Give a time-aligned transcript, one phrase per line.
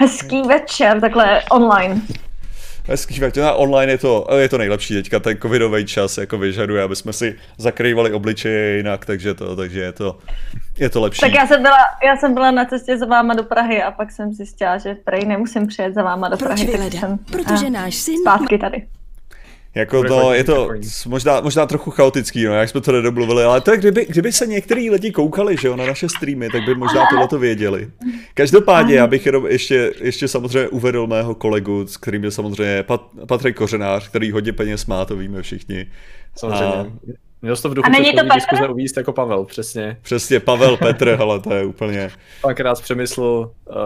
[0.00, 2.00] Hezký večer, takhle online.
[2.88, 6.82] Hezký večer, na online je to, je to nejlepší teďka, ten covidový čas jako vyžaduje,
[6.82, 10.18] aby jsme si zakrývali obličeje jinak, takže to, takže je to,
[10.78, 11.20] je to lepší.
[11.20, 14.12] Tak já jsem, byla, já jsem byla na cestě za váma do Prahy a pak
[14.12, 16.64] jsem zjistila, že prej nemusím přijet za váma do Prahy.
[16.66, 17.18] Proč Vyleda?
[17.30, 18.16] Protože náš syn...
[18.20, 18.86] Zpátky tady.
[19.76, 20.68] Jako to, je to
[21.06, 24.46] možná, možná trochu chaotický, no, jak jsme to nedomluvili, ale to je, kdyby, kdyby se
[24.46, 27.90] některý lidi koukali, že jo, na naše streamy, tak by možná tohle to věděli.
[28.34, 33.02] Každopádně, já bych jenom ještě, ještě samozřejmě uvedl mého kolegu, s kterým je samozřejmě Pat,
[33.28, 35.86] Patrik Kořenář, který hodně peněz má, to víme všichni.
[36.36, 36.64] Samozřejmě.
[36.64, 36.86] A...
[37.42, 39.96] Měl jsi to v duchu předchozí diskuze uvíct jako Pavel, přesně.
[40.02, 42.10] Přesně, Pavel, Petr, ale to je úplně...
[42.42, 43.76] Párkrát přemysl uh,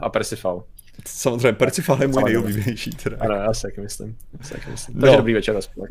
[0.00, 0.62] a Persifal.
[1.08, 3.16] Samozřejmě, Percifal je můj nejoblíbenější teda.
[3.20, 4.16] Ano, já si taky myslím.
[4.38, 4.94] Já si myslím.
[5.00, 5.16] Takže no.
[5.16, 5.86] dobrý večer aspoň.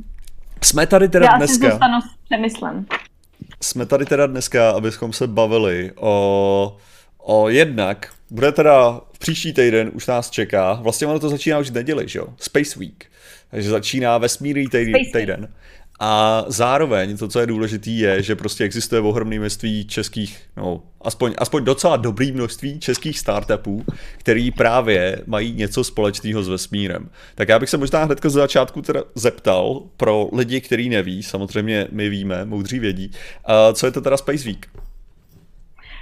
[0.63, 1.67] Jsme tady teda já dneska...
[1.67, 2.85] Já si s přemyslem.
[3.61, 6.77] Jsme tady teda dneska, abychom se bavili o,
[7.17, 11.69] o jednak, bude teda v příští týden, už nás čeká, vlastně ono to začíná už
[11.69, 12.27] v neděli, že jo?
[12.37, 13.05] Space Week.
[13.51, 14.93] Takže začíná vesmírný týden.
[15.13, 15.53] týden.
[16.03, 21.33] A zároveň to, co je důležité, je, že prostě existuje ohromné množství českých, no, aspoň,
[21.37, 23.85] aspoň docela dobrý množství českých startupů,
[24.17, 27.09] který právě mají něco společného s vesmírem.
[27.35, 31.87] Tak já bych se možná hnedka z začátku teda zeptal pro lidi, kteří neví, samozřejmě
[31.91, 33.11] my víme, moudří vědí,
[33.73, 34.67] co je to teda Space Week?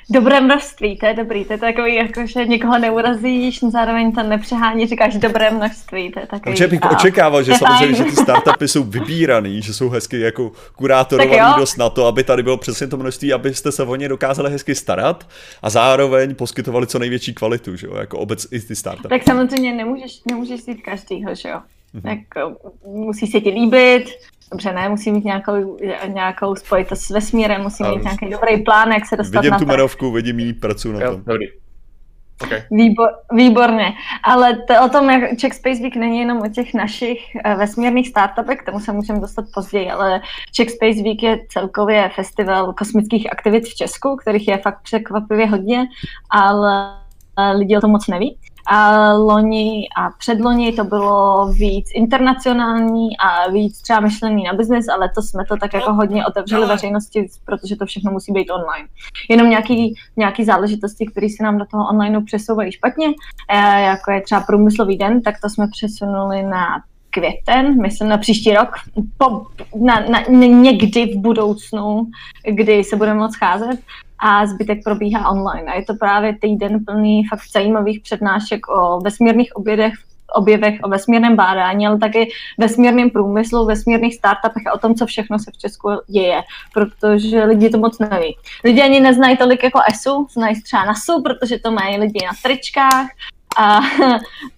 [0.10, 4.88] Dobré množství, to je dobrý, to je takový, jako, že někoho neurazíš, zároveň to nepřehání,
[4.88, 6.44] říkáš dobré množství, to je takový...
[6.44, 6.90] Takže bych a...
[6.90, 11.90] očekával, že samozřejmě, že ty startupy jsou vybíraný, že jsou hezky jako kurátorovaný dost na
[11.90, 15.28] to, aby tady bylo přesně to množství, abyste se o ně dokázali hezky starat
[15.62, 19.10] a zároveň poskytovali co největší kvalitu, že jo, jako obec i ty startupy.
[19.10, 21.62] Tak samozřejmě nemůžeš, nemůžeš jít každýho, že jo.
[21.96, 22.02] Mm-hmm.
[22.02, 22.44] Tak
[22.86, 24.06] musí se ti líbit,
[24.52, 29.06] dobře, ne, musí mít nějakou, nějakou spojitost s vesmírem, musí mít nějaký dobrý plán, jak
[29.06, 31.24] se dostat vidím na tu jmenovku, vidím jí, pracuji na tom.
[31.24, 31.46] Dobrý.
[32.44, 32.64] Okay.
[32.72, 33.94] Výbor, výborně.
[34.24, 38.08] Ale to, o tom, jak Czech Space Week není jenom o těch našich uh, vesmírných
[38.08, 43.32] startupech, k tomu se můžeme dostat později, ale Czech Space Week je celkově festival kosmických
[43.32, 45.88] aktivit v Česku, kterých je fakt překvapivě hodně,
[46.30, 47.00] ale
[47.54, 48.38] lidi o tom moc neví.
[48.72, 55.10] A loni a předloni to bylo víc internacionální a víc třeba myšlený na biznis, ale
[55.16, 58.88] to jsme to tak jako hodně otevřeli veřejnosti, protože to všechno musí být online.
[59.30, 63.08] Jenom nějaký, nějaký záležitosti, které se nám do toho online přesouvají špatně,
[63.50, 66.66] eh, jako je třeba průmyslový den, tak to jsme přesunuli na
[67.10, 68.70] květen, myslím na příští rok,
[69.18, 72.08] po, na, na, někdy v budoucnu,
[72.50, 73.80] kdy se budeme moc scházet
[74.20, 75.72] a zbytek probíhá online.
[75.72, 79.94] A je to právě týden plný fakt zajímavých přednášek o vesmírných obědech,
[80.34, 85.40] objevech, o vesmírném bádání, ale taky vesmírném průmyslu, vesmírných startupech a o tom, co všechno
[85.40, 86.42] se v Česku děje,
[86.74, 88.38] protože lidi to moc neví.
[88.64, 93.08] Lidi ani neznají tolik jako ESU, znají třeba NASU, protože to mají lidi na tričkách
[93.60, 93.80] a,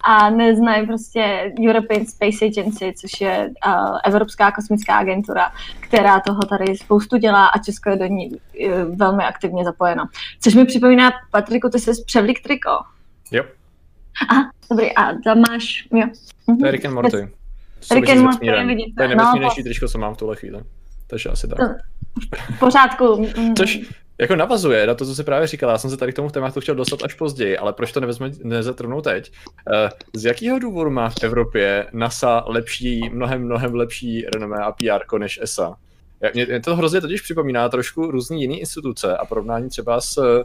[0.00, 6.76] a neznají prostě European Space Agency, což je uh, Evropská kosmická agentura, která toho tady
[6.76, 10.04] spoustu dělá a Česko je do ní uh, velmi aktivně zapojeno.
[10.40, 12.70] Což mi připomíná, Patriku, ty jsi převlík triko.
[13.30, 13.44] Jo.
[14.28, 16.06] Aha, dobrý, a tam máš, jo.
[16.46, 16.58] Mhm.
[16.58, 17.28] To je Rick and Morty.
[17.94, 18.92] Rick and Morty, vidíte.
[18.96, 20.60] To je nejvesmírnější no, tričko, co mám v tuhle chvíli.
[21.06, 21.58] Takže asi tak.
[22.56, 23.26] V pořádku.
[23.56, 23.80] Což
[24.22, 26.60] jako navazuje na to, co jsi právě říkal, já jsem se tady k tomu tématu
[26.60, 29.32] chtěl dostat až později, ale proč to nevezme, nezatrhnou teď?
[29.32, 29.74] Uh,
[30.14, 35.40] z jakého důvodu má v Evropě NASA lepší, mnohem, mnohem lepší renomé a PR než
[35.42, 35.76] ESA?
[36.34, 40.42] Mě, to hrozně totiž připomíná trošku různý jiný instituce a porovnání třeba s, uh,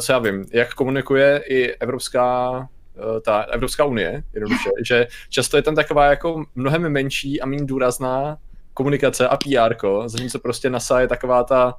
[0.00, 2.64] co já vím, jak komunikuje i Evropská uh,
[3.24, 8.36] ta Evropská unie, jednoduše, že často je tam taková jako mnohem menší a méně důrazná
[8.74, 9.74] komunikace a PR,
[10.06, 11.74] zatímco prostě NASA je taková ta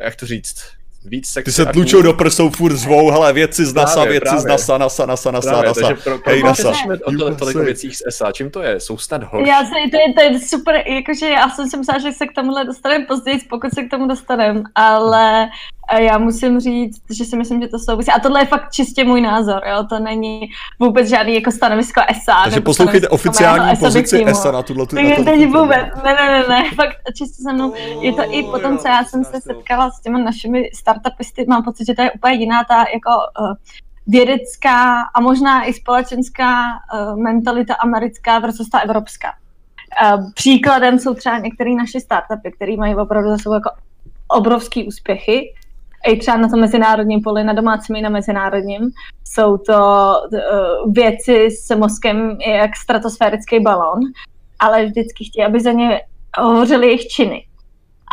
[0.00, 0.56] jak to říct,
[1.04, 1.44] víc sexy.
[1.44, 4.40] Ty se tlučou do prsou, furt zvou, hele, věci z NASA, právě, věci právě.
[4.40, 5.86] z NASA, NASA, NASA, NASA, právě, NASA.
[5.86, 6.72] Takže pro, pro, Hej, NASA.
[7.04, 8.80] o to, tolik věcí z SA, čím to je?
[8.80, 9.48] Jsou snad horší?
[9.48, 12.32] Já si, to je, to je super, jakože já jsem si myslela, že se k
[12.34, 15.48] tomuhle dostaneme později, pokud se k tomu dostaneme, ale
[15.88, 18.10] a já musím říct, že si myslím, že to souvisí.
[18.10, 19.84] A tohle je fakt čistě můj názor, jo?
[19.88, 20.50] to není
[20.80, 22.42] vůbec žádný jako stanovisko ESA.
[22.44, 24.96] Takže poslouchejte oficiální pozici ESA na tuhle tu.
[24.96, 27.74] Ne, není vůbec, ne, ne, ne, ne, fakt čistě se mnou.
[28.00, 31.64] Je to i po tom, co já jsem se setkala s těma našimi startupisty, mám
[31.64, 33.54] pocit, že to je úplně jiná ta jako uh,
[34.06, 39.28] vědecká a možná i společenská uh, mentalita americká versus ta evropská.
[40.02, 43.70] Uh, příkladem jsou třeba některé naše startupy, které mají opravdu za sebou jako
[44.28, 45.54] obrovský úspěchy
[46.06, 48.90] i třeba na tom mezinárodním poli, na domácím i na mezinárodním.
[49.24, 49.74] Jsou to
[50.32, 54.00] uh, věci s mozkem jak stratosférický balon,
[54.58, 56.00] ale vždycky chtějí, aby za ně
[56.38, 57.44] hovořili jejich činy.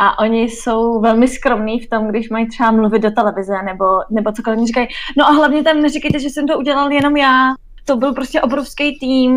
[0.00, 4.32] a oni jsou velmi skromní v tom, když mají třeba mluvit do televize nebo, nebo
[4.32, 4.66] cokoliv.
[4.66, 4.88] Říkají,
[5.18, 7.54] no a hlavně tam neříkejte, že jsem to udělal jenom já,
[7.90, 9.32] to byl prostě obrovský tým.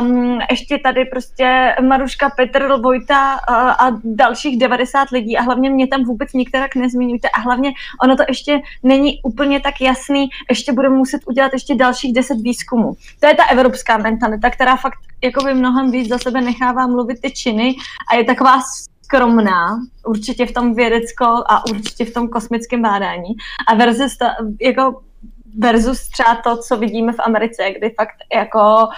[0.00, 5.86] Um, ještě tady prostě Maruška, Petr, Vojta a, a dalších 90 lidí a hlavně mě
[5.86, 7.72] tam vůbec nikterak nezmiňujte a hlavně
[8.02, 12.92] ono to ještě není úplně tak jasný, ještě budeme muset udělat ještě dalších 10 výzkumů.
[13.20, 17.30] To je ta evropská mentalita, která fakt jakoby mnohem víc za sebe nechává mluvit ty
[17.30, 17.74] činy
[18.10, 18.60] a je taková
[19.02, 23.30] skromná, určitě v tom vědecko a určitě v tom kosmickém bádání.
[23.68, 23.74] A
[24.18, 24.24] to,
[24.60, 25.07] jako
[25.58, 28.88] versus třeba to, co vidíme v Americe, kdy fakt jako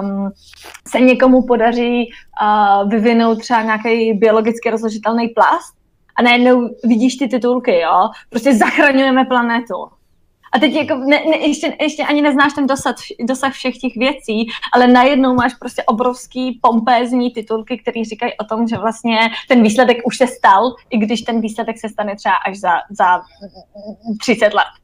[0.00, 0.30] um,
[0.88, 2.10] se někomu podaří
[2.42, 5.74] uh, vyvinout třeba nějaký biologicky rozložitelný plast
[6.16, 9.74] a najednou vidíš ty titulky, jo, prostě zachraňujeme planetu.
[10.52, 14.46] A teď jako ne, ne, ještě, ještě ani neznáš ten dosah, dosah všech těch věcí,
[14.72, 19.18] ale najednou máš prostě obrovský pompézní titulky, které říkají o tom, že vlastně
[19.48, 23.20] ten výsledek už se stal, i když ten výsledek se stane třeba až za, za
[24.20, 24.81] 30 let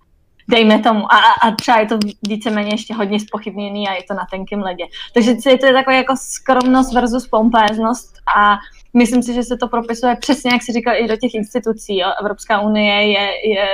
[0.48, 1.98] dejme tomu, a, a třeba je to
[2.28, 4.84] víceméně ještě hodně spochybněný a je to na tenkém ledě.
[5.14, 8.58] Takže je to je takové jako skromnost versus pompéznost a
[8.94, 11.99] myslím si, že se to propisuje přesně, jak si říkal, i do těch institucí.
[11.99, 12.08] Jo.
[12.20, 13.69] Evropská unie je, je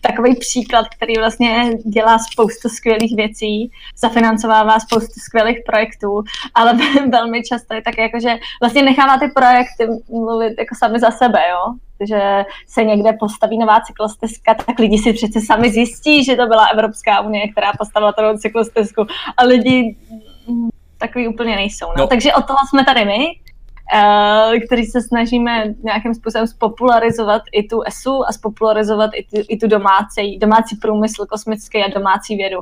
[0.00, 6.22] takový příklad, který vlastně dělá spoustu skvělých věcí, zafinancovává spoustu skvělých projektů,
[6.54, 11.10] ale velmi často je tak jako, že vlastně nechává ty projekty mluvit jako sami za
[11.10, 11.74] sebe, jo
[12.06, 16.66] že se někde postaví nová cyklostezka, tak lidi si přece sami zjistí, že to byla
[16.66, 19.06] Evropská unie, která postavila tu cyklostezku
[19.36, 19.96] a lidi
[20.98, 21.86] takový úplně nejsou.
[21.86, 21.94] No.
[21.96, 22.06] No.
[22.06, 23.26] Takže o toho jsme tady my,
[24.66, 29.66] který se snažíme nějakým způsobem spopularizovat i tu ESU a spopularizovat i tu, i tu
[29.68, 32.58] domácí, domácí průmysl kosmický a domácí vědu.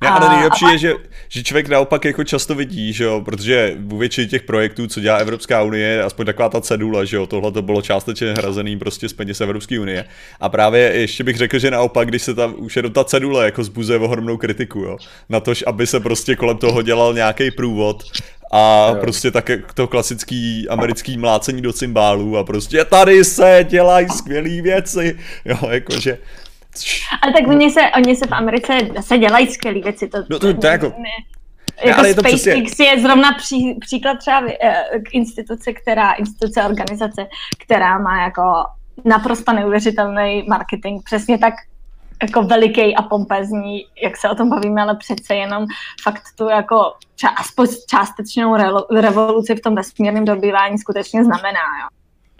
[0.00, 0.70] Ne, ale nejlepší a...
[0.70, 0.94] je, že,
[1.28, 5.16] že člověk naopak jako často vidí, že jo, protože u většiny těch projektů, co dělá
[5.16, 9.12] Evropská unie, aspoň taková ta cedula, že jo, tohle to bylo částečně hrazený prostě z
[9.12, 10.04] peněz Evropské unie.
[10.40, 13.64] A právě ještě bych řekl, že naopak, když se tam už jenom ta cedule jako
[13.64, 14.96] zbuzuje ohromnou kritiku, jo,
[15.28, 18.02] na to, aby se prostě kolem toho dělal nějaký průvod,
[18.52, 18.96] a jo.
[19.00, 25.18] prostě také to klasický americký mlácení do cymbálů a prostě tady se dělají skvělé věci,
[25.44, 26.18] jo, jakože
[27.22, 30.08] ale tak oni se, oni se v Americe se dělají skvělé věci.
[30.08, 30.86] To, no to, to jako...
[30.86, 31.08] Ne,
[31.84, 32.86] jako ale je to SpaceX přesně...
[32.86, 37.26] je zrovna pří, příklad třeba eh, k instituce, která, instituce organizace,
[37.58, 38.42] která má jako
[39.04, 41.54] naprosto neuvěřitelný marketing, přesně tak
[42.22, 45.66] jako veliký a pompezní, jak se o tom bavíme, ale přece jenom
[46.02, 46.92] fakt tu jako
[47.40, 48.56] aspoň částečnou
[49.00, 51.60] revoluci v tom vesmírném dobývání skutečně znamená.
[51.82, 51.88] Jo.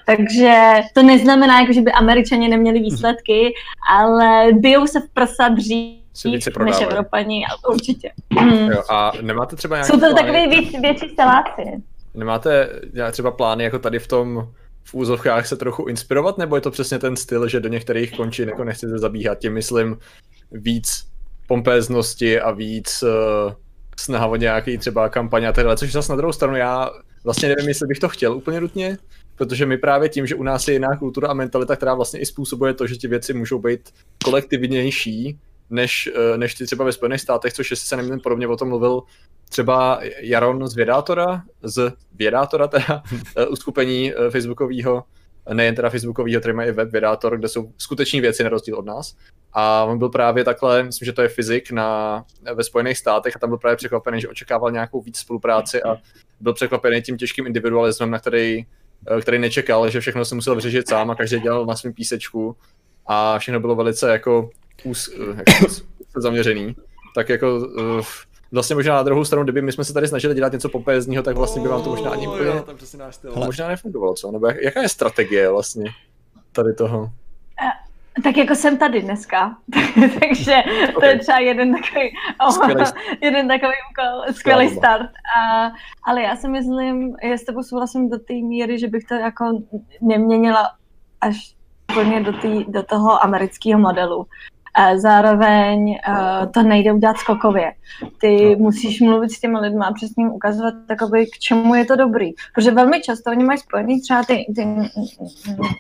[0.07, 3.53] Takže to neznamená, jako, že by američani neměli výsledky,
[3.91, 8.13] ale bijou se v prsa dřív než Evropani, určitě.
[8.39, 8.71] Hmm.
[8.71, 11.83] Jo, a nemáte třeba nějaké Jsou to takový víc, větší celáci.
[12.15, 12.69] Nemáte
[13.13, 14.49] třeba plány jako tady v tom
[14.87, 18.49] v úzovkách se trochu inspirovat, nebo je to přesně ten styl, že do některých končin
[18.49, 19.99] jako nechcete zabíhat, tím myslím
[20.53, 21.07] víc
[21.47, 23.53] pompéznosti a víc uh,
[24.01, 26.91] snaha o nějaký třeba kampaně a takhle, což zase na druhou stranu já
[27.25, 28.99] vlastně nevím, jestli bych to chtěl úplně nutně,
[29.37, 32.27] protože my právě tím, že u nás je jiná kultura a mentalita, která vlastně i
[32.27, 33.81] způsobuje to, že ty věci můžou být
[34.25, 35.39] kolektivnější,
[35.71, 38.69] než, eh, než ty třeba ve Spojených státech, což jestli se nevím, podobně o tom
[38.69, 39.03] mluvil
[39.49, 43.03] třeba Jaron z Vědátora, z Vědátora teda,
[43.37, 45.05] eh, uskupení eh, facebookového,
[45.53, 48.87] nejen teda facebookového, který má i web Vědátor, kde jsou skuteční věci na rozdíl od
[48.87, 49.17] nás.
[49.53, 52.25] A on byl právě takhle, myslím, že to je fyzik na,
[52.55, 55.97] ve Spojených státech a tam byl právě překvapený, že očekával nějakou víc spolupráci a
[56.41, 58.67] byl překvapený tím těžkým individualismem, na který
[59.23, 62.57] který nečekal, že všechno se musel vyřešit sám a každý dělal na svém písečku
[63.07, 64.51] a všechno bylo velice jako,
[64.85, 65.67] ús, eh, jako
[66.17, 66.77] zaměřený.
[67.15, 68.01] Tak jako uh,
[68.53, 71.37] vlastně možná na druhou stranu, kdyby my jsme se tady snažili dělat něco popézního, tak
[71.37, 72.51] vlastně by vám to možná ani úplně
[73.35, 74.31] možná nefungovalo, co?
[74.31, 75.85] Nebo jak, jaká je strategie vlastně
[76.53, 77.11] tady toho?
[78.25, 79.57] Tak jako jsem tady dneska,
[80.21, 80.93] takže okay.
[81.01, 82.11] to je třeba jeden takový,
[82.49, 82.93] oh,
[83.23, 85.11] jeden takový úkol, skvělý start.
[85.39, 85.71] A,
[86.05, 89.63] ale já si myslím, já s tebou souhlasím do té míry, že bych to jako
[90.01, 90.71] neměnila
[91.21, 91.55] až
[91.93, 94.27] úplně do, tý, do toho amerického modelu.
[94.95, 97.73] Zároveň uh, to nejde udělat skokově.
[98.21, 98.65] Ty no.
[98.65, 102.33] musíš mluvit s těmi lidmi a přesně jim ukazovat, takoby, k čemu je to dobrý.
[102.55, 104.67] Protože velmi často oni mají spojený třeba ty, ty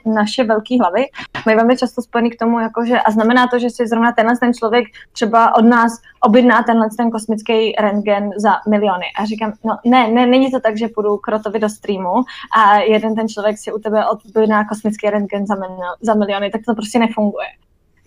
[0.06, 1.04] naše velké hlavy,
[1.46, 4.54] mají velmi často spojený k tomu, jakože, a znamená to, že si zrovna tenhle ten
[4.54, 9.06] člověk třeba od nás objedná tenhle ten kosmický rentgen za miliony.
[9.18, 12.14] A říkám, no ne, ne, není to tak, že půjdu krotovi do streamu
[12.56, 15.54] a jeden ten člověk si u tebe objedná kosmický rentgen za,
[16.00, 17.46] za miliony, tak to prostě nefunguje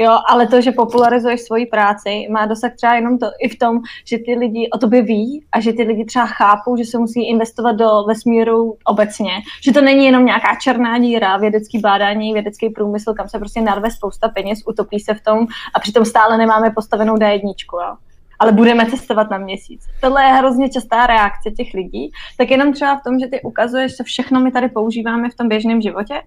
[0.02, 3.80] Jo, ale to, že popularizuješ svoji práci, má dosah třeba jenom to i v tom,
[4.06, 7.30] že ty lidi o tobě ví a že ty lidi třeba chápou, že se musí
[7.30, 9.32] investovat do vesmíru obecně.
[9.64, 13.92] Že to není jenom nějaká černá díra, vědecký bádání, vědecký průmysl, kam se prostě narve
[13.92, 17.54] spousta peněz, utopí se v tom a přitom stále nemáme postavenou D1.
[17.74, 17.96] Jo
[18.42, 19.86] ale budeme cestovat na měsíc.
[20.02, 23.96] Tohle je hrozně častá reakce těch lidí, tak jenom třeba v tom, že ty ukazuješ,
[23.96, 26.22] co všechno my tady používáme v tom běžném životě,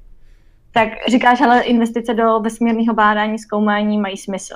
[0.72, 4.54] tak říkáš, ale investice do vesmírného bádání, zkoumání mají smysl.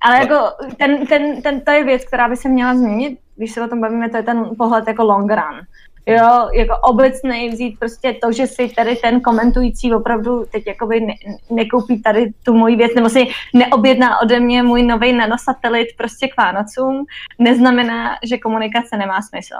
[0.00, 0.36] Ale jako
[0.76, 3.80] ten, ten, ten, to je věc, která by se měla změnit, když se o tom
[3.80, 5.60] bavíme, to je ten pohled jako long run.
[6.06, 11.14] Jo, jako obecný vzít prostě to, že si tady ten komentující opravdu teď jakoby ne,
[11.50, 16.36] nekoupí tady tu moji věc, nebo si neobjedná ode mě můj nový nanosatelit prostě k
[16.36, 17.04] Vánocům,
[17.38, 19.54] neznamená, že komunikace nemá smysl.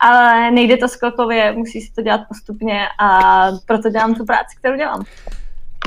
[0.00, 4.76] Ale nejde to skokově, musí si to dělat postupně a proto dělám tu práci, kterou
[4.76, 5.04] dělám.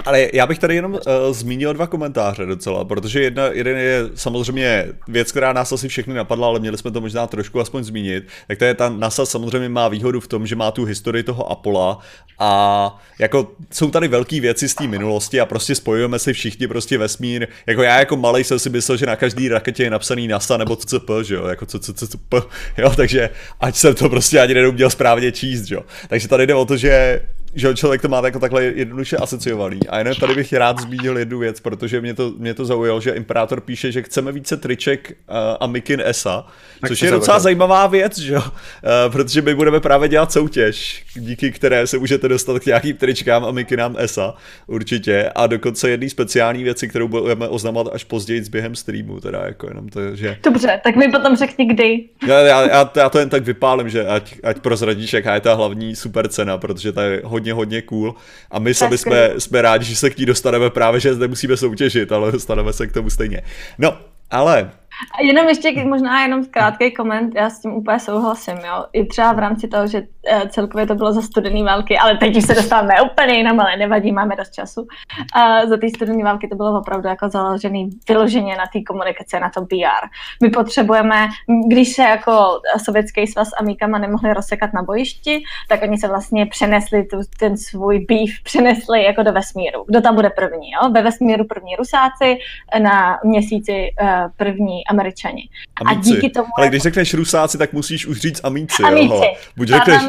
[0.05, 0.99] Ale já bych tady jenom uh,
[1.31, 6.47] zmínil dva komentáře docela, protože jedna, jeden je samozřejmě věc, která nás asi všechny napadla,
[6.47, 8.27] ale měli jsme to možná trošku aspoň zmínit.
[8.47, 11.51] Tak to je ta NASA samozřejmě má výhodu v tom, že má tu historii toho
[11.51, 11.97] Apollo
[12.39, 16.97] a jako jsou tady velké věci z té minulosti a prostě spojujeme si všichni prostě
[16.97, 17.47] vesmír.
[17.67, 20.75] Jako já jako malý jsem si myslel, že na každý raketě je napsaný NASA nebo
[20.75, 22.33] CCP, že jo, jako CCP,
[22.77, 23.29] jo, takže
[23.59, 25.81] ať jsem to prostě ani neuměl správně číst, jo.
[26.07, 27.21] Takže tady jde o to, že
[27.55, 29.79] že člověk to má jako takhle jednoduše asociovaný.
[29.89, 33.11] A jenom tady bych rád zmínil jednu věc, protože mě to, mě to zaujalo, že
[33.11, 36.45] Imperátor píše, že chceme více triček uh, a Mikin Esa,
[36.81, 38.41] tak což je docela zajímavá věc, že jo?
[38.41, 43.45] Uh, protože my budeme právě dělat soutěž, díky které se můžete dostat k nějakým tričkám
[43.45, 44.33] a Mikinám Esa,
[44.67, 45.31] určitě.
[45.35, 49.67] A dokonce jedný speciální věci, kterou budeme oznamovat až později s během streamu, teda jako
[49.67, 50.37] jenom to, že...
[50.43, 52.03] Dobře, tak mi potom řekni kdy.
[52.27, 55.53] Já, já, já, já to jen tak vypálím, že ať, ať prozradíš, jaká je ta
[55.53, 58.15] hlavní super cena, protože ta je hodně, hodně cool.
[58.51, 62.11] A my sami jsme, jsme rádi, že se k ní dostaneme právě, že nemusíme soutěžit,
[62.11, 63.41] ale dostaneme se k tomu stejně.
[63.77, 63.97] No,
[64.31, 64.71] ale
[65.17, 68.85] a jenom ještě možná jenom krátký koment, já s tím úplně souhlasím, jo.
[68.93, 72.37] I třeba v rámci toho, že eh, celkově to bylo za studený války, ale teď
[72.37, 74.87] už se dostáváme úplně jinam, ale nevadí, máme dost času.
[75.35, 79.49] A za ty studené války to bylo opravdu jako založený vyloženě na té komunikaci, na
[79.49, 80.07] tom PR.
[80.43, 81.27] My potřebujeme,
[81.67, 86.45] když se jako sovětský svaz a Míkama nemohli rozsekat na bojišti, tak oni se vlastně
[86.45, 89.85] přenesli tu, ten svůj beef, přenesli jako do vesmíru.
[89.87, 90.89] Kdo tam bude první, jo?
[90.91, 92.37] Ve vesmíru první Rusáci,
[92.79, 95.49] na měsíci eh, první Američani.
[95.85, 96.11] Amíci.
[96.11, 96.47] A díky tomu...
[96.57, 98.83] Ale když řekneš Rusáci, tak musíš už říct Amíci.
[98.83, 99.13] Amíci.
[99.13, 99.23] Jo?
[99.57, 100.01] Buď řekneš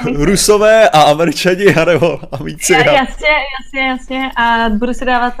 [0.00, 0.24] amíci.
[0.24, 2.72] Rusové a Američani, anebo Amíci.
[2.72, 3.28] Ja, jasně,
[3.60, 4.30] jasně, jasně.
[4.36, 5.34] A budu si dávat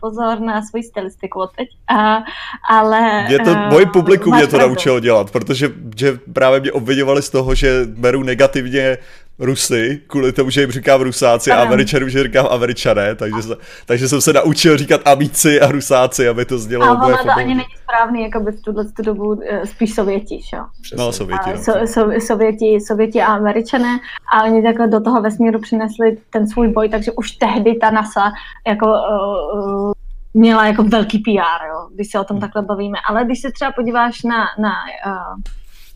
[0.00, 1.68] pozor na svoji stylistiku od teď.
[1.88, 2.22] A,
[2.70, 3.26] ale...
[3.28, 7.30] Je to, uh, moje publikum mě to naučilo dělat, protože že právě mě obvinovali z
[7.30, 8.98] toho, že beru negativně
[9.38, 11.60] Rusy, kvůli tomu, že jim říkám Rusáci ano.
[11.60, 16.28] a Američanům, že říkám Američané, takže, se, takže jsem se naučil říkat Amici a Rusáci,
[16.28, 16.84] aby to znělo.
[16.84, 20.40] A ono to ani není správný, jako by v tuhle tu dobu eh, spíš Sověti,
[20.54, 20.64] jo?
[20.96, 21.50] No, Sověti.
[21.50, 21.62] No.
[21.64, 23.98] So, so, sověti, Sověti a Američané
[24.32, 28.32] a oni takhle do toho vesmíru přinesli ten svůj boj, takže už tehdy ta NASA
[28.66, 29.92] jako uh,
[30.34, 32.40] měla jako velký PR, jo, když se o tom hmm.
[32.40, 32.98] takhle bavíme.
[33.08, 34.72] Ale když se třeba podíváš na, na
[35.06, 35.42] uh,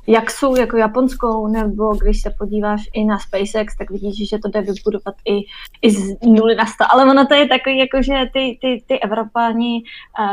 [0.07, 4.49] jak jsou jako japonskou, nebo když se podíváš i na SpaceX, tak vidíš, že to
[4.49, 5.41] jde vybudovat i,
[5.83, 6.85] i z nuly na sto.
[6.93, 9.83] Ale ono to je takový, jako že ty, ty, ty Evropáni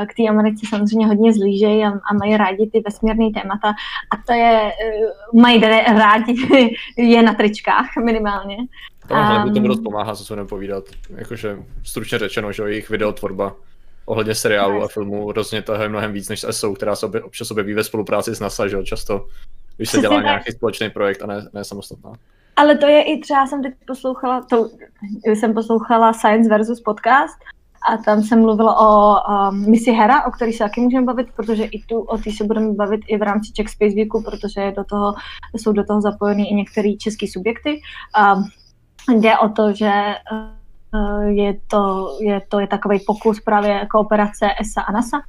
[0.07, 3.69] k té Americe samozřejmě hodně zlížejí a, a mají rádi ty vesmírné témata
[4.11, 6.35] a to je, e, mají rádi
[6.97, 8.57] je na tričkách minimálně.
[9.07, 10.83] Tohle um, to dost pomáhá, co se budeme povídat.
[11.15, 13.55] Jakože stručně řečeno, že jejich videotvorba
[14.05, 17.51] ohledně seriálu a filmu rozně to je mnohem víc než s ESO, která se občas
[17.51, 19.25] objeví ve spolupráci s NASA, že jo, často
[19.79, 20.25] když se dělá tak.
[20.25, 22.11] nějaký společný projekt a ne, ne samostatná.
[22.55, 24.69] Ale to je i třeba, jsem teď poslouchala, to,
[25.25, 27.37] jsem poslouchala Science versus podcast
[27.89, 29.15] a tam jsem mluvila o
[29.49, 32.43] um, misi Hera, o který se taky můžeme bavit, protože i tu o té se
[32.43, 35.13] budeme bavit i v rámci Czech Space Weeku, protože do toho,
[35.57, 37.81] jsou do toho zapojeny i některé české subjekty.
[38.35, 39.91] Um, jde o to, že
[40.93, 45.21] uh, je to, je to je takový pokus právě kooperace ESA a NASA,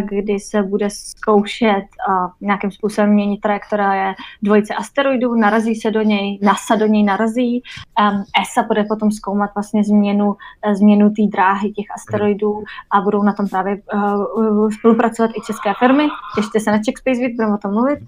[0.00, 6.38] kdy se bude zkoušet uh, nějakým způsobem měnit trajektorie dvojice asteroidů, narazí se do něj,
[6.42, 7.62] NASA do něj narazí,
[8.00, 13.22] um, ESA bude potom zkoumat vlastně změnu, uh, změnu té dráhy těch asteroidů a budou
[13.22, 16.08] na tom právě uh, spolupracovat i české firmy.
[16.34, 17.98] Těšte se na Czech Space Week, budeme o tom mluvit.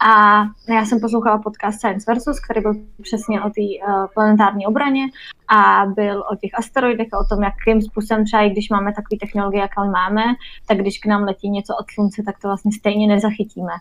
[0.00, 5.06] A já jsem poslouchala podcast Science Versus, který byl přesně o té uh, planetární obraně
[5.48, 9.18] a byl o těch asteroidech a o tom, jakým způsobem třeba, i když máme takové
[9.20, 10.22] technologie, jaké máme,
[10.66, 13.72] tak když k nám letí něco od slunce, tak to vlastně stejně nezachytíme.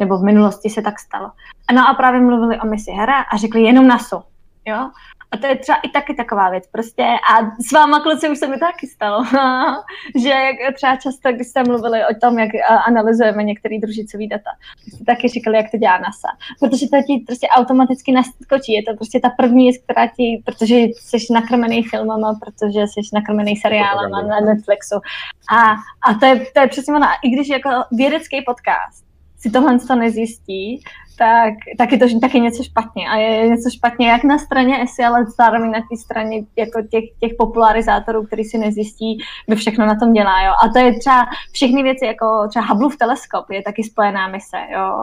[0.00, 1.30] Nebo v minulosti se tak stalo.
[1.74, 4.22] No a právě mluvili o misi Hera a řekli jenom NASA.
[4.66, 4.90] Jo?
[5.34, 6.66] A to je třeba i taky taková věc.
[6.72, 9.24] Prostě a s váma kluci už se mi taky stalo,
[10.22, 12.50] že jak třeba často, když jste mluvili o tom, jak
[12.86, 14.50] analyzujeme některé družicové data,
[14.88, 16.28] jste taky říkali, jak to dělá NASA.
[16.60, 18.72] Protože to ti prostě automaticky naskočí.
[18.72, 23.56] Je to prostě ta první věc, která ti, protože jsi nakrmený filmama, protože jsi nakrmený
[23.56, 24.96] seriálama na Netflixu.
[25.50, 25.72] A,
[26.10, 27.06] a to, je, to je přesně ono.
[27.22, 29.13] I když jako vědecký podcast
[29.44, 30.82] si tohle to nezjistí,
[31.18, 33.08] tak, tak je to taky něco špatně.
[33.08, 37.04] A je něco špatně jak na straně ESI, ale zároveň na té straně jako těch,
[37.20, 40.42] těch popularizátorů, který si nezjistí, kdo všechno na tom dělá.
[40.42, 40.52] Jo.
[40.64, 44.56] A to je třeba všechny věci, jako třeba Hubbleův teleskop je taky spojená mise.
[44.72, 45.02] Jo.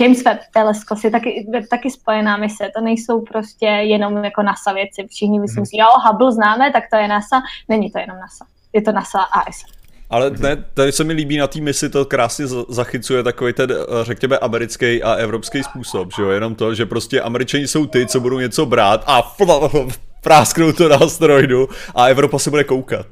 [0.00, 2.70] James Webb teleskop je taky, taky spojená mise.
[2.76, 5.06] To nejsou prostě jenom jako NASA věci.
[5.10, 7.42] Všichni myslí, jo, Hubble známe, tak to je NASA.
[7.68, 8.46] Není to jenom NASA.
[8.72, 9.77] Je to NASA a ESA.
[10.10, 14.04] Ale ne, tady se mi líbí na té misi, to krásně zachycuje takový ten, eh,
[14.04, 18.20] řekněme, americký a evropský způsob, že jo, jenom to, že prostě američani jsou ty, co
[18.20, 19.36] budou něco brát a
[20.22, 23.06] prásknou to na asteroidu a Evropa se bude koukat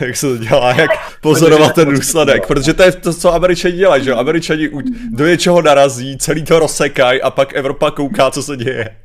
[0.00, 0.90] jak se to dělá, jak
[1.20, 4.70] pozorovat ten důsledek, protože to je to, co američani dělají, že jo, američani
[5.10, 8.96] do něčeho narazí, celý to rozsekají a pak Evropa kouká, co se děje.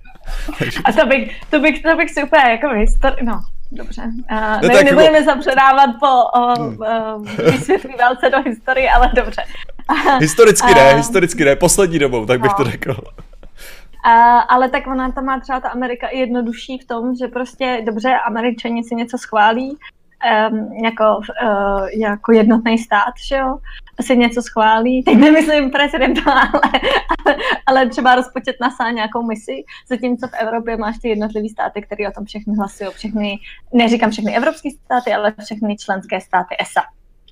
[0.85, 3.41] A to bych, to bych, to bych si úplně jako histori- no,
[3.73, 4.01] Dobře.
[4.31, 5.25] Uh, ne, ne, nebudeme jako...
[5.25, 6.73] zapředávat po uh,
[7.17, 9.43] uh, vysvětlí válce do historie, ale dobře.
[10.19, 12.57] historicky ne, uh, historicky ne, poslední dobou, tak bych no.
[12.57, 12.91] to řekl.
[12.91, 17.81] Uh, ale tak ona tam má třeba ta Amerika i jednodušší v tom, že prostě
[17.85, 19.77] dobře, američani si něco schválí,
[20.51, 21.03] um, jako,
[21.43, 23.57] uh, jako jednotný stát, že jo,
[24.01, 26.49] si něco schválí, teď nemyslím prezident, ale,
[27.25, 32.09] ale, ale třeba rozpočet na nějakou misi, zatímco v Evropě máš ty jednotlivý státy, které
[32.09, 33.39] o tom všechny hlasují, všechny,
[33.73, 36.81] neříkám všechny evropské státy, ale všechny členské státy ESA.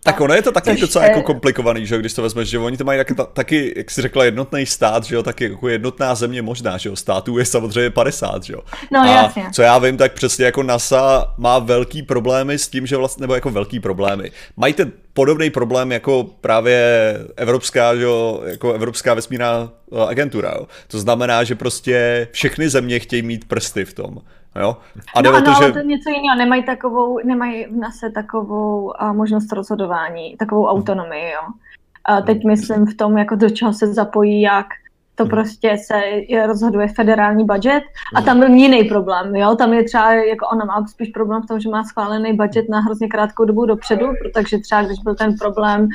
[0.03, 2.77] Tak ono je to taky Což, docela jako komplikovaný, že když to vezmeš, že oni
[2.77, 6.41] to mají taky, taky, jak jsi řekla, jednotný stát, že jo, taky jako jednotná země
[6.41, 8.59] možná, že jo, států je samozřejmě 50, že jo.
[8.91, 9.43] No a jasně.
[9.53, 13.35] co já vím, tak přesně jako NASA má velký problémy s tím, že vlastně, nebo
[13.35, 14.31] jako velký problémy.
[14.57, 20.67] Mají ten podobný problém jako právě evropská, že jo, jako evropská vesmírná eh, agentura, jo.
[20.87, 24.17] To znamená, že prostě všechny země chtějí mít prsty v tom.
[24.55, 24.77] Jo?
[25.15, 25.55] A no, ano, to, že...
[25.55, 26.37] ale to je něco jiného.
[26.37, 31.31] Nemají, takovou, nemají v nase takovou uh, možnost rozhodování, takovou autonomii.
[31.31, 31.47] Jo?
[32.05, 34.65] A teď myslím v tom, jako do čeho se zapojí, jak
[35.15, 35.29] to hmm.
[35.29, 36.01] prostě se
[36.47, 37.83] rozhoduje federální budget
[38.15, 38.25] a hmm.
[38.25, 41.59] tam byl jiný problém, jo, tam je třeba, jako ona má spíš problém v tom,
[41.59, 45.87] že má schválený budget na hrozně krátkou dobu dopředu, protože třeba když byl ten problém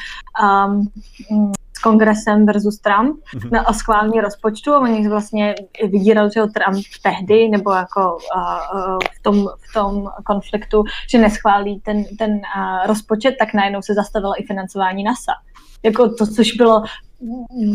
[0.43, 1.53] um,
[1.87, 3.51] kongresem versus Trump mm-hmm.
[3.53, 5.55] na schválení rozpočtu a oni vlastně
[5.91, 12.05] vydíral, že Trump tehdy, nebo jako uh, v, tom, v tom konfliktu, že neschválí ten,
[12.19, 15.33] ten uh, rozpočet, tak najednou se zastavilo i financování NASA.
[15.83, 16.83] Jako to, což bylo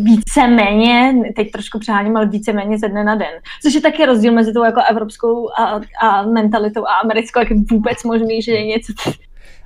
[0.04, 3.34] víceméně, teď trošku přeháním, ale víceméně ze dne na den.
[3.64, 7.58] Což je taky rozdíl mezi tou jako evropskou a, a mentalitou a americkou, jak je
[7.72, 8.94] vůbec možný, že je něco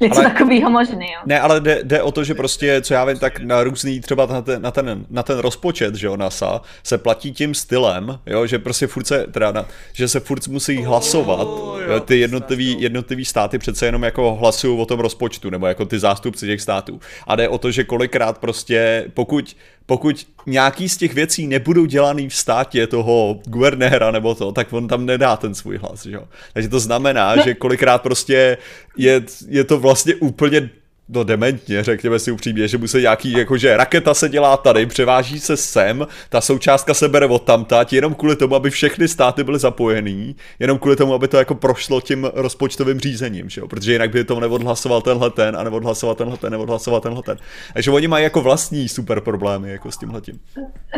[0.02, 1.20] Něco ale, takového možný, jo.
[1.26, 4.26] Ne, ale jde, jde, o to, že prostě, co já vím, tak na různý, třeba
[4.26, 8.46] na ten, na ten, na ten rozpočet, že jo, NASA, se platí tím stylem, jo,
[8.46, 12.82] že prostě furt se, teda na, že se furt musí hlasovat, oh, jo, ty jednotlivý,
[12.82, 17.00] jednotlivý státy přece jenom jako hlasují o tom rozpočtu, nebo jako ty zástupci těch států.
[17.28, 22.30] A jde o to, že kolikrát prostě, pokud pokud nějaký z těch věcí nebudou dělaný
[22.30, 26.24] v státě toho guvernéra nebo to, tak on tam nedá ten svůj hlas, že jo.
[26.54, 27.44] Takže to znamená, no.
[27.44, 28.58] že kolikrát prostě
[28.98, 30.70] je, je to vlastně úplně
[31.10, 35.58] no dementně, řekněme si upřímně, že musí nějaký, jakože raketa se dělá tady, převáží se
[35.58, 40.36] sem, ta součástka se bere od tamtať, jenom kvůli tomu, aby všechny státy byly zapojený,
[40.60, 43.68] jenom kvůli tomu, aby to jako prošlo tím rozpočtovým řízením, že jo?
[43.68, 47.38] protože jinak by to neodhlasoval tenhle ten a neodhlasoval tenhle ten, neodhlasoval tenhle ten.
[47.74, 50.40] Takže oni mají jako vlastní super problémy jako s tímhletím.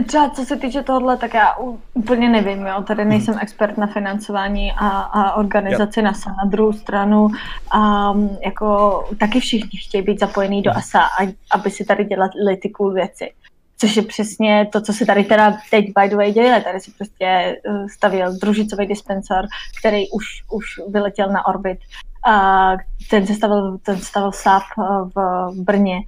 [0.05, 1.55] Třeba co se týče tohle, tak já
[1.93, 2.83] úplně nevím, jo?
[2.87, 3.09] tady hmm.
[3.09, 3.43] nejsem hmm.
[3.43, 6.01] expert na financování a, a organizaci.
[6.01, 6.29] NASA.
[6.29, 7.27] Na druhou stranu,
[7.75, 11.01] um, jako taky všichni chtějí chtějí být zapojený do ASA,
[11.51, 13.33] aby si tady dělali ty cool věci.
[13.77, 16.61] Což je přesně to, co se tady teda teď by the way děje.
[16.61, 19.45] Tady si prostě eh, stavil družicový dispensor,
[19.79, 21.79] který už, už vyletěl na orbit
[22.16, 22.16] a
[23.09, 24.83] ten se stavil, ten stavil SAP eh,
[25.15, 25.99] v Brně.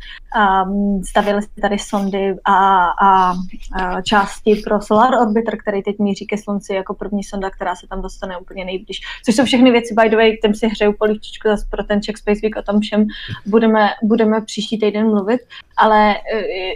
[1.10, 3.34] Stavili se tady sondy a, a,
[3.73, 7.88] a části pro Solar Orbiter, který teď míří ke Slunci jako první sonda, která se
[7.88, 9.01] tam dostane úplně nejblíž.
[9.25, 12.17] Což jsou všechny věci, by the way, tím si hřeju polívčičku zase pro ten Czech
[12.17, 13.05] Space Week, o tom všem
[13.45, 15.41] budeme, budeme příští týden mluvit,
[15.77, 16.21] ale eh,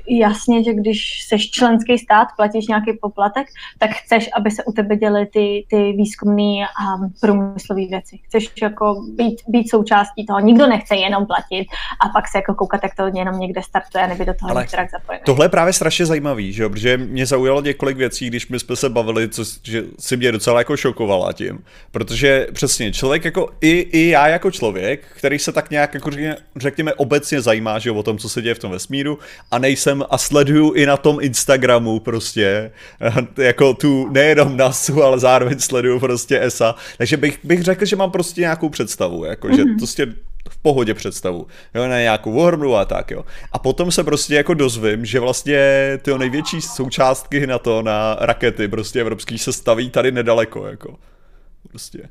[0.09, 4.95] jasně, že když seš členský stát, platíš nějaký poplatek, tak chceš, aby se u tebe
[4.95, 8.19] děly ty, ty výzkumné a průmyslové věci.
[8.25, 10.39] Chceš jako být být, být součástí toho.
[10.39, 11.67] Nikdo nechce jenom platit
[12.05, 14.91] a pak se jako koukat, jak to jenom někde startuje, nebo do toho Ale některak
[14.91, 15.23] zapojený.
[15.25, 18.89] Tohle je právě strašně zajímavý, že protože mě zaujalo několik věcí, když my jsme se
[18.89, 21.63] bavili, co že si mě docela jako šokovala tím.
[21.91, 26.09] Protože přesně člověk jako i, i já jako člověk, který se tak nějak jako
[26.55, 29.19] řekněme obecně zajímá, že o tom, co se děje v tom vesmíru
[29.51, 32.71] a nejsem a sleduju i na tom Instagramu prostě
[33.37, 36.75] jako tu nejenom NASu, ale zároveň sleduju prostě ESA.
[36.97, 39.55] Takže bych, bych řekl, že mám prostě nějakou představu, jako, mm-hmm.
[39.55, 39.77] že mhm.
[39.77, 40.07] prostě
[40.49, 43.25] v pohodě představu, jo, na nějakou Warhammeru a tak, jo.
[43.51, 45.57] A potom se prostě jako dozvím, že vlastně
[46.01, 50.95] ty největší součástky na to, na rakety prostě evropský se staví tady nedaleko, jako.
[51.69, 52.09] Prostě.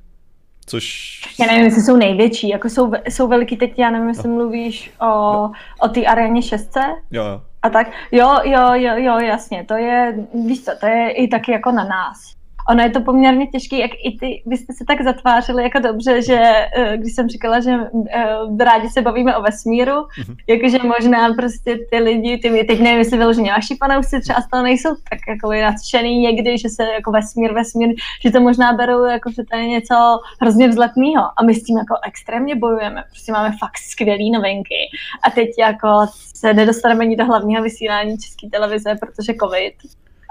[0.67, 1.21] Což...
[1.41, 4.35] Já nevím, jestli jsou největší, jako jsou, jsou veliký, teď já nevím, jestli no.
[4.35, 5.53] mluvíš o, no.
[5.81, 6.77] o té aréně 6.
[7.11, 7.43] Jo, jo.
[7.63, 11.53] A tak, jo, jo, jo, jo, jasně, to je, víš co, to je i taky
[11.53, 15.03] jako na nás ono je to poměrně těžké, jak i ty, vy jste se tak
[15.03, 16.41] zatvářili jako dobře, že
[16.77, 20.37] eh, když jsem říkala, že uh, rádi se bavíme o vesmíru, mm-hmm.
[20.49, 24.63] jakože možná prostě ty lidi, ty, teď nevím, jestli vyloženě vaši panoušci třeba z toho
[24.63, 29.31] nejsou tak jako nadšený někdy, že se jako vesmír, vesmír, že to možná berou jako,
[29.31, 29.95] že to je něco
[30.41, 31.25] hrozně vzletného.
[31.37, 34.89] A my s tím jako extrémně bojujeme, prostě máme fakt skvělé novinky.
[35.23, 39.75] A teď jako se nedostaneme ani do hlavního vysílání české televize, protože covid,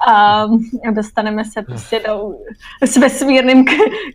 [0.08, 0.46] a
[0.92, 2.34] dostaneme se prostě do,
[2.86, 3.66] s vesmírným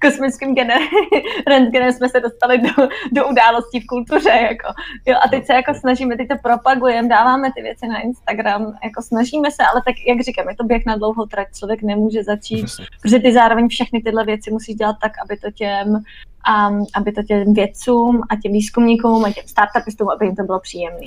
[0.03, 0.55] kosmickým
[1.47, 4.69] rentgenem jsme se dostali do, do událostí v kultuře, jako.
[5.07, 9.03] Jo, a teď se jako snažíme, teď to propagujeme, dáváme ty věci na Instagram, jako
[9.03, 12.67] snažíme se, ale tak, jak říkám, je to běh na dlouhou trať, člověk nemůže začít,
[13.03, 16.03] protože ty zároveň všechny tyhle věci musí dělat tak, aby to těm
[16.47, 20.61] um, aby to těm vědcům a těm výzkumníkům a těm startupistům, aby jim to bylo
[20.61, 21.07] příjemné.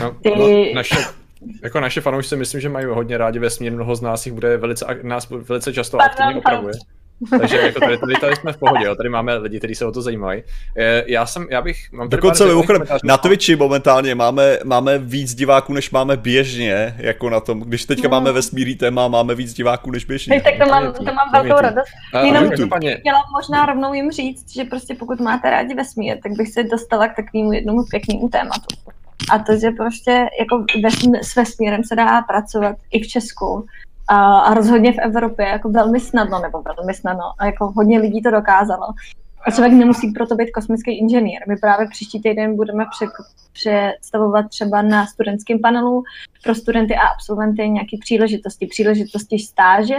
[0.00, 0.72] No, ty...
[0.74, 0.96] naše,
[1.62, 4.86] jako naše fanoušci myslím, že mají hodně rádi vesmír, mnoho z nás jich bude velice,
[5.02, 6.74] nás velice často aktivně opravuje.
[7.40, 8.94] Takže jako tady, tady, tady jsme v pohodě, jo.
[8.94, 10.42] tady máme lidi, kteří se o to zajímají.
[11.06, 11.92] Já jsem, já bych...
[11.92, 17.40] Mám Dokonce mimochodem, na Twitchi momentálně máme, máme víc diváků, než máme běžně, jako na
[17.40, 18.10] tom, když teďka no.
[18.10, 20.40] máme vesmírný téma, máme víc diváků než běžně.
[20.40, 21.88] tak to mám, to mám velkou radost.
[22.24, 26.62] Jenom chtěla možná rovnou jim říct, že prostě pokud máte rádi vesmír, tak bych se
[26.62, 28.76] dostala k takovému jednomu pěknému tématu.
[29.30, 30.64] A to, že prostě jako
[31.22, 33.66] s vesmírem se dá pracovat i v Česku
[34.08, 38.22] a, a rozhodně v Evropě jako velmi snadno, nebo velmi snadno, a jako hodně lidí
[38.22, 38.86] to dokázalo.
[39.46, 41.40] A člověk nemusí proto být kosmický inženýr.
[41.48, 42.84] My právě příští týden budeme
[43.52, 46.04] představovat třeba na studentském panelu
[46.44, 48.66] pro studenty a absolventy nějaké příležitosti.
[48.66, 49.94] Příležitosti stáže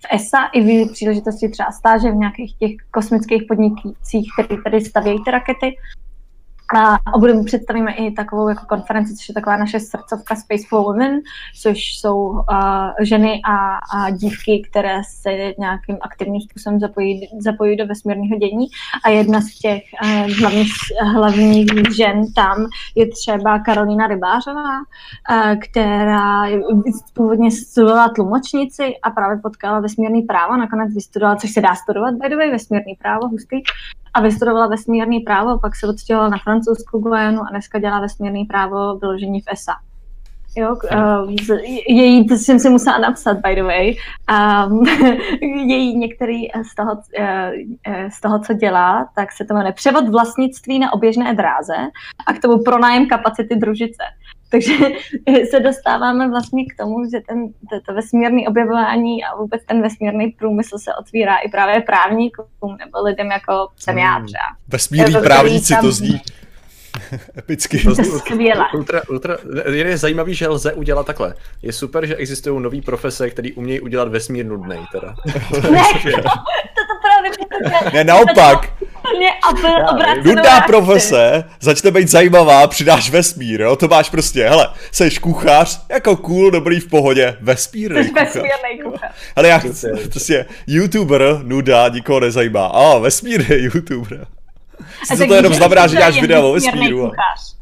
[0.00, 5.24] v ESA i v příležitosti třeba stáže v nějakých těch kosmických podnicích, které tady stavějí
[5.24, 5.76] ty rakety
[6.76, 11.20] a, budeme představíme i takovou jako konferenci, což je taková naše srdcovka Space for Women,
[11.62, 12.42] což jsou uh,
[13.00, 18.66] ženy a, a dívky, které se nějakým aktivním způsobem zapojí, zapojí do vesmírného dění.
[19.04, 20.72] A jedna z těch uh, hlavních,
[21.14, 26.42] hlavních žen tam je třeba Karolina Rybářová, uh, která
[27.14, 32.28] původně studovala tlumočnici a právě potkala vesmírný právo, nakonec vystudovala, což se dá studovat, by
[32.28, 33.56] the way, vesmírný právo, hustý,
[34.14, 38.98] a vystudovala vesmírný právo, pak se odstěhovala na francouzskou Guajanu a dneska dělá vesmírný právo
[38.98, 39.72] vyložení v ESA.
[40.56, 41.34] Jo, uh,
[41.88, 43.94] její, to jsem si musela napsat, by the way,
[44.66, 44.86] um,
[45.68, 50.78] její některý z toho, uh, z toho, co dělá, tak se to jmenuje převod vlastnictví
[50.78, 51.76] na oběžné dráze
[52.26, 54.02] a k tomu pronájem kapacity družice.
[54.50, 54.72] Takže
[55.50, 60.28] se dostáváme vlastně k tomu, že ten, to, to vesmírný objevování a vůbec ten vesmírný
[60.28, 64.26] průmysl se otvírá i právě právníkům nebo lidem jako jsem já hmm.
[64.26, 64.44] třeba.
[64.68, 65.84] Vesmírný právníci tam...
[65.84, 66.20] to zní
[67.38, 67.78] Epicky.
[67.84, 68.64] To skvěle.
[68.74, 69.36] Ultra, ultra,
[69.72, 71.34] je zajímavý, že lze udělat takhle.
[71.62, 75.14] Je super, že existují nové profese, které umějí udělat vesmír nudnej, teda.
[75.70, 75.82] ne,
[76.74, 77.30] to, to právě
[77.92, 78.72] Ne, naopak.
[80.24, 83.76] Nudná profese, začne být zajímavá, přidáš vesmír, jo?
[83.76, 88.24] To máš prostě, hele, seš kuchař, jako cool, dobrý v pohodě, vesmírný kuchař.
[88.24, 89.12] vesmírný kuchař.
[89.36, 92.66] Ale já chci, prostě youtuber, nuda, nikoho nezajímá.
[92.66, 94.26] A, vesmírný youtuber.
[95.10, 96.98] A to jenom znamená, že děláš video o vesmíru.
[96.98, 97.60] Kuchař.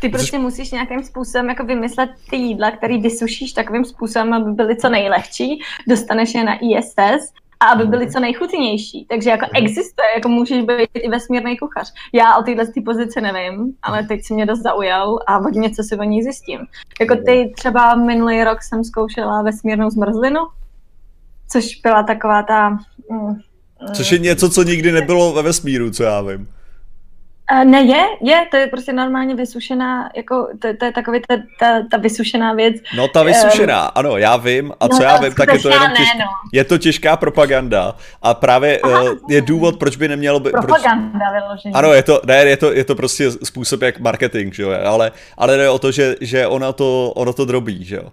[0.00, 4.76] Ty prostě musíš nějakým způsobem jako vymyslet ty jídla, které vysušíš takovým způsobem, aby byly
[4.76, 9.06] co nejlehčí, dostaneš je na ISS a aby byly co nejchutnější.
[9.08, 9.64] Takže jako mhm.
[9.64, 11.92] existuje, jako můžeš být i vesmírný kuchař.
[12.12, 15.82] Já o téhle ty pozici nevím, ale teď si mě dost zaujal a hodně něco
[15.82, 16.60] si o ní zjistím.
[17.00, 20.40] Jako ty třeba minulý rok jsem zkoušela vesmírnou zmrzlinu,
[21.48, 22.70] což byla taková ta...
[23.10, 23.40] Mm,
[23.94, 26.48] což je něco, co nikdy nebylo ve vesmíru, co já vím.
[27.64, 31.82] Ne, je, je, to je prostě normálně vysušená, jako, to, to je takový ta, ta,
[31.90, 32.76] ta vysušená věc.
[32.96, 35.68] No ta vysušená, um, ano, já vím, a co no, já vím, tak je to
[35.68, 36.24] jenom ne, těž, no.
[36.52, 40.50] je to těžká propaganda a právě Aha, uh, je důvod, proč by nemělo být...
[40.50, 41.74] Propaganda proč, vyloženě.
[41.74, 45.12] Ano, je to, ne, je to, je to prostě způsob jak marketing, že jo, ale,
[45.38, 48.12] ale jde o to, že, že ona to, ono to drobí, že jo.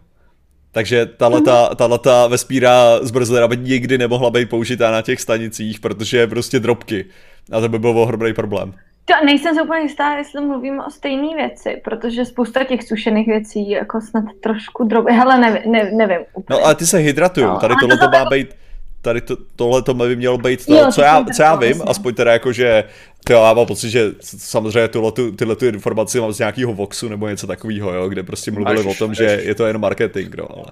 [0.72, 6.28] Takže tato, ta vesmíra zbrzdera by nikdy nemohla být použitá na těch stanicích, protože je
[6.28, 7.06] prostě drobky.
[7.52, 8.74] A to by byl ohromný problém.
[9.06, 13.70] To nejsem si úplně jistá, jestli mluvíme o stejné věci, protože spousta těch sušených věcí
[13.70, 15.14] jako snad trošku drobě.
[15.14, 16.60] Hele, nevím, ne, nevím úplně.
[16.60, 18.56] No ale ty se hydratují, no, tady tohle to má být
[19.04, 21.92] tady to, tohle to by mělo být to, jo, co, já, co já vím, vlastně.
[21.92, 22.84] aspoň teda jako, že
[23.26, 27.30] to já mám pocit, že samozřejmě tuhle, tyhle tu informaci mám z nějakého Voxu nebo
[27.30, 29.18] něco takového, jo, kde prostě mluvili až, o tom, až.
[29.18, 30.66] že je to jen marketing, no, ale...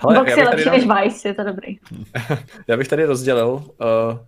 [0.00, 1.76] Hele, Vox je lepší než Vice, je to dobrý.
[2.68, 3.64] já bych tady rozdělil, uh,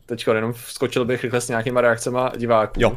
[0.06, 2.80] teďko jenom vskočil bych rychle s nějakýma reakcema diváků.
[2.80, 2.96] Jo.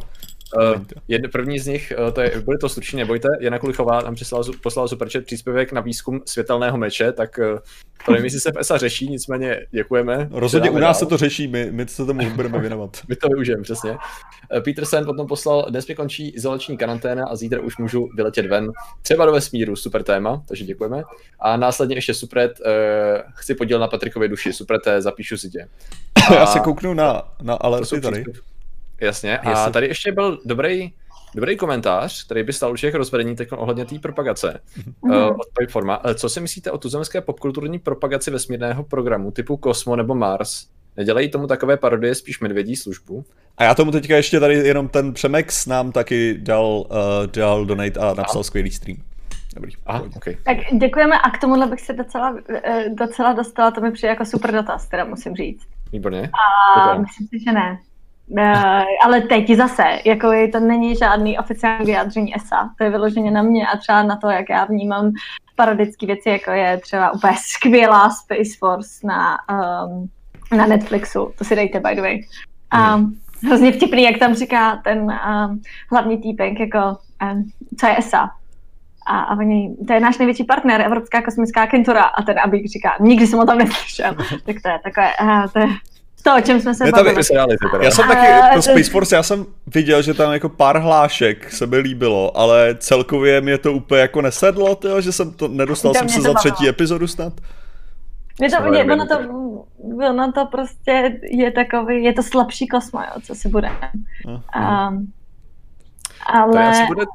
[0.57, 4.15] Uh, jedno, první z nich, uh, to je, bude to stručně, nebojte, Jana Kulichová tam
[4.15, 7.59] poslala, poslala superchat příspěvek na výzkum světelného meče, tak uh,
[8.05, 10.27] to nevím, jestli se v ESA řeší, nicméně děkujeme.
[10.31, 10.93] Rozhodně u nás dál.
[10.93, 12.97] se to řeší, my, my se tomu budeme věnovat.
[13.07, 13.97] my to využijeme, přesně.
[14.63, 18.67] Peter Sen potom poslal, dnes mi končí izolační karanténa a zítra už můžu vyletět ven.
[19.01, 21.03] Třeba do vesmíru, super téma, takže děkujeme.
[21.39, 25.67] A následně ještě supret, uh, chci podíl na Patrikově duši, suprete, zapíšu si tě.
[26.29, 26.33] A...
[26.33, 28.23] Já se kouknu na, na alerty tady.
[28.23, 28.59] Přístup.
[29.01, 29.38] Jasně.
[29.38, 29.71] A Jestli...
[29.71, 30.93] tady ještě byl dobrý,
[31.35, 35.29] dobrý komentář, který by stal určitě rozvedení teď ohledně té propagace mm-hmm.
[35.29, 36.05] uh, od Pipeforma.
[36.05, 40.67] Uh, co si myslíte o tuzemské popkulturní propagaci vesmírného programu typu Cosmo nebo Mars?
[40.97, 43.25] Nedělají tomu takové parodie, spíš medvědí službu?
[43.57, 46.85] A já tomu teďka ještě tady jenom ten Přemex nám taky dal, uh,
[47.35, 48.43] dal donate a napsal a?
[48.43, 48.97] skvělý stream.
[49.55, 49.71] Dobrý.
[49.85, 50.38] Aha, okay.
[50.45, 52.35] Tak děkujeme a k tomuhle bych se docela,
[52.99, 55.62] docela dostala, to mi přijde jako super dotaz, teda musím říct.
[55.91, 56.29] Výborně.
[56.77, 57.79] A myslím si, že ne.
[58.30, 63.32] Uh, ale teď zase, jako je, to není žádný oficiální vyjádření ESA, to je vyloženě
[63.32, 65.12] na mě a třeba na to, jak já vnímám
[65.56, 69.38] parodické věci, jako je třeba úplně skvělá Space Force na,
[69.86, 70.10] um,
[70.58, 72.22] na Netflixu, to si dejte by the way.
[72.96, 75.62] Um, hrozně vtipný, jak tam říká ten um,
[75.92, 76.98] hlavní týpek, jako
[77.34, 78.30] um, co je ESA,
[79.08, 82.96] a, a oni, to je náš největší partner, Evropská kosmická agentura, a ten Abík říká,
[83.00, 84.15] nikdy jsem o tom neslyšel.
[84.46, 85.68] tak to je takové, uh, to je
[86.32, 87.24] to, o čem jsme se bavili.
[87.82, 91.65] Já jsem taky, to Space Force, já jsem viděl, že tam jako pár hlášek se
[91.65, 96.10] mi líbilo, ale celkově mě to úplně jako nesedlo, tyjo, že jsem to, nedostal jsem
[96.10, 97.34] se za třetí epizodu snad.
[98.39, 99.20] Mě to, mě, ono, to,
[100.10, 103.70] ono to prostě je takový, je to slabší kosmo, jo, co si bude.
[104.26, 105.12] Um,
[106.34, 106.54] ale...
[106.54, 107.06] To asi bude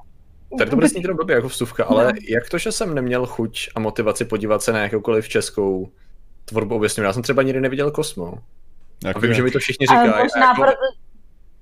[0.59, 2.13] Tady to bude snít jenom blbě jako vstupka, ale no.
[2.29, 5.89] jak to, že jsem neměl chuť a motivaci podívat se na jakoukoliv českou
[6.45, 7.03] tvorbu obecně?
[7.03, 8.39] Já jsem třeba nikdy neviděl Kosmo.
[9.05, 10.11] Jak a vím, že mi to všichni říkají.
[10.23, 10.63] Možná, jako...
[10.63, 10.79] proto,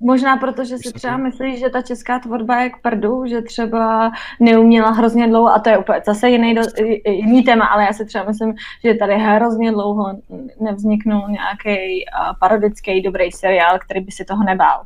[0.01, 4.13] možná proto, že si třeba myslíš, že ta česká tvorba je k prdu, že třeba
[4.41, 6.63] neuměla hrozně dlouho, a to je úplně zase jiný, do,
[7.07, 10.19] jiný téma, ale já si třeba myslím, že tady hrozně dlouho
[10.61, 12.05] nevzniknul nějaký
[12.41, 14.85] parodický dobrý seriál, který by si toho nebál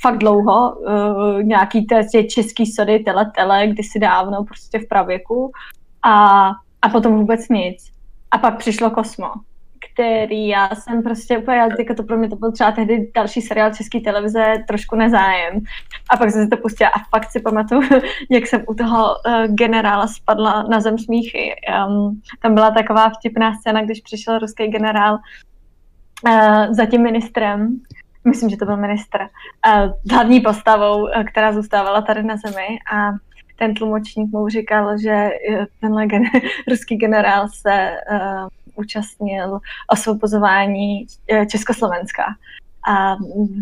[0.00, 5.52] fakt dlouho, uh, nějaký tě český sody, tele, tele, kdysi dávno, prostě v pravěku
[6.02, 6.48] a,
[6.82, 7.90] a potom vůbec nic.
[8.30, 9.30] A pak přišlo Kosmo
[9.98, 13.74] který já jsem prostě úplně, jako to pro mě to byl třeba tehdy další seriál
[13.74, 15.60] české televize, trošku nezájem.
[16.10, 17.82] A pak jsem si to pustila a fakt si pamatuju,
[18.30, 21.54] jak jsem u toho uh, generála spadla na zem smíchy.
[21.88, 25.18] Um, tam byla taková vtipná scéna, když přišel ruský generál
[26.26, 27.80] uh, za tím ministrem,
[28.24, 33.10] myslím, že to byl ministr, uh, hlavní postavou, uh, která zůstávala tady na zemi a
[33.56, 35.30] ten tlumočník mu říkal, že
[35.80, 39.58] tenhle gen- ruský generál se uh, účastnil
[39.92, 42.22] osvobozování eh, Československa.
[42.86, 43.16] A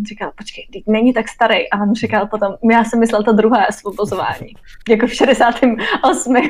[0.09, 1.71] říkal, počkej, není tak starý.
[1.71, 4.53] A on říkal potom, já jsem myslel to druhé osvobozování,
[4.89, 6.37] jako v 68.
[6.37, 6.41] A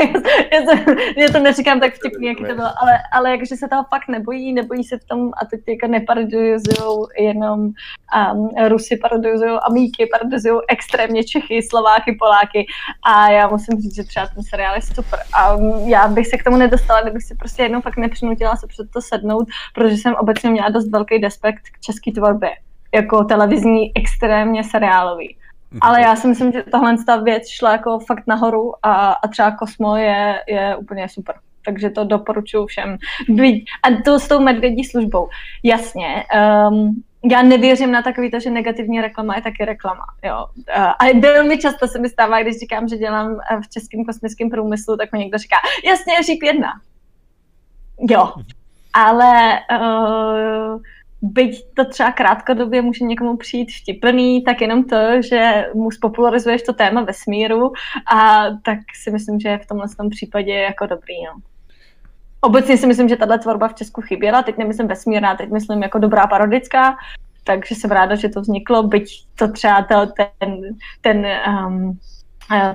[0.00, 0.06] já,
[0.52, 3.84] já, to, já to neříkám tak vtipně, jak to bylo, ale, ale jakože se toho
[3.90, 6.56] fakt nebojí, nebojí se v tom a teď jako neparodizují
[7.18, 7.60] jenom
[8.34, 12.66] um, Rusy, parodizují Amíky, parodizují extrémně Čechy, Slováky, Poláky
[13.02, 15.20] a já musím říct, že třeba ten seriál je super.
[15.34, 15.56] A
[15.86, 19.00] já bych se k tomu nedostala, kdybych si prostě jednou fakt nepřinutila se před to
[19.00, 22.50] sednout, protože jsem obecně měla dost velký despekt k české tvorbě,
[22.94, 25.36] jako televizní, extrémně seriálový.
[25.70, 25.80] Mhm.
[25.82, 29.50] Ale já si myslím, že tahle ta věc šla jako fakt nahoru a, a třeba
[29.50, 31.34] Kosmo je, je úplně super.
[31.64, 32.96] Takže to doporučuji všem.
[33.82, 35.28] A to s tou medvědí službou.
[35.62, 36.24] Jasně,
[36.70, 40.04] um, já nevěřím na takový to, že negativní reklama je taky reklama.
[40.24, 40.46] Jo.
[40.98, 45.12] A velmi často se mi stává, když říkám, že dělám v českém kosmickém průmyslu, tak
[45.12, 46.72] mi někdo říká, jasně, řík jedna.
[48.10, 48.32] Jo.
[48.36, 48.46] Mhm.
[48.94, 50.80] Ale uh,
[51.22, 56.72] byť to třeba krátkodobě může někomu přijít vtipný, tak jenom to, že mu spopularizuješ to
[56.72, 57.72] téma vesmíru
[58.14, 61.14] a tak si myslím, že je v tomhle tom případě jako dobrý.
[61.24, 61.40] No.
[62.40, 65.98] Obecně si myslím, že tahle tvorba v Česku chyběla, teď nemyslím vesmírná, teď myslím jako
[65.98, 66.96] dobrá parodická,
[67.44, 70.60] takže jsem ráda, že to vzniklo, byť to třeba to, ten,
[71.00, 71.26] ten
[71.66, 71.98] um,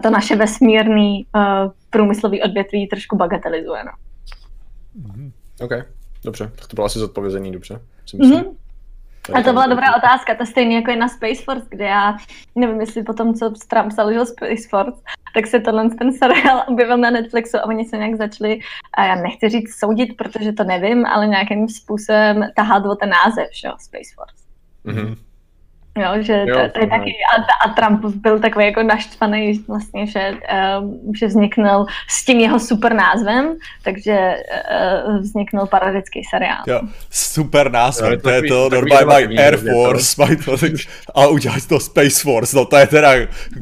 [0.01, 3.83] to naše vesmírný uh, průmyslový odvětví trošku bagatelizuje.
[3.83, 3.91] No.
[5.01, 5.31] Mm-hmm.
[5.61, 5.71] OK,
[6.23, 7.79] dobře, tak to bylo asi zodpovězení, dobře.
[8.13, 8.55] Mm-hmm.
[9.33, 12.17] A to byla dobrá otázka, to stejně jako je na Space Force, kde já
[12.55, 15.01] nevím, jestli potom, co Trump založil Space Force,
[15.33, 18.59] tak se tohle ten seriál objevil na Netflixu a oni se nějak začali,
[18.93, 23.47] a já nechci říct soudit, protože to nevím, ale nějakým způsobem tahat o ten název,
[23.51, 24.45] že jo, Space Force.
[24.85, 25.15] Mm-hmm.
[25.97, 30.07] Jo, že jo, to, to je taky, a, a Trump byl takový jako naštvaný vlastně,
[30.07, 30.33] že,
[30.79, 34.35] uh, že vzniknul s tím jeho super názvem, takže
[35.07, 36.63] uh, vzniknul parodický seriál.
[36.67, 40.51] Jo, super názvem, to, to je to, normálně mají Air Force, mají to,
[41.15, 43.11] a udělat to Space Force, no to je teda,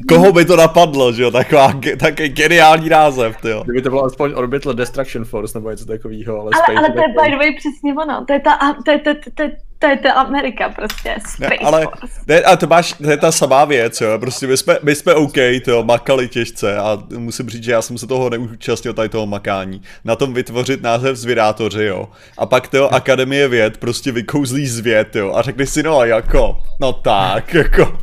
[0.08, 3.64] koho by to napadlo, že jo, taková, taky geniální název, ty jo.
[3.64, 7.00] Kdyby to bylo aspoň Orbital Destruction Force, nebo něco takového, ale, ale Space Ale to
[7.00, 9.88] je by the way přesně ono, to je ta, to je, to, to, to, to
[9.88, 11.88] je ta Amerika prostě, Space ne, ale,
[12.28, 15.14] ne, ale to máš, to je ta samá věc, jo, prostě my jsme, my jsme
[15.14, 19.26] OK, to makali těžce a musím říct, že já jsem se toho neúčastnil tady toho
[19.26, 19.82] makání.
[20.06, 22.10] Na tom vytvořit název zvědátoři, jo.
[22.38, 26.94] A pak to Akademie věd prostě vykouzlí zvěd, jo, a řekli si, no jako, no
[26.94, 28.00] tak, jako,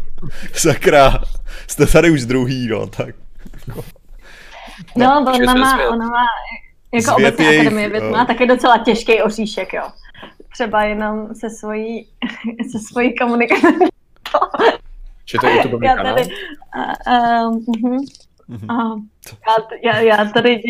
[0.53, 1.19] sakra,
[1.67, 3.15] jste tady už druhý, no, tak.
[3.69, 3.85] Jako.
[4.97, 6.25] No, ona má, ona má,
[6.95, 9.83] jako obecně Akademie věd má taky docela těžký oříšek, jo
[10.57, 12.09] třeba jenom se svojí,
[12.73, 13.67] se svojí komunikací.
[15.25, 18.01] Či to je YouTube já tady, uh, uh, uh,
[18.49, 19.01] uh,
[19.85, 20.63] já, já, já tady...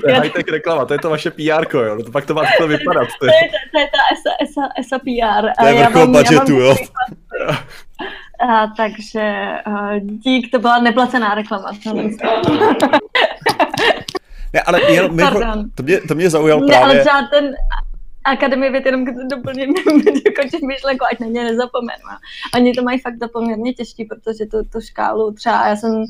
[0.00, 1.94] to je high-tech reklama, to je to vaše PR, jo?
[1.94, 3.08] No to pak to má takhle vypadat.
[3.20, 3.32] To je,
[3.72, 5.48] to je ta ESA, ESA, ESA PR.
[5.60, 6.76] To je vrchol budgetu, jo?
[8.48, 11.70] A, takže uh, dík, to byla neplacená reklama.
[14.52, 15.16] ne, ale jen,
[15.74, 16.94] to, mě, to mě zaujal právě...
[16.94, 17.54] Ne, ale ten,
[18.24, 19.74] Akademie věd, jenom doplním
[20.26, 22.04] dokončím myšlenku, ať na ně nezapomenu.
[22.54, 26.04] Oni to mají fakt to poměrně těžký, protože tu, tu škálu třeba, já jsem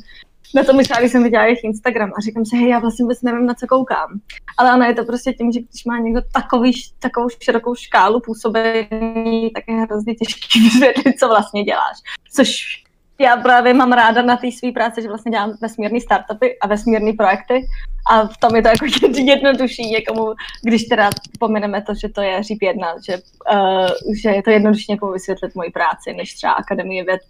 [0.54, 3.22] na tom myslela, když jsem viděla jejich Instagram a říkám si, hej, já vlastně vůbec
[3.22, 4.20] nevím, na co koukám.
[4.58, 9.50] Ale ono je to prostě tím, že když má někdo takový, takovou širokou škálu působení,
[9.54, 11.96] tak je hrozně těžké vysvětlit, co vlastně děláš.
[12.32, 12.82] Což
[13.20, 17.12] já právě mám ráda na té své práci, že vlastně dělám vesmírné startupy a vesmírné
[17.12, 17.66] projekty
[18.10, 22.42] a v tom je to jako jednodušší někomu, když teda pomineme to, že to je
[22.42, 23.18] říp jedna, že,
[23.52, 23.88] uh,
[24.22, 27.20] že je to jednodušší někomu vysvětlit moji práci, než třeba Akademie věd,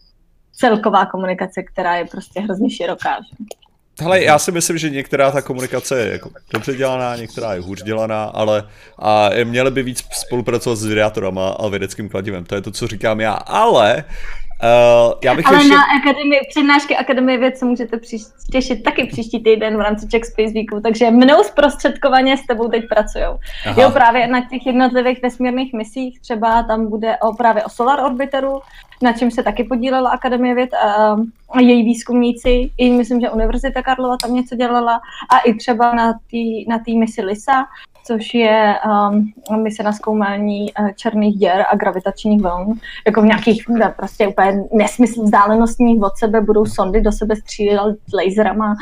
[0.52, 3.16] celková komunikace, která je prostě hrozně široká.
[3.16, 3.44] Že?
[4.00, 7.82] Hele, já si myslím, že některá ta komunikace je jako dobře dělaná, některá je hůř
[7.82, 12.44] dělaná, ale a měli by víc spolupracovat s videátorama a vědeckým kladivem.
[12.44, 13.32] To je to, co říkám já.
[13.32, 14.04] Ale
[14.62, 15.74] Uh, já bych Ale ještě...
[15.74, 20.24] na akademii, přednášky Akademie věd se můžete příš, těšit taky příští týden v rámci Czech
[20.24, 23.24] Space Weeku, takže mnou zprostředkovaně s tebou teď pracují.
[23.76, 28.60] Jo, právě na těch jednotlivých vesmírných misích, třeba tam bude o, právě o Solar Orbiteru,
[29.02, 31.16] na čem se taky podílela Akademie věd a,
[31.50, 36.12] a její výzkumníci, i myslím, že Univerzita Karlova tam něco dělala a i třeba na
[36.12, 37.66] té na misi LISA,
[38.06, 38.74] což je
[39.10, 42.78] um, mise na zkoumání uh, černých děr a gravitačních vln.
[43.06, 43.64] Jako v nějakých
[43.96, 48.74] prostě úplně nesmysl vzdálenostních od sebe budou sondy do sebe střílet laserama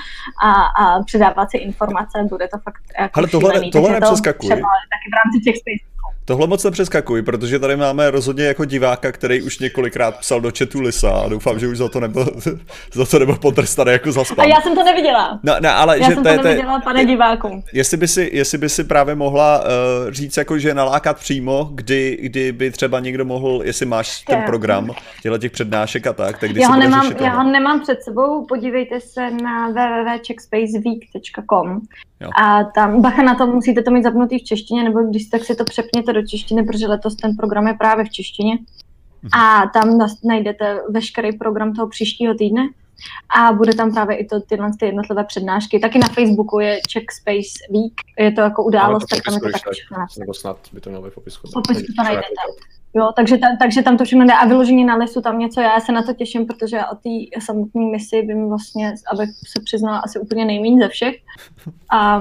[0.42, 0.52] a,
[0.84, 3.70] a předávat si informace, bude to fakt jako Ale tohle, šílený.
[3.70, 4.48] tohle nepřeskakuj.
[4.48, 5.97] Třeba taky v rámci těch space
[6.28, 10.80] Tohle moc nepřeskakuj, protože tady máme rozhodně jako diváka, který už několikrát psal do chatu
[10.80, 12.26] Lisa a doufám, že už za to nebyl,
[12.92, 14.46] za to nebyl potrestaný jako za spam.
[14.46, 15.40] A já jsem to neviděla.
[15.42, 17.62] No, ne, ale já že jsem to, to neviděla, pane diváku.
[17.72, 19.64] Jestli by si, jestli by si právě mohla uh,
[20.10, 24.90] říct, jako, že nalákat přímo, kdy, kdy by třeba někdo mohl, jestli máš ten program,
[25.22, 28.46] těchto těch přednášek a tak, tak kdy já ho, nemám, já ho nemám před sebou,
[28.46, 31.80] podívejte se na www.checkspaceweek.com.
[32.42, 35.54] A tam, bacha na to, musíte to mít zapnutý v češtině, nebo když tak si
[35.54, 38.58] to přepněte do češtiny, protože letos ten program je právě v češtině.
[39.22, 39.30] Mhm.
[39.32, 42.68] A tam najdete veškerý program toho příštího týdne.
[43.38, 45.78] A bude tam právě i to, tyhle ty jednotlivé přednášky.
[45.78, 49.46] Taky na Facebooku je Czech Space Week, je to jako událost, tak tam je to
[49.46, 51.48] taky všechno Nebo snad by to mělo být v popisku.
[51.48, 52.26] V popisku to najdete.
[52.94, 55.80] Jo, takže, tam, takže tam to všechno jde a vyložení na listu tam něco, já
[55.80, 60.18] se na to těším, protože o té samotné misi vím vlastně, abych se přiznala, asi
[60.18, 61.14] úplně nejméně ze všech.
[61.90, 62.20] A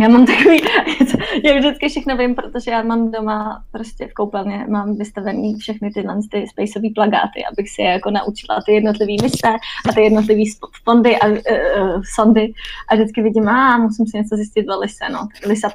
[0.00, 0.60] já mám takový,
[1.44, 6.18] já vždycky všechno vím, protože já mám doma prostě v koupelně, mám vystavený všechny tyhle
[6.30, 9.48] ty spaceové plagáty, abych si je jako naučila ty jednotlivé mise
[9.88, 10.42] a ty jednotlivé
[10.84, 12.52] fondy a uh, sondy
[12.88, 15.68] a vždycky vidím, a musím si něco zjistit o Lise, no, Lisa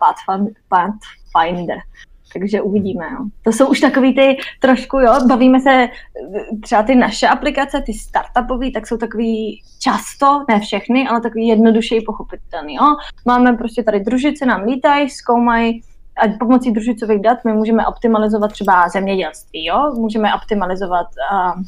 [0.69, 1.77] Pathfinder.
[2.33, 3.05] Takže uvidíme.
[3.11, 3.17] Jo.
[3.43, 5.89] To jsou už takový ty trošku, jo, bavíme se
[6.63, 12.01] třeba ty naše aplikace, ty startupové, tak jsou takový často, ne všechny, ale takový jednodušeji
[12.01, 12.75] pochopitelný.
[12.75, 12.85] Jo.
[13.25, 15.81] Máme prostě tady družice, nám lítají, zkoumají,
[16.17, 19.93] a pomocí družicových dat my můžeme optimalizovat třeba zemědělství, jo?
[19.95, 21.63] můžeme optimalizovat uh,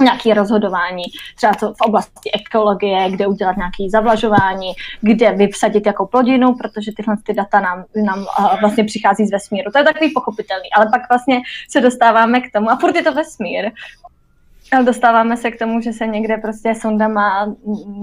[0.00, 1.04] nějaké rozhodování,
[1.36, 7.16] třeba to v oblasti ekologie, kde udělat nějaké zavlažování, kde vyvsadit jakou plodinu, protože tyhle
[7.26, 9.70] ty data nám, nám uh, vlastně přichází z vesmíru.
[9.72, 11.40] To je takový pochopitelný, ale pak vlastně
[11.70, 13.70] se dostáváme k tomu, a furt je to vesmír,
[14.72, 17.54] ale dostáváme se k tomu, že se někde prostě sonda má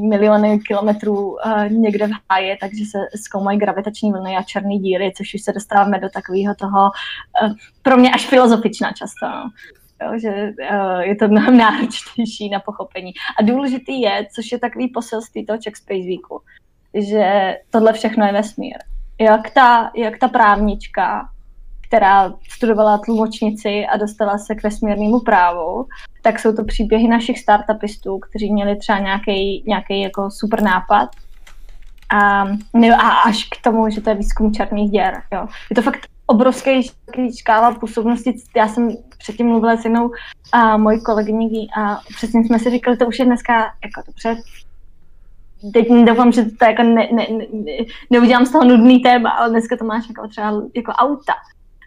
[0.10, 5.34] miliony kilometrů uh, někde v háji, takže se zkoumají gravitační vlny a černé díry, což
[5.34, 6.92] už se dostáváme do takového toho,
[7.44, 9.26] uh, pro mě až filozofičná často.
[9.26, 9.50] No
[10.04, 13.12] jo, že uh, je to mnohem náročnější na pochopení.
[13.40, 16.42] A důležitý je, což je takový poselství toho Czech Space Weeku,
[16.94, 18.78] že tohle všechno je vesmír.
[19.20, 21.30] Jak ta, jak ta právnička,
[21.88, 25.86] která studovala tlumočnici a dostala se k vesmírnému právu,
[26.22, 31.10] tak jsou to příběhy našich startupistů, kteří měli třeba nějaký, nějaký jako super nápad
[32.10, 32.42] a,
[32.98, 35.22] a až k tomu, že to je výzkum černých děr.
[35.34, 35.48] Jo.
[35.70, 36.90] Je to fakt obrovský
[37.40, 38.36] škála působnosti.
[38.56, 40.12] Já jsem předtím mluvila s jednou
[40.52, 44.42] a mojí kolegyní a přesně jsme si říkali, to už je dneska jako dobře,
[45.74, 47.74] teď doufám, že to jako ne, ne, ne,
[48.10, 51.34] neudělám z toho nudný téma, ale dneska to máš jako třeba jako auta.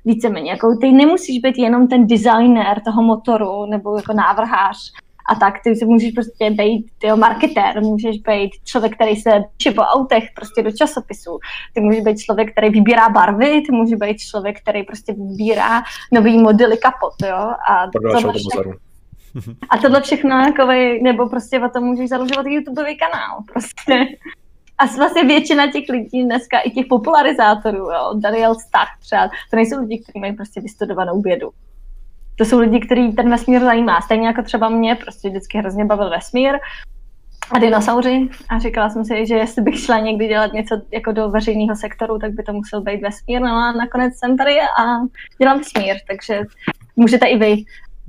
[0.05, 4.93] Víceméně, jako ty nemusíš být jenom ten designer toho motoru nebo jako návrhář,
[5.29, 9.71] a tak, ty si můžeš prostě být tyjo, marketér, můžeš být člověk, který se píše
[9.71, 11.39] po autech prostě do časopisu,
[11.75, 16.39] ty můžeš být člověk, který vybírá barvy, ty můžeš být člověk, který prostě vybírá nový
[16.39, 17.37] modely kapot, jo.
[17.71, 18.73] A tohle, všechno,
[19.71, 24.05] a tohle všechno takový, nebo prostě o tom můžeš založovat YouTubeový kanál, prostě.
[24.79, 29.81] A vlastně většina těch lidí dneska, i těch popularizátorů, jo, Daniel Stach třeba, to nejsou
[29.81, 31.51] lidi, kteří mají prostě vystudovanou vědu
[32.37, 34.01] to jsou lidi, kteří ten vesmír zajímá.
[34.01, 36.55] Stejně jako třeba mě, prostě vždycky hrozně bavil vesmír
[37.51, 38.29] a dinosauři.
[38.49, 42.19] A říkala jsem si, že jestli bych šla někdy dělat něco jako do veřejného sektoru,
[42.19, 43.41] tak by to musel být vesmír.
[43.41, 44.85] No a nakonec jsem tady a
[45.39, 46.41] dělám vesmír, takže
[46.97, 47.57] můžete i vy.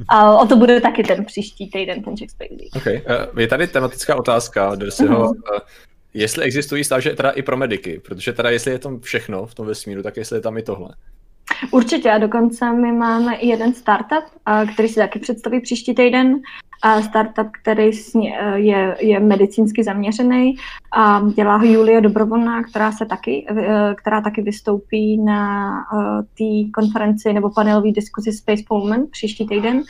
[0.08, 2.76] A o to bude taky ten příští týden, ten Space Week.
[2.76, 3.02] Okay.
[3.34, 5.28] Uh, je tady tematická otázka, si uh-huh.
[5.28, 5.34] uh,
[6.14, 9.68] jestli existují stáže teda i pro mediky, protože teda jestli je tam všechno v tom
[9.68, 10.90] vesmíru, tak jestli je tam i tohle.
[11.72, 14.24] Určitě a dokonce my máme i jeden startup,
[14.74, 16.42] který si taky představí příští týden.
[16.86, 17.92] A startup, který
[18.56, 20.56] je, je medicínsky zaměřený
[20.92, 26.72] a dělá ho Julia Dobrovolná, která, se taky, e, která taky vystoupí na e, té
[26.74, 29.82] konferenci nebo panelové diskuzi Space Pullman příští týden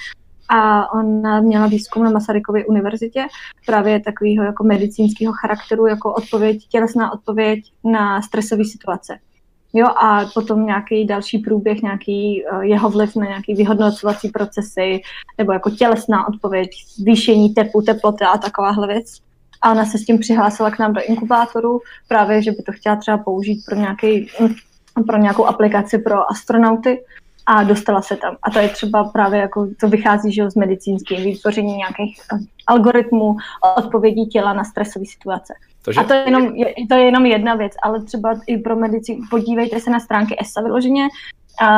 [0.49, 3.27] a ona měla výzkum na Masarykově univerzitě,
[3.65, 9.19] právě takového jako medicínského charakteru, jako odpověď, tělesná odpověď na stresové situace.
[9.73, 15.01] Jo, a potom nějaký další průběh, nějaký uh, jeho vliv na nějaký vyhodnocovací procesy,
[15.37, 19.17] nebo jako tělesná odpověď, zvýšení tepu, teploty a takováhle věc.
[19.61, 22.95] A ona se s tím přihlásila k nám do inkubátoru, právě, že by to chtěla
[22.95, 24.29] třeba použít pro, nějaký,
[25.07, 27.03] pro nějakou aplikaci pro astronauty
[27.45, 28.37] a dostala se tam.
[28.43, 32.37] A to je třeba právě jako, to vychází že z medicínských vytvoření nějakých eh,
[32.67, 33.37] algoritmů
[33.77, 35.53] odpovědí těla na stresové situace.
[35.85, 35.99] Takže...
[35.99, 39.17] A to je, jenom, je, to je jenom jedna věc, ale třeba i pro medici,
[39.29, 41.07] podívejte se na stránky ESA vyloženě,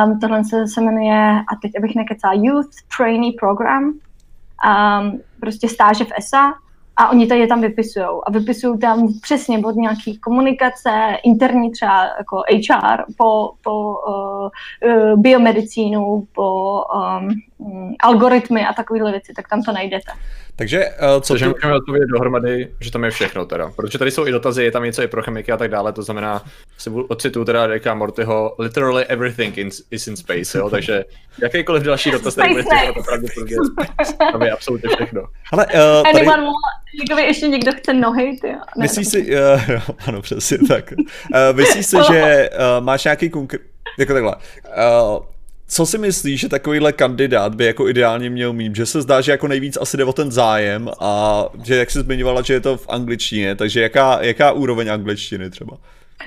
[0.06, 6.04] um, tohle se, se jmenuje, a teď abych nekecala, Youth Trainee Program, um, prostě stáže
[6.04, 6.54] v ESA,
[6.96, 8.06] a oni to je tam vypisují.
[8.26, 10.90] A vypisují tam přesně od nějaký komunikace,
[11.24, 17.28] interní třeba jako HR, po, po uh, biomedicínu, po um,
[18.00, 20.12] algoritmy a takovéhle věci, tak tam to najdete.
[20.56, 21.50] Takže uh, co Takže tu...
[21.50, 23.70] můžeme odpovědět dohromady, že tam je všechno teda.
[23.76, 26.02] Protože tady jsou i dotazy, je tam něco i pro chemiky a tak dále, to
[26.02, 26.42] znamená,
[26.78, 31.04] si ocitu teda Ricka Mortyho, literally everything in, is in space, jo, takže
[31.42, 33.56] jakýkoliv další dotaz, který bude to pravděpodobně
[34.32, 35.22] tam je absolutně všechno.
[35.52, 36.26] Ale uh, tady...
[37.00, 38.48] Někdo ještě někdo chce nohy, ty
[38.80, 40.92] Myslíš si, uh, no, ano, přesně tak.
[40.92, 45.35] Uh, myslíš si, že uh, máš nějaký konkrétní, jako takhle, uh,
[45.68, 48.76] co si myslíš, že takovýhle kandidát by jako ideálně měl mít?
[48.76, 52.00] Že se zdá, že jako nejvíc asi jde o ten zájem a že jak jsi
[52.00, 55.76] zmiňovala, že je to v angličtině, takže jaká, jaká úroveň angličtiny třeba?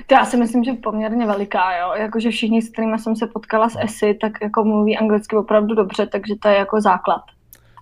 [0.06, 1.92] To já si myslím, že poměrně veliká, jo.
[1.96, 6.06] Jakože všichni, s kterými jsem se potkala s ESI, tak jako mluví anglicky opravdu dobře,
[6.06, 7.22] takže to je jako základ.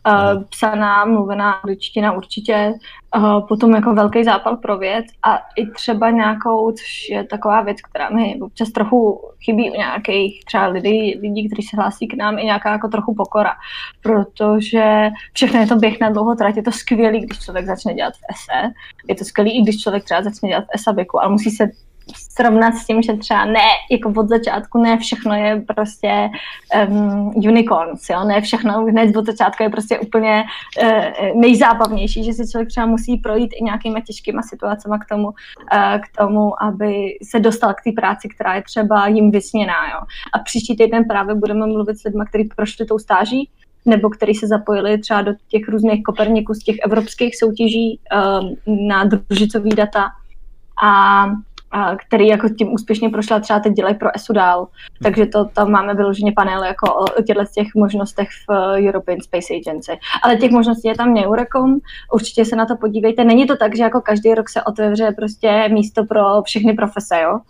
[0.08, 2.72] Uh, psaná, mluvená angličtina určitě,
[3.16, 7.76] uh, potom jako velký zápal pro věc a i třeba nějakou, což je taková věc,
[7.82, 12.38] která mi občas trochu chybí u nějakých třeba lidí, lidí, kteří se hlásí k nám,
[12.38, 13.52] i nějaká jako trochu pokora,
[14.02, 18.14] protože všechno je to běh na dlouho trať, je to skvělý, když člověk začne dělat
[18.14, 18.72] v ese,
[19.08, 21.70] je to skvělý, i když člověk třeba začne dělat v esabiku, ale musí se
[22.16, 26.30] srovnat s tím, že třeba ne, jako od začátku ne všechno je prostě
[26.88, 30.44] um, unicorns, jo, ne všechno hned od začátku je prostě úplně
[30.82, 35.32] uh, nejzábavnější, že si člověk třeba musí projít i nějakýma těžkýma situacemi k tomu, uh,
[36.00, 40.00] k tomu, aby se dostal k té práci, která je třeba jim vysněná, jo.
[40.32, 43.50] A příští týden právě budeme mluvit s lidmi, kteří prošli tou stáží,
[43.86, 48.00] nebo který se zapojili třeba do těch různých koperniků z těch evropských soutěží
[48.40, 50.08] um, na družicový data
[50.82, 51.26] a,
[51.70, 54.68] a který jako tím úspěšně prošla třeba teď dělají pro ESU dál.
[55.02, 59.54] Takže to tam máme vyloženě panel jako o těchto těch možnostech v uh, European Space
[59.54, 59.92] Agency.
[60.22, 61.78] Ale těch možností je tam neurekom,
[62.12, 63.24] určitě se na to podívejte.
[63.24, 67.40] Není to tak, že jako každý rok se otevře prostě místo pro všechny profese, jo?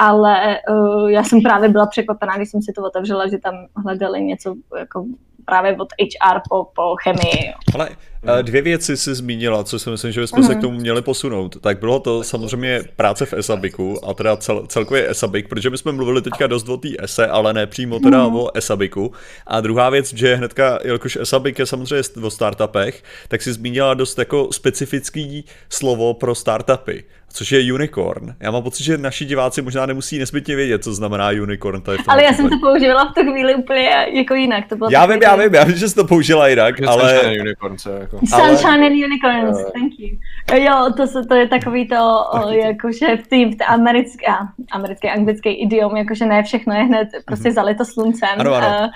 [0.00, 3.54] ale uh, já jsem právě byla překvapená, když jsem si to otevřela, že tam
[3.84, 5.04] hledali něco jako
[5.48, 7.54] právě od HR po, po chemii.
[7.74, 10.62] Ale eh, dvě věci si zmínila, co si myslím, že bychom se k mhm.
[10.62, 11.60] tomu měli posunout.
[11.60, 15.92] Tak bylo to samozřejmě práce v Esabiku a teda cel, celkově Esabik, protože my jsme
[15.92, 18.36] mluvili teďka dost o té ESE, ale ne přímo teda mm-hmm.
[18.36, 19.12] o Esabiku.
[19.46, 24.18] A druhá věc, že hnedka, jelikož Esabik je samozřejmě o startupech, tak si zmínila dost
[24.18, 28.34] jako specifický slovo pro startupy což je unicorn.
[28.40, 31.80] Já mám pocit, že naši diváci možná nemusí nesmytně vědět, co znamená unicorn.
[31.80, 34.68] Tady ale já jsem to použila v tu chvíli úplně jako jinak.
[34.68, 37.36] To bylo já vím, já vím, já vím, že jsi to použila jinak, ale...
[37.40, 37.76] Unicorn,
[38.12, 38.26] jako...
[38.26, 39.70] Sunshine and unicorns, uh...
[39.72, 40.18] thank you.
[40.54, 44.26] Jo, to, to je takový to, o, jakože v té, v té americké,
[44.72, 47.54] americké, anglické idiom, jakože ne všechno je hned prostě mm-hmm.
[47.54, 48.28] zalito sluncem.
[48.38, 48.66] Ano, ano.
[48.66, 48.88] Uh,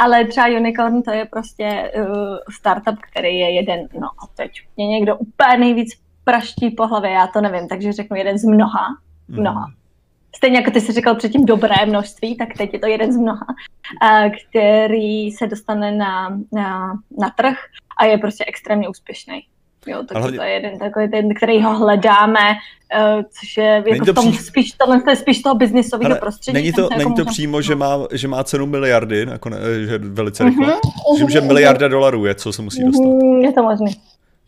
[0.00, 4.86] ale třeba Unicorn to je prostě uh, startup, který je jeden, no a teď mě
[4.86, 5.88] někdo úplně nejvíc
[6.24, 8.96] praští po hlavě, já to nevím, takže řeknu jeden z mnoha,
[9.28, 9.40] mhm.
[9.40, 9.66] mnoha.
[9.66, 9.74] Mm.
[10.36, 13.46] Stejně jako ty jsi říkal předtím dobré množství, tak teď je to jeden z mnoha,
[14.48, 17.56] který se dostane na, na, na trh
[17.98, 19.42] a je prostě extrémně úspěšný.
[19.86, 20.38] Jo, takže hlavně...
[20.38, 24.32] to je jeden takový ten, který ho hledáme, uh, což je jako to v tom,
[24.32, 24.42] pří...
[24.42, 26.54] spíš, tohle je spíš toho biznisového prostředí.
[26.54, 30.44] Není to, není jako to přímo, že má, že má cenu miliardy, nakonec, že velice
[30.44, 30.66] rychle.
[30.66, 33.04] Myslím, uh-huh, že miliarda dolarů je, co se musí dostat.
[33.04, 33.90] Uh-huh, je to možné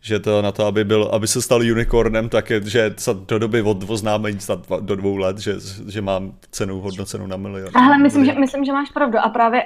[0.02, 2.94] že to na to, aby, byl, aby se stal unicornem, tak je, že
[3.26, 4.38] do doby od oznámení
[4.80, 5.54] do dvou let, že,
[5.88, 7.70] že mám cenu hodnocenou na milion.
[7.74, 9.18] Ale myslím, že, myslím, že máš pravdu.
[9.18, 9.62] A právě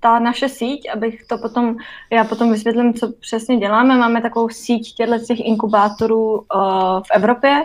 [0.00, 1.76] ta naše síť, abych to potom,
[2.10, 6.40] já potom vysvětlím, co přesně děláme, máme takovou síť těchto těch inkubátorů uh,
[7.06, 7.64] v Evropě,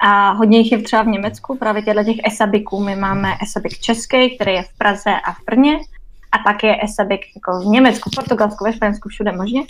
[0.00, 2.80] a hodně jich je třeba v Německu, právě těchto těch esabiků.
[2.84, 5.78] My máme esabik český, který je v Praze a v Brně,
[6.32, 9.62] a pak je esabik jako v Německu, Portugalsku, ve Španělsku, všude možně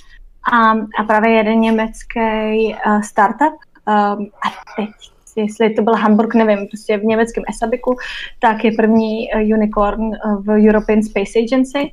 [0.52, 3.54] a, a právě jeden německý uh, startup
[3.86, 4.88] um, a teď
[5.36, 7.96] jestli to byl Hamburg, nevím, prostě v německém Esabiku,
[8.38, 11.92] tak je první uh, unicorn uh, v European Space Agency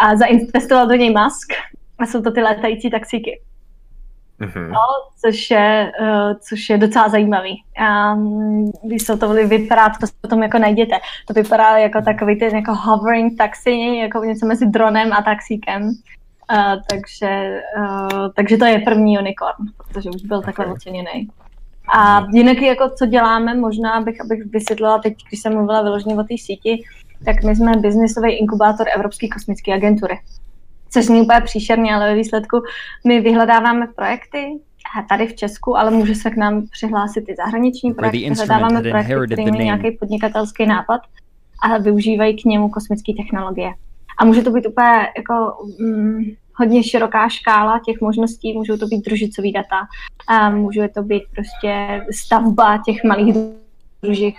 [0.00, 1.52] a zainvestoval do něj Musk
[1.98, 3.40] a jsou to ty létající taxíky.
[4.40, 4.68] Mm-hmm.
[4.68, 4.80] No,
[5.20, 7.62] což, je, uh, což je docela zajímavý.
[8.14, 10.94] Um, když se to vypadá, to potom jako najděte.
[11.26, 15.90] To vypadá jako takový ten jako hovering taxi, jako něco mezi dronem a taxíkem.
[16.52, 20.52] Uh, takže, uh, takže to je první unicorn, protože už byl okay.
[20.52, 21.28] takhle oceněný.
[21.96, 26.22] A jinak jako co děláme, možná abych, abych vysvětlila teď, když jsem mluvila vyloženě o
[26.22, 26.82] té síti,
[27.24, 30.18] tak my jsme biznisový inkubátor Evropské kosmické agentury.
[30.90, 32.62] Což zní úplně příšerně, ale ve výsledku
[33.06, 34.60] my vyhledáváme projekty,
[35.08, 38.30] tady v Česku, ale může se k nám přihlásit i zahraniční projekty.
[38.30, 41.00] Vyhledáváme projekty, které mají nějaký podnikatelský nápad
[41.62, 43.72] a využívají k němu kosmické technologie.
[44.18, 49.04] A může to být úplně jako mm, hodně široká škála těch možností, můžou to být
[49.04, 49.86] družicový data,
[50.26, 53.34] a může to být prostě stavba těch malých
[54.04, 54.34] družik,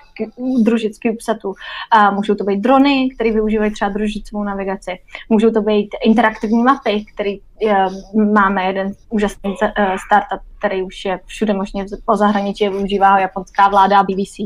[0.62, 1.54] družických psatů.
[1.92, 4.92] A můžou to být drony, které využívají třeba družicovou navigaci.
[5.30, 7.86] Můžou to být interaktivní mapy, který je,
[8.34, 14.04] máme jeden úžasný eh, startup, který už je všude možně po zahraničí, využívá japonská vláda
[14.04, 14.38] BBC.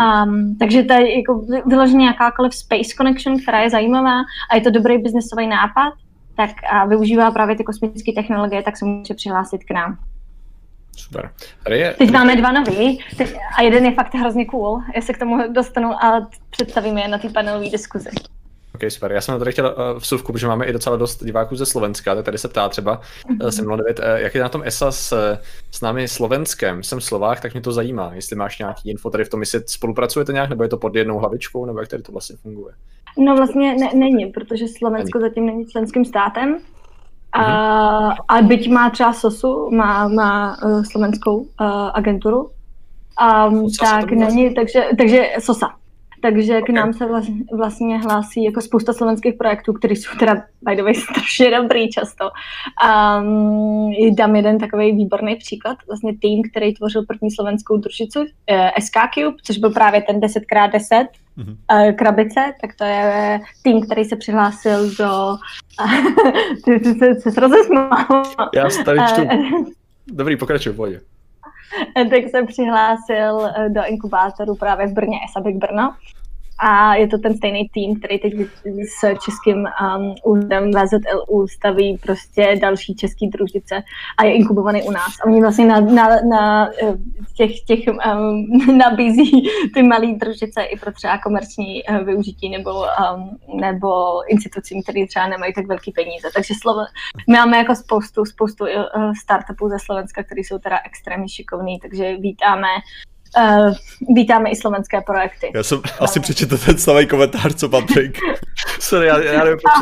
[0.00, 4.20] Um, takže to je jako vyloženě jakákoliv space connection, která je zajímavá
[4.50, 5.92] a je to dobrý biznesový nápad,
[6.36, 9.98] tak a využívá právě ty kosmické technologie, tak se může přihlásit k nám.
[10.96, 11.30] Super.
[11.64, 11.94] Tady je...
[11.98, 13.00] Teď máme dva nový
[13.56, 14.82] a jeden je fakt hrozně cool.
[14.96, 18.10] Já se k tomu dostanu a představíme je na té panelové diskuzi.
[18.82, 19.12] Ok, super.
[19.12, 22.24] Já jsem tady chtěl uh, vsuvku, protože máme i docela dost diváků ze Slovenska, tak
[22.24, 23.76] tady se ptá třeba uh, mm-hmm.
[23.76, 25.38] 09, uh, jak je na tom ESA s,
[25.70, 29.28] s námi Slovenskem, jsem Slovák, tak mě to zajímá, jestli máš nějaký info tady v
[29.28, 32.36] tom, jestli spolupracujete nějak, nebo je to pod jednou hlavičkou, nebo jak tady to vlastně
[32.36, 32.74] funguje?
[33.18, 35.30] No vlastně ne, není, protože Slovensko není.
[35.30, 36.58] zatím není členským státem,
[37.32, 38.14] a, mm-hmm.
[38.28, 41.46] a byť má třeba SOSu, má, má uh, slovenskou uh,
[41.94, 42.50] agenturu,
[43.48, 45.81] um, tak není, takže, takže SOSA
[46.22, 47.04] takže k nám se
[47.56, 52.30] vlastně hlásí jako spousta slovenských projektů, které jsou teda by the way strašně dobrý často.
[53.20, 58.96] Um, dám jeden takový výborný příklad, vlastně tým, který tvořil první slovenskou družicu, eh, SK
[59.14, 61.06] Cube, což byl právě ten 10x10
[61.38, 61.56] mm-hmm.
[61.72, 65.36] uh, krabice, tak to je tým, který se přihlásil do...
[66.64, 68.22] ty, ty, ty, ty se rozesmál.
[68.54, 69.22] Já tady čtu.
[70.06, 71.11] Dobrý, pokračuj, pojď.
[72.10, 75.94] tak se přihlásil eh, do inkubátoru právě v Brně, Esabik Brno
[76.64, 78.32] a je to ten stejný tým, který teď
[78.98, 83.82] s českým um, úřadem VZLU staví prostě další český družice
[84.18, 85.20] a je inkubovaný u nás.
[85.20, 86.94] A oni vlastně na, na, na eh,
[87.36, 93.38] těch, těch um, nabízí ty malé družice i pro třeba komerční uh, využití nebo, um,
[93.60, 93.90] nebo
[94.30, 96.28] institucím, které třeba nemají tak velký peníze.
[96.34, 96.80] Takže slovo,
[97.28, 102.16] my máme jako spoustu, spoustu uh, startupů ze Slovenska, které jsou teda extrémně šikovní, takže
[102.16, 102.68] vítáme
[103.36, 103.74] uh,
[104.14, 105.50] vítáme i slovenské projekty.
[105.54, 108.18] Já jsem asi přečetl ten samý komentář, co Patrik.
[108.80, 109.72] Sorry, já, já nevím, proč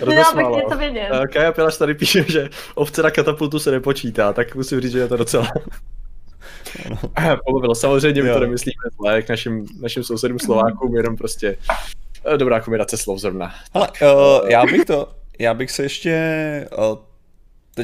[0.00, 1.08] to Nedal bych něco vědět.
[1.12, 4.98] Uh, Kaja Pilaš tady píše, že ovce na katapultu se nepočítá, tak musím říct, že
[4.98, 5.52] je to docela...
[6.90, 7.36] No.
[7.46, 7.74] Pobavilo.
[7.74, 11.56] Samozřejmě my to nemyslíme zle k našim, našim sousedům Slovákům, jenom prostě
[12.34, 13.54] eh, dobrá kombinace slov zrovna.
[13.74, 16.98] Ale uh, já bych to, já bych se ještě uh,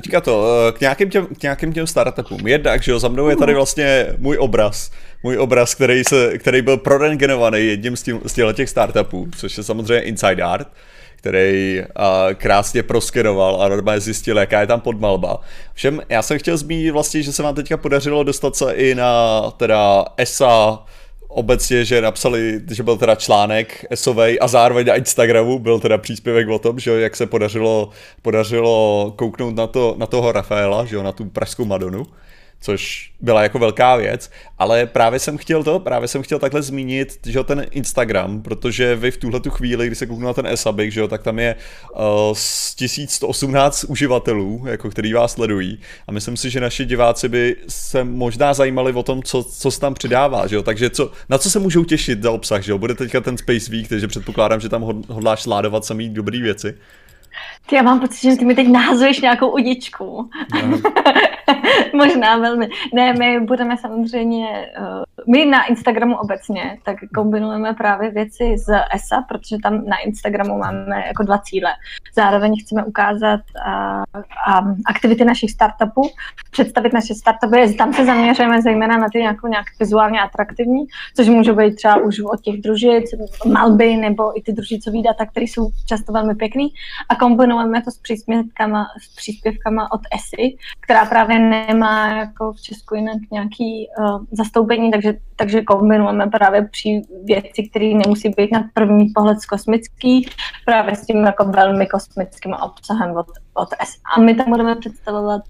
[0.00, 2.46] teďka to, eh, k nějakým těm, k nějakým těm startupům.
[2.46, 4.90] Jednak, že jo, za mnou je tady vlastně můj obraz.
[5.22, 9.64] Můj obraz, který, se, který byl prorengenovaný jedním z, tím, z těch startupů, což je
[9.64, 10.68] samozřejmě Inside Art
[11.24, 15.40] který uh, krásně proskeroval a normálně zjistil, jaká je tam podmalba.
[15.74, 19.40] Všem, já jsem chtěl zmínit vlastně, že se vám teďka podařilo dostat se i na
[19.50, 20.78] teda ESA
[21.34, 26.48] obecně, že napsali, že byl teda článek esovej a zároveň na Instagramu byl teda příspěvek
[26.48, 27.90] o tom, že jak se podařilo,
[28.22, 32.06] podařilo kouknout na, to, na toho Rafaela, že jo, na tu pražskou Madonu
[32.64, 37.18] což byla jako velká věc, ale právě jsem chtěl to, právě jsem chtěl takhle zmínit,
[37.26, 40.92] že ten Instagram, protože vy v tuhle tu chvíli, kdy se kouknu na ten Esabik,
[40.92, 41.54] že jo, tak tam je
[41.94, 42.00] uh,
[42.76, 48.54] 1118 uživatelů, jako který vás sledují a myslím si, že naši diváci by se možná
[48.54, 51.58] zajímali o tom, co, co se tam přidává, že jo, takže co, na co se
[51.58, 54.82] můžou těšit za obsah, že jo, bude teďka ten Space Week, takže předpokládám, že tam
[55.08, 56.74] hodláš sládovat samý dobrý věci.
[57.66, 60.30] Ty já mám pocit, že ty mi teď nahazuješ nějakou udičku.
[61.94, 62.68] Možná velmi.
[62.94, 69.22] Ne, my budeme samozřejmě, uh, my na Instagramu obecně, tak kombinujeme právě věci z ESA,
[69.28, 71.70] protože tam na Instagramu máme jako dva cíle.
[72.14, 74.22] Zároveň chceme ukázat uh,
[74.60, 76.02] um, aktivity našich startupů,
[76.50, 80.84] představit naše startupy, tam se zaměřujeme zejména na ty nějakou nějak vizuálně atraktivní,
[81.16, 83.04] což může být třeba už od těch družic,
[83.46, 86.68] malby nebo i ty družicové data, které jsou často velmi pěkný
[87.08, 92.94] a kombinujeme to s příspěvkama, s příspěvkama od ESI, která právě nemá jako v Česku
[92.94, 99.08] jinak nějaký uh, zastoupení, takže, takže kombinujeme právě při věci, které nemusí být na první
[99.14, 100.28] pohled kosmický,
[100.64, 103.98] právě s tím jako velmi kosmickým obsahem od, od ESI.
[104.16, 105.42] A my tam budeme představovat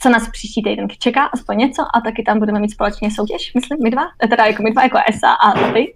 [0.00, 3.78] co nás příští týden čeká, aspoň něco, a taky tam budeme mít společně soutěž, myslím,
[3.82, 5.94] my dva, teda jako my dva, jako ESA a ty.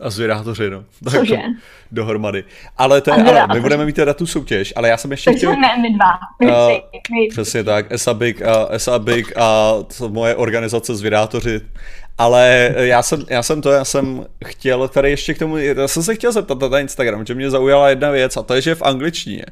[0.00, 0.84] A zvědátoři, no.
[1.04, 1.38] Tak Cože?
[1.92, 2.44] dohromady.
[2.76, 5.50] Ale to je, ale my budeme mít teda tu soutěž, ale já jsem ještě chtěl...
[5.50, 6.10] ne, my dva.
[6.40, 6.82] My uh,
[7.12, 7.28] my.
[7.30, 9.74] Přesně tak, Esabik a, Esabik a
[10.08, 11.60] moje organizace Zvědátoři.
[12.18, 16.02] Ale já jsem, já jsem to, já jsem chtěl tady ještě k tomu, já jsem
[16.02, 18.74] se chtěl zeptat na Instagram, že mě zaujala jedna věc a to je, že je
[18.74, 19.44] v angličtině.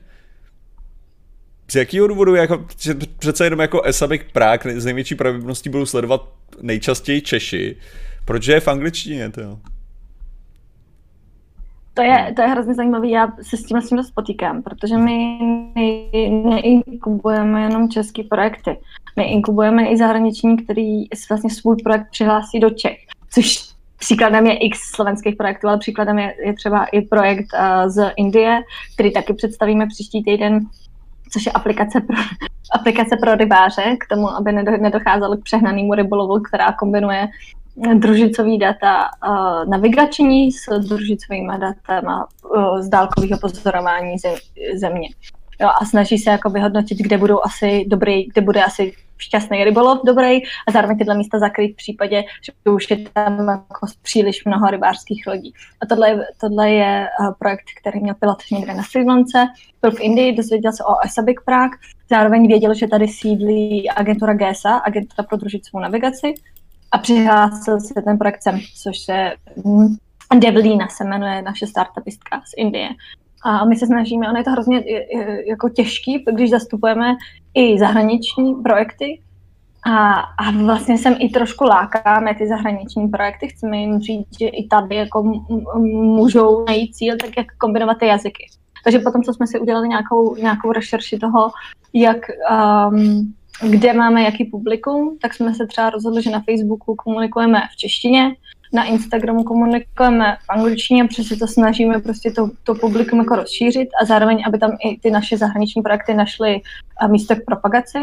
[1.71, 6.29] Z jakého důvodu, jako, že přece jenom jako Esabik Prague z největší pravděpodobností budou sledovat
[6.63, 7.77] nejčastěji Češi,
[8.25, 9.59] proč je v angličtině, to jo?
[11.95, 14.97] To je, to je hrozně zajímavé, já se s tím s tím dost potýkám, protože
[14.97, 15.39] my
[16.45, 18.79] neinkubujeme jenom české projekty.
[19.17, 22.97] My inkubujeme i zahraniční, který vlastně svůj projekt přihlásí do Čech,
[23.31, 28.13] což příkladem je x slovenských projektů, ale příkladem je, je třeba i projekt uh, z
[28.17, 28.61] Indie,
[28.95, 30.61] který taky představíme příští týden,
[31.33, 32.17] což je aplikace pro,
[32.75, 37.29] aplikace pro rybáře, k tomu, aby nedocházelo k přehnanému rybolovu, která kombinuje
[37.95, 44.35] družicový data uh, navigační s družicovými datama uh, z dálkového pozorování zem,
[44.75, 45.09] země.
[45.61, 49.99] Jo, a snaží se jako vyhodnotit, kde budou asi dobrý, kde bude asi šťastný rybolov
[50.07, 54.71] dobrý a zároveň tyhle místa zakrýt v případě, že už je tam jako příliš mnoho
[54.71, 55.53] rybářských lodí.
[55.81, 57.09] A tohle je, tohle je
[57.39, 59.47] projekt, který měl pilot někde na Sri Lance,
[59.83, 61.79] byl v Indii, dozvěděl se o Esabik Prague,
[62.11, 66.35] zároveň věděl, že tady sídlí agentura GESA, agentura pro družicovou navigaci,
[66.95, 69.37] a přihlásil se ten projekt sem, což je
[70.39, 72.89] Devlína se jmenuje naše startupistka z Indie.
[73.45, 74.85] A my se snažíme, ono je to hrozně
[75.49, 77.17] jako těžký, když zastupujeme
[77.55, 79.21] i zahraniční projekty,
[79.87, 84.67] A, a vlastně jsem i trošku lákáme ty zahraniční projekty, chceme jim říct, že i
[84.69, 85.23] tady jako
[86.17, 88.47] můžou najít cíl, tak jak kombinovat ty jazyky.
[88.85, 91.51] Takže potom, co jsme si udělali nějakou, nějakou rešerši toho,
[91.93, 92.19] jak,
[92.89, 97.77] um, kde máme jaký publikum, tak jsme se třeba rozhodli, že na Facebooku komunikujeme v
[97.77, 98.37] češtině,
[98.75, 103.89] na Instagramu komunikujeme v angličtině, protože se to snažíme prostě to, to publikum jako rozšířit
[104.03, 106.61] a zároveň, aby tam i ty naše zahraniční projekty našly
[107.09, 107.99] místo k propagaci.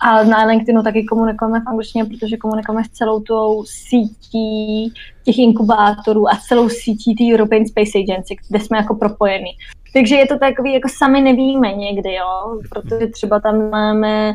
[0.00, 4.92] A na LinkedInu taky komunikujeme v angličtině, protože komunikujeme s celou tou sítí
[5.24, 9.50] těch inkubátorů a celou sítí té European Space Agency, kde jsme jako propojení.
[9.92, 14.34] Takže je to takový, jako sami nevíme někdy, jo, protože třeba tam máme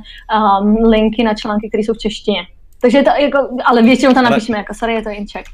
[0.62, 2.42] um, linky na články, které jsou v češtině.
[2.82, 4.62] Takže to jako, ale většinou to napíšeme, ale...
[4.62, 5.46] jako sorry, je to inček.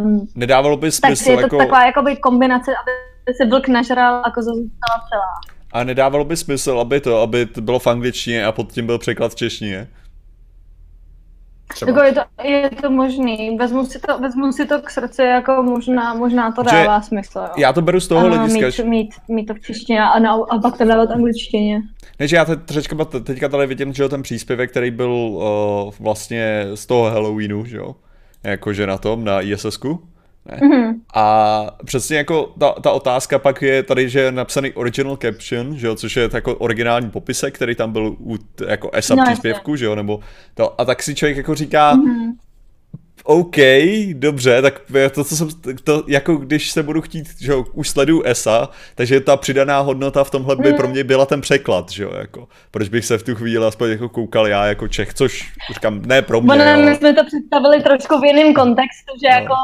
[0.00, 1.58] Um, nedávalo by smysl, takže je to jako...
[1.58, 5.56] taková jakoby kombinace, aby se vlk nažral a koza zůstala celá.
[5.72, 8.98] A nedávalo by smysl, aby to, aby to bylo v angličtině a pod tím byl
[8.98, 9.88] překlad v češtině?
[11.74, 11.90] Třeba.
[11.90, 15.62] Jako je, to, je to možný, vezmu si to, vezmu si to k srdci, jako
[15.62, 17.38] možná, možná to dává že smysl.
[17.38, 17.50] Jo.
[17.56, 18.82] Já to beru z toho hlediska.
[18.82, 21.82] Mít, mít, mít, to v češtině a, na, a pak to dávat angličtině.
[22.18, 26.66] Ne, že já teď, teďka, teďka tady vidím, že ten příspěvek, který byl uh, vlastně
[26.74, 27.94] z toho Halloweenu, že jo?
[28.44, 30.02] Jakože na tom, na ISS-ku.
[30.58, 30.94] Mm-hmm.
[31.14, 35.86] A přesně jako ta, ta otázka pak je tady, že je napsaný original caption, že
[35.86, 39.84] jo, což je jako originální popisek, který tam byl u jako ESA no, příspěvku, že
[39.84, 40.20] jo, nebo
[40.54, 42.32] to, a tak si člověk jako říká, mm-hmm.
[43.24, 43.56] OK,
[44.12, 44.80] dobře, tak
[45.14, 45.48] to, co jsem,
[45.84, 50.24] to, jako když se budu chtít, že jo, už sleduju ESA, takže ta přidaná hodnota
[50.24, 53.22] v tomhle by pro mě byla ten překlad, že jo, jako, proč bych se v
[53.22, 56.96] tu chvíli aspoň jako koukal já jako Čech, což říkám, ne pro mě, Ono, my
[56.96, 59.40] jsme to představili trošku v jiném kontextu, že no.
[59.40, 59.54] jako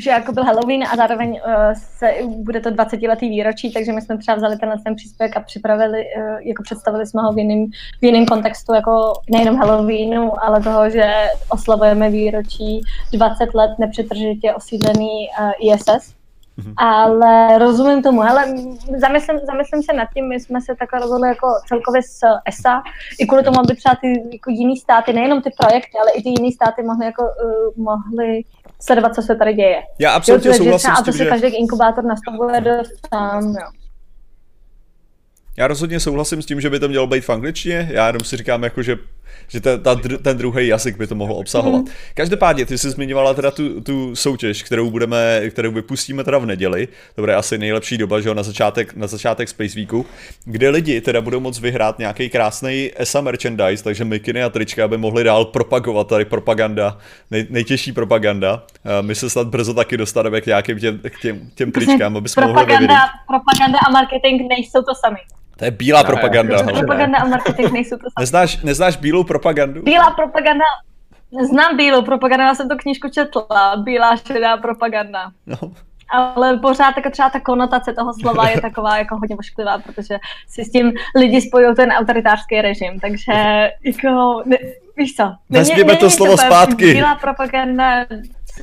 [0.00, 4.02] že jako byl Halloween a zároveň uh, se, bude to 20 letý výročí, takže my
[4.02, 7.66] jsme třeba vzali tenhle ten příspěvek a připravili, uh, jako představili jsme ho v jiném,
[8.00, 11.14] v jiném kontextu, jako nejenom Halloweenu, ale toho, že
[11.48, 12.80] oslavujeme výročí
[13.12, 16.16] 20 let nepřetržitě osídlený uh, ISS.
[16.58, 16.74] Mm-hmm.
[16.76, 18.44] Ale rozumím tomu, hele,
[18.98, 22.82] zamyslím, zamyslím se nad tím, my jsme se takhle rozhodli jako celkově s ESA,
[23.20, 26.28] i kvůli tomu, aby třeba ty jako jiný státy, nejenom ty projekty, ale i ty
[26.28, 28.42] jiný státy mohly, jako, uh, mohly
[28.80, 29.82] sledovat, co se tady děje.
[29.98, 31.26] Já absolutně jo, souhlasím s tím, že...
[31.26, 33.70] každý inkubátor nastavuje dost sám, jo.
[35.58, 38.36] Já rozhodně souhlasím s tím, že by to mělo být v angličtině, já jenom si
[38.36, 38.96] říkám, jako, že
[39.48, 41.84] že ten, ta, ten druhý jazyk by to mohl obsahovat.
[41.84, 41.90] Mm.
[42.14, 46.88] Každopádně, ty jsi zmiňovala teda tu, tu soutěž, kterou budeme, kterou vypustíme teda v neděli,
[47.14, 50.06] to bude asi nejlepší doba, že jo, na začátek, na začátek Space Weeku,
[50.44, 54.98] kde lidi teda budou moct vyhrát nějaký krásný ESA merchandise, takže mikiny a trička, aby
[54.98, 56.98] mohli dál propagovat tady propaganda,
[57.30, 58.62] nej, nejtěžší propaganda.
[59.00, 62.42] My se snad brzo taky dostaneme k nějakým těm, k těm, těm tričkám, aby jsme
[62.42, 65.18] propaganda, mohli Propaganda a marketing nejsou to sami.
[65.56, 66.62] To je bílá no, propaganda.
[66.62, 69.82] Ne, propaganda a marketing nejsou to neznáš, neznáš bílou propagandu?
[69.82, 70.64] Bílá propaganda,
[71.50, 75.30] znám bílou propagandu, já jsem to knížku četla, bílá šedá propaganda.
[75.46, 75.56] No.
[76.08, 80.64] Ale pořád jako třeba ta konotace toho slova je taková jako hodně ošklivá, protože si
[80.64, 83.32] s tím lidi spojují ten autoritářský režim, takže
[83.84, 84.56] jako, ne,
[84.96, 85.32] víš co.
[85.50, 86.92] Vezměme to slovo zpátky.
[86.92, 88.06] Bílá propaganda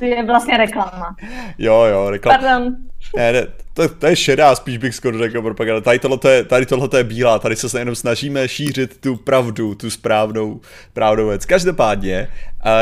[0.00, 1.16] je vlastně reklama.
[1.58, 2.38] Jo, jo, reklama.
[2.38, 2.76] Pardon.
[3.16, 5.80] Ne, ne, to, to je šedá, spíš bych skoro řekl propaganda.
[5.80, 9.90] Tady tohle, je, tady tohle je bílá, tady se jenom snažíme šířit tu pravdu, tu
[9.90, 11.46] správnou, správnou věc.
[11.46, 12.28] Každopádně,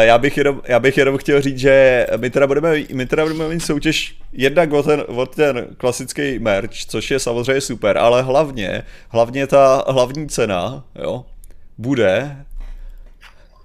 [0.00, 3.48] já bych, jenom, já bych jenom chtěl říct, že my teda budeme, my teda budeme
[3.48, 8.82] mít soutěž jednak o ten, o ten klasický merch, což je samozřejmě super, ale hlavně,
[9.08, 11.24] hlavně ta hlavní cena, jo,
[11.78, 12.36] bude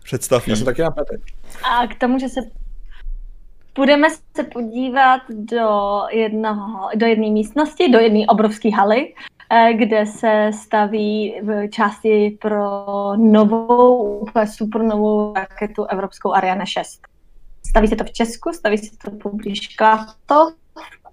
[0.04, 0.48] představ.
[0.48, 2.40] Já jsem taky A k tomu, že se
[3.78, 9.14] Budeme se podívat do jednoho, do jedné místnosti, do jedné obrovské haly,
[9.50, 12.62] eh, kde se staví v části pro
[13.16, 17.02] novou, úplně super novou raketu Evropskou Ariane 6.
[17.70, 20.54] Staví se to v Česku, staví se to poblíž Klatov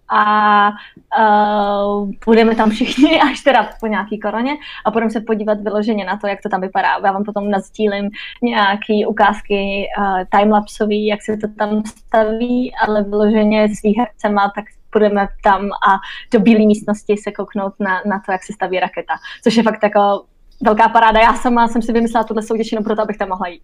[0.08, 0.70] a
[1.18, 6.16] uh, půjdeme tam všichni až teda po nějaký koroně a budeme se podívat vyloženě na
[6.16, 6.88] to, jak to tam vypadá.
[7.04, 8.10] Já vám potom nazdílím
[8.42, 15.28] nějaký ukázky uh, timelapsový, jak se to tam staví, ale vyloženě s výhercema, tak půjdeme
[15.42, 15.98] tam a
[16.32, 19.82] do bílé místnosti se kouknout na, na to, jak se staví raketa, což je fakt
[19.82, 20.24] jako
[20.62, 21.20] velká paráda.
[21.20, 23.62] Já sama jsem si vymyslela tuhle soutěž jenom proto, abych tam mohla jít.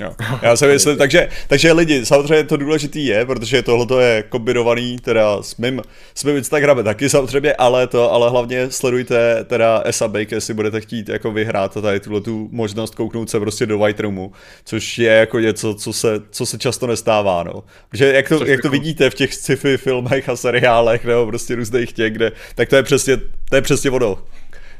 [0.00, 0.12] Jo.
[0.42, 5.42] Já si myslím, takže, takže lidi, samozřejmě to důležitý je, protože tohle je kombinovaný teda
[5.42, 5.82] s mým,
[6.14, 11.08] s mým Instagramem taky samozřejmě, ale to, ale hlavně sledujte teda SAB, jestli budete chtít
[11.08, 14.32] jako vyhrát tady tuhle tu možnost kouknout se prostě do White Roomu,
[14.64, 17.64] což je jako něco, co se, co se často nestává, no.
[17.88, 21.92] Protože jak to, jak to vidíte v těch sci-fi filmech a seriálech nebo prostě různých
[21.92, 23.16] těch, kde, tak to je přesně,
[23.50, 24.18] to je přesně ono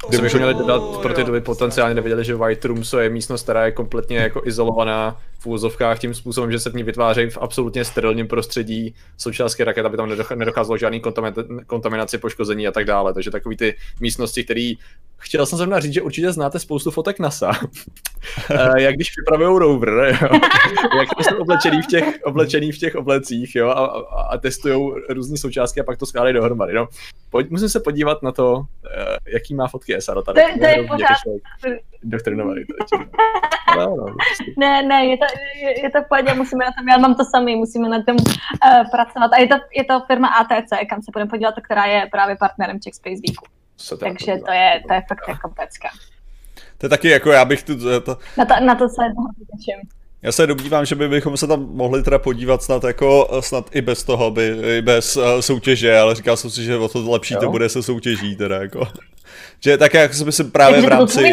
[0.09, 3.64] Kdybychom měli dodat pro ty, kdo by potenciálně nevěděli, že White Room je místnost, která
[3.64, 7.84] je kompletně jako izolovaná v úvozovkách tím způsobem, že se v ní vytvářejí v absolutně
[7.84, 11.03] sterilním prostředí současné raket, aby tam nedocházelo žádný
[11.66, 13.14] kontaminaci, poškození a tak dále.
[13.14, 14.72] Takže takový ty místnosti, které
[15.18, 17.53] chtěl jsem zrovna říct, že určitě znáte spoustu fotek NASA.
[18.51, 20.28] Eh, jak když připravují rover, jo?
[20.99, 23.68] jak jsou oblečený v těch, oblečený v těch oblecích jo?
[23.68, 26.72] a, a, a testují různé součástky a pak to skládají dohromady.
[26.72, 26.88] No.
[27.30, 28.64] Pojď, musím se podívat na to, uh,
[29.26, 30.42] jaký má fotky ESA tady.
[30.42, 31.78] To, to je pořád.
[32.03, 32.62] Doktrinovaný.
[33.76, 34.53] No, no, prostě.
[34.59, 35.24] ne, ne, je to,
[35.62, 38.16] je, je to v pohodě, musíme na tom, já mám to samý, musíme na tom
[38.16, 39.32] uh, pracovat.
[39.32, 42.80] A je to, je to firma ATC, kam se budeme podívat, která je právě partnerem
[42.80, 43.47] Czech Space Weeku.
[44.01, 45.89] Takže to je, to je fakt jako pecka.
[46.78, 47.78] To je taky jako, já bych tu...
[48.01, 48.18] To...
[48.37, 49.03] Na, to, na to se
[49.57, 49.89] těším.
[50.22, 53.82] Já se domnívám, že by bychom se tam mohli teda podívat snad jako, snad i
[53.82, 57.34] bez toho, by, i bez uh, soutěže, ale říkal jsem si, že o to lepší
[57.34, 57.41] jo?
[57.41, 58.89] to bude se soutěží teda jako.
[59.61, 61.32] Že tak jak jsme si právě v rámci,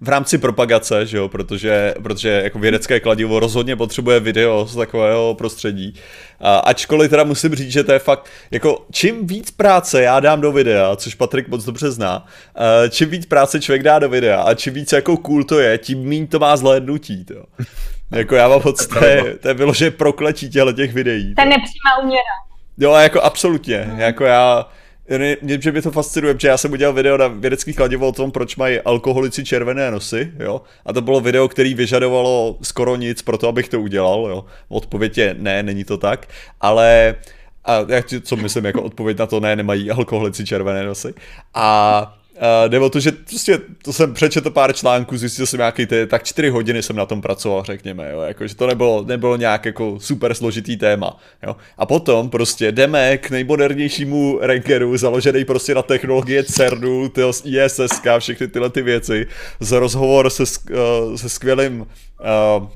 [0.00, 5.34] v rámci propagace, že jo, protože, protože jako vědecké kladivo rozhodně potřebuje video z takového
[5.34, 5.94] prostředí.
[6.40, 10.40] A, ačkoliv teda musím říct, že to je fakt, jako čím víc práce já dám
[10.40, 12.26] do videa, což Patrik moc dobře zná,
[12.56, 15.78] uh, čím víc práce člověk dá do videa a čím víc jako cool to je,
[15.78, 17.34] tím méně to má zhlédnutí, to.
[18.10, 21.34] Jako já mám moc, to je, to je bylo, že prokletí těchto těch videí.
[21.34, 22.34] Ten nepřímá uměra.
[22.78, 24.00] Jo, jako absolutně, mm.
[24.00, 24.68] jako já,
[25.42, 28.30] mě, že mě to fascinuje, protože já jsem udělal video na vědecký kladivo o tom,
[28.30, 30.62] proč mají alkoholici červené nosy, jo.
[30.86, 34.44] A to bylo video, který vyžadovalo skoro nic pro to, abych to udělal, jo.
[34.68, 36.28] Odpověď je ne, není to tak,
[36.60, 37.14] ale
[37.64, 37.80] a
[38.22, 41.14] co myslím jako odpověď na to, ne, nemají alkoholici červené nosy.
[41.54, 46.06] A Uh, nebo to, že prostě, to jsem přečetl pár článků, zjistil jsem nějaký, ty,
[46.06, 49.64] tak čtyři hodiny jsem na tom pracoval, řekněme, jo, jako, že to nebylo, nebylo nějak
[49.64, 51.56] jako super složitý téma, jo.
[51.78, 57.12] A potom prostě jdeme k nejmodernějšímu rankeru, založený prostě na technologie CERNu,
[57.44, 59.26] ISSK, všechny tyhle ty věci,
[59.60, 62.68] z rozhovor se, uh, se skvělým uh,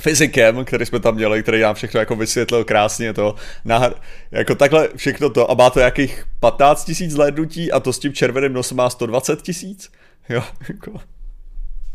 [0.00, 3.34] fyzikem, který jsme tam měli, který nám všechno jako vysvětlil krásně to,
[3.64, 3.90] na,
[4.30, 8.12] jako takhle všechno to a má to jakých 15 tisíc zhlédnutí a to s tím
[8.12, 9.92] červeným nosem má 120 tisíc,
[10.28, 10.92] jo, jako.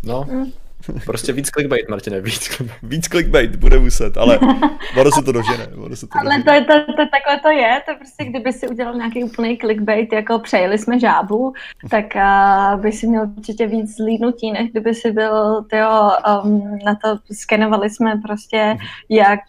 [0.03, 0.51] No, mm.
[1.05, 2.81] Prostě víc clickbait, Martine, víc clickbait.
[2.83, 4.39] Víc clickbait, bude muset, ale
[4.99, 5.67] ono se to dožene.
[5.67, 6.65] Ono se to ale dožene.
[6.65, 10.39] to, to, to, takhle to je, to prostě kdyby si udělal nějaký úplný clickbait, jako
[10.39, 11.53] přejeli jsme žábu,
[11.89, 16.11] tak uh, by si měl určitě víc zlídnutí, než kdyby si byl, tyjo,
[16.43, 18.77] um, na to skenovali jsme prostě,
[19.09, 19.39] jak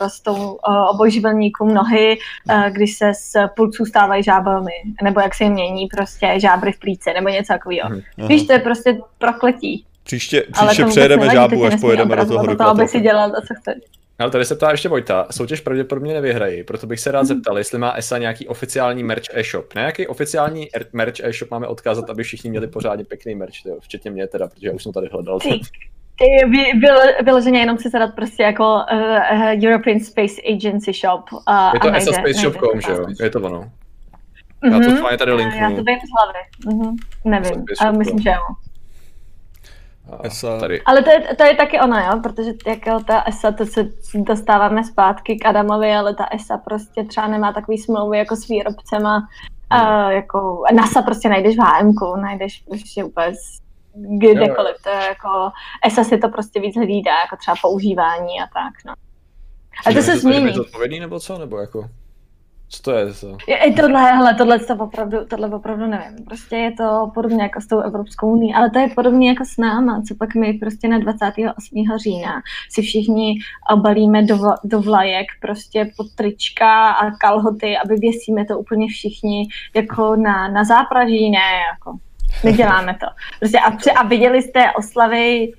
[0.00, 2.18] rostou uh, obojživelníkům nohy,
[2.50, 6.78] uh, když se z pulců stávají žábami, nebo jak se jim mění prostě žábry v
[6.78, 7.90] plíce, nebo něco takového.
[8.28, 9.84] Víš, to je prostě prokletí.
[10.06, 13.54] Příště, příště přejedeme žábu, až pojedeme do toho do to, aby si dělal to, co
[13.60, 13.74] chceš.
[14.18, 17.26] Ale tady se ptá ještě Vojta, soutěž pravděpodobně nevyhrají, proto bych se rád hmm.
[17.26, 19.74] zeptal, jestli má ESA nějaký oficiální merch e-shop.
[19.74, 23.76] Na jaký oficiální er- merch e-shop máme odkázat, aby všichni měli pořádně pěkný merch, tyjo,
[23.80, 25.40] včetně mě teda, protože já už jsem tady hledal.
[25.40, 25.60] Ty,
[26.18, 26.78] ty
[27.24, 31.32] vyloženě jenom si zadat prostě jako uh, European Space Agency shop.
[31.32, 31.38] Uh,
[31.74, 33.06] je to ESA Space Shop.com, že jo?
[33.20, 33.60] Je to ono.
[33.60, 34.72] Mm-hmm.
[34.72, 35.16] Já to mm-hmm.
[35.16, 35.60] tady linknu.
[35.60, 36.38] Já to vím z hlavy.
[36.66, 36.94] Mm-hmm.
[37.24, 38.42] Nevím, ale myslím, že jo.
[40.22, 40.58] ESA.
[40.58, 40.82] Tady.
[40.82, 44.84] Ale to je, to je taky ono, jo, protože jako ta ESA, to se dostáváme
[44.84, 49.28] zpátky k Adamovi, ale ta ESA prostě třeba nemá takový smlouvy jako s výrobcema,
[49.70, 50.12] a hmm.
[50.12, 53.32] jako NASA prostě najdeš v HM, najdeš prostě úplně
[53.94, 55.50] kdekoliv, to je jako,
[55.86, 58.94] ESA si to prostě víc hlídá, jako třeba používání a tak, no.
[59.86, 60.52] A to se změní.
[60.90, 61.90] Je nebo co, nebo jako?
[62.68, 63.14] Co to je?
[63.14, 63.36] To?
[63.48, 66.24] Je, tohle, hele, tohle, to opravdu, tohle opravdu nevím.
[66.24, 69.56] Prostě je to podobně jako s tou Evropskou unii, ale to je podobně jako s
[69.56, 71.84] náma, co pak my prostě na 28.
[72.02, 73.34] října si všichni
[73.72, 80.16] obalíme do, do vlajek prostě pod trička a kalhoty, aby věsíme to úplně všichni jako
[80.16, 81.98] na, na zápraží, ne, jako
[82.44, 83.06] neděláme to.
[83.38, 85.52] Prostě a, a viděli jste oslavy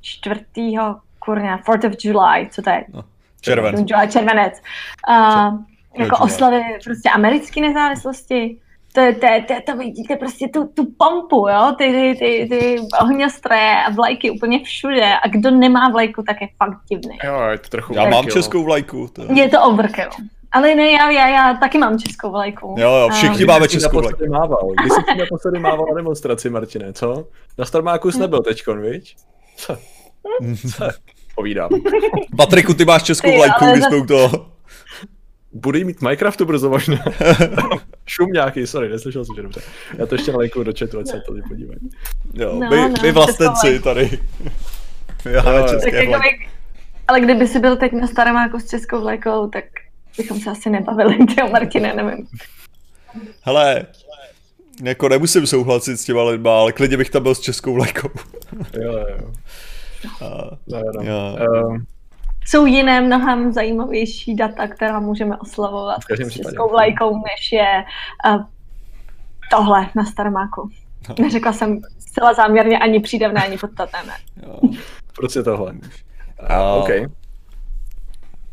[0.00, 2.84] čtvrtýho kurňa, 4th of July, co to je?
[2.92, 3.04] No,
[3.40, 3.86] červenec.
[4.12, 4.62] Červenec.
[5.08, 5.60] Uh,
[5.98, 8.58] jako oslavy prostě americké nezávislosti.
[8.92, 12.80] To, je, to, to, to vidíte prostě tu, tu pompu, jo, ty, ty, ty, ty
[13.02, 17.18] ohňostroje a vlajky úplně všude a kdo nemá vlajku, tak je fakt divný.
[17.24, 19.08] Jo, je to trochu Já mám českou vlajku.
[19.12, 19.22] To...
[19.32, 20.10] Je to overkill.
[20.52, 22.74] Ale ne, já, já, já taky mám českou vlajku.
[22.78, 24.26] Jo, jo, všichni máme českou vlajku.
[24.30, 24.68] Mával.
[24.80, 27.26] Když jsi naposledy mával na demonstraci, Martine, co?
[27.58, 29.16] Na Starmáku jsi nebyl teďkon, viď?
[29.56, 29.76] Co?
[30.76, 30.84] Co?
[31.34, 31.70] Povídám.
[32.36, 34.46] Patriku, ty máš českou vlajku, když jsme u toho.
[35.52, 36.96] Bude mít Minecraftu brzo možná.
[38.06, 39.60] Šum nějaký, sorry, neslyšel jsem, že dobře.
[39.98, 41.80] Já to ještě nalejkuju do chatu, ať se to podívají.
[42.34, 44.18] Jo, no, my, no, my vlastenci tady.
[45.24, 46.22] Já no, české jako
[47.08, 49.64] Ale kdyby si byl teď na starém jako s českou vlajkou, tak
[50.16, 52.26] bychom se asi nebavili, tyjo, Martine, nevím.
[53.42, 53.86] Hele,
[54.82, 58.10] jako nemusím souhlasit s těma lidma, ale klidně bych tam byl s českou vlajkou.
[58.82, 59.32] jo, jo.
[60.20, 61.02] A, No, no.
[61.02, 61.36] jo.
[61.68, 61.86] Um,
[62.46, 67.84] Jsou jiné mnohem zajímavější data, která můžeme oslavovat s českou vlajkou, než je
[68.26, 68.44] uh,
[69.50, 70.70] tohle na Starmáku.
[71.08, 71.14] No.
[71.18, 73.98] Neřekla jsem zcela záměrně ani přídavné, ani podstatné.
[74.06, 74.14] ne.
[74.46, 74.58] jo.
[75.16, 75.72] proč je tohle?
[75.72, 76.90] Uh, OK.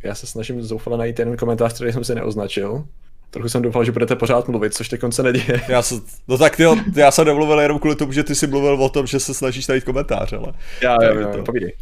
[0.03, 2.83] Já se snažím zoufale najít ten komentář, který jsem si neoznačil.
[3.29, 5.61] Trochu jsem doufal, že budete pořád mluvit, což teď se neděje.
[5.67, 5.95] Já se,
[6.27, 6.63] no tak ty,
[6.95, 9.67] já jsem nemluvil jenom kvůli tomu, že ty jsi mluvil o tom, že se snažíš
[9.67, 10.53] najít komentář, ale...
[10.81, 11.37] Já, jo, to.
[11.37, 11.73] jo, povídej.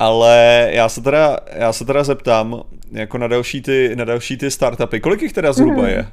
[0.00, 4.50] Ale já se teda, já se teda zeptám, jako na další ty, na další ty
[4.50, 6.06] startupy, kolik jich teda zhruba je?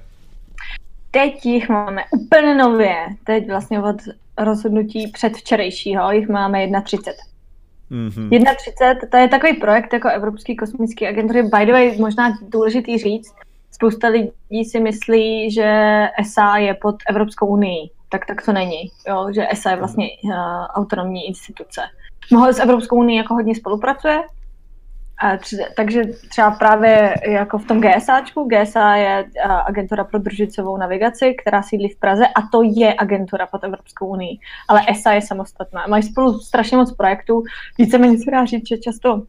[1.12, 2.96] Teď jich máme úplně nově.
[3.24, 3.96] Teď vlastně od
[4.38, 7.24] rozhodnutí předvčerejšího jich máme 31.
[7.90, 8.30] Mhm.
[8.56, 11.44] 31, to je takový projekt jako Evropský kosmický agentury.
[11.44, 13.34] By the way, možná důležitý říct,
[13.72, 17.90] spousta lidí si myslí, že ESA je pod Evropskou unii.
[18.10, 19.28] Tak tak to není, jo?
[19.36, 20.32] že ESA je vlastně uh,
[20.70, 21.82] autonomní instituce.
[22.32, 24.24] Mnoho s Evropskou unii jako hodně spolupracuje,
[25.20, 29.26] a tři- takže třeba právě jako v tom GSAčku, GSA je
[29.66, 34.38] agentura pro družicovou navigaci, která sídlí v Praze a to je agentura pod Evropskou unii.
[34.68, 35.88] Ale ESA je samostatná.
[35.88, 37.44] Mají spolu strašně moc projektů,
[37.78, 39.22] víceméně se dá říct, že často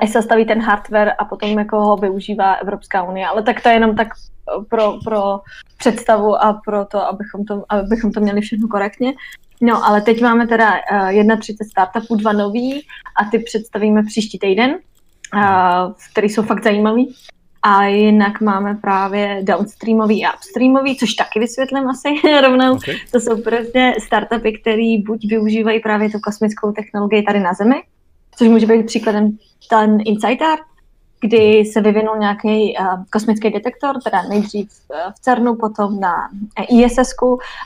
[0.00, 3.74] ESA staví ten hardware a potom jako ho využívá Evropská unie, ale tak to je
[3.74, 4.08] jenom tak
[4.68, 5.40] pro, pro
[5.76, 9.12] představu a pro to, abychom to, abychom to měli všechno korektně.
[9.64, 12.86] No, ale teď máme teda uh, 31 startupů, dva nový
[13.20, 14.70] a ty představíme příští týden,
[15.34, 17.14] uh, který jsou fakt zajímavý.
[17.62, 22.08] A jinak máme právě downstreamový a upstreamový, což taky vysvětlím asi
[22.42, 22.74] rovnou.
[22.74, 22.94] Okay.
[23.12, 27.82] To jsou prostě startupy, které buď využívají právě tu kosmickou technologii tady na Zemi,
[28.38, 29.38] což může být příkladem
[29.70, 30.60] ten InsightArt,
[31.22, 36.14] kdy se vyvinul nějaký uh, kosmický detektor, teda nejdřív uh, v CERNu, potom na
[36.68, 37.14] ISS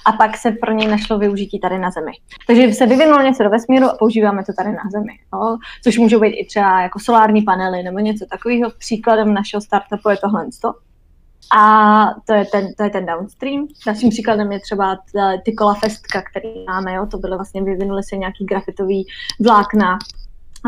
[0.04, 2.12] a pak se pro něj našlo využití tady na Zemi.
[2.46, 5.12] Takže se vyvinulo něco do vesmíru a používáme to tady na Zemi.
[5.34, 5.56] Jo?
[5.84, 8.70] Což můžou být i třeba jako solární panely nebo něco takového.
[8.78, 10.46] Příkladem našeho startupu je tohle.
[11.58, 13.66] A to je ten, to je ten downstream.
[13.86, 14.98] Dalším příkladem je třeba
[15.44, 16.94] ty kola festka, který máme.
[16.94, 17.06] Jo?
[17.06, 19.06] To byly vlastně, vyvinuly se nějaký grafitový
[19.40, 19.98] vlákna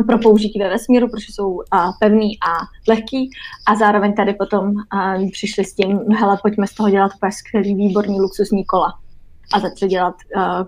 [0.06, 2.52] pro použití ve vesmíru, protože jsou a, pevný a
[2.88, 3.30] lehký
[3.68, 7.74] a zároveň tady potom a, přišli s tím, hele, pojďme z toho dělat úplně skvělý,
[7.74, 8.98] výborný, luxusní kola
[9.52, 10.14] a začali dělat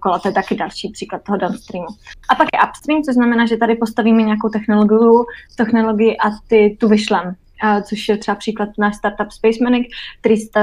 [0.02, 1.86] kola, to je taky další příklad toho downstreamu.
[2.30, 5.24] A pak je upstream, což znamená, že tady postavíme nějakou technologii,
[5.56, 7.34] technologii a ty tu vyšlem,
[7.82, 9.86] což je třeba příklad náš startup Space Manic,
[10.20, 10.60] který sta,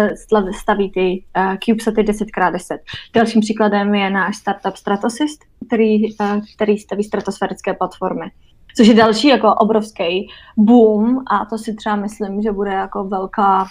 [0.58, 2.78] staví ty uh, CubeSaty 10x10.
[3.14, 5.32] Dalším příkladem je náš startup Stratosys,
[5.68, 8.32] který, uh, který staví stratosférické platformy
[8.78, 13.66] což je další jako obrovský boom a to si třeba myslím, že bude jako velká,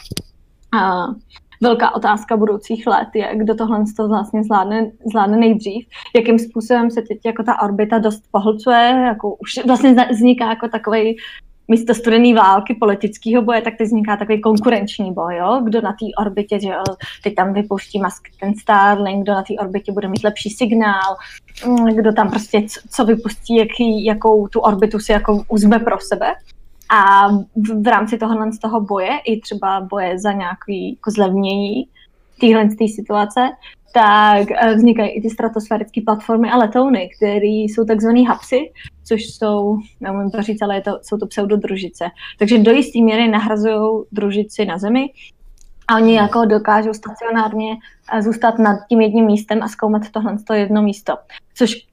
[0.75, 1.15] uh,
[1.63, 5.87] velká otázka budoucích let, je, kdo tohle to vlastně zvládne, zvládne nejdřív,
[6.17, 11.17] jakým způsobem se teď jako ta orbita dost pohlcuje, jako už vlastně vzniká jako takový
[11.69, 15.61] místo studené války politického boje, tak teď vzniká takový konkurenční boj, jo?
[15.65, 16.83] kdo na té orbitě, že jo,
[17.23, 21.17] teď tam vypouští Musk ten Starlink, kdo na té orbitě bude mít lepší signál,
[21.95, 26.35] kdo tam prostě co, co vypustí, jaký, jakou tu orbitu si jako uzme pro sebe.
[26.91, 31.89] A v, v rámci tohohle z toho boje, i třeba boje za nějaký jako zlevnění
[32.41, 33.41] téhle situace,
[33.95, 38.73] tak vznikají i ty stratosférické platformy a letouny, které jsou takzvané hapsy,
[39.05, 42.05] což jsou, neumím to říct, ale je to, jsou to pseudodružice.
[42.39, 45.11] Takže do jisté míry nahrazují družici na Zemi
[45.89, 47.77] a oni jako dokážou stacionárně
[48.21, 51.17] zůstat nad tím jedním místem a zkoumat tohle to jedno místo.
[51.55, 51.87] Což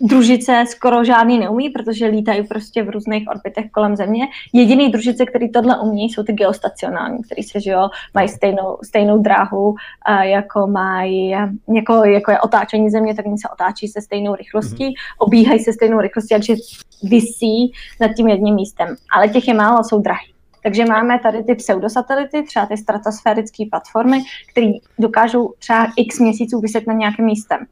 [0.00, 4.28] družice skoro žádný neumí, protože lítají prostě v různých orbitech kolem Země.
[4.52, 9.18] Jediný družice, který tohle umí, jsou ty geostacionální, který se, že jo, mají stejnou, stejnou
[9.18, 9.74] dráhu,
[10.22, 11.30] jako mají,
[11.74, 14.94] jako, jako je otáčení Země, tak oni se otáčí se stejnou rychlostí, mm-hmm.
[15.18, 16.54] obíhají se stejnou rychlostí, takže
[17.02, 18.96] visí nad tím jedním místem.
[19.16, 20.34] Ale těch je málo, jsou drahý.
[20.62, 24.22] Takže máme tady ty pseudosatelity, třeba ty stratosférické platformy,
[24.52, 27.66] které dokážou třeba x měsíců vyset na nějakým místem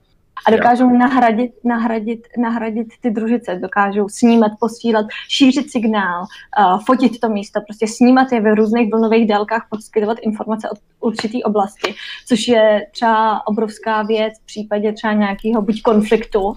[0.46, 6.24] a dokážou nahradit, nahradit, nahradit ty družice, dokážou snímat, posílat, šířit signál,
[6.58, 11.44] uh, fotit to místo, prostě snímat je ve různých vlnových délkách, poskytovat informace od určitý
[11.44, 11.94] oblasti,
[12.26, 16.56] což je třeba obrovská věc v případě třeba nějakého buď konfliktu,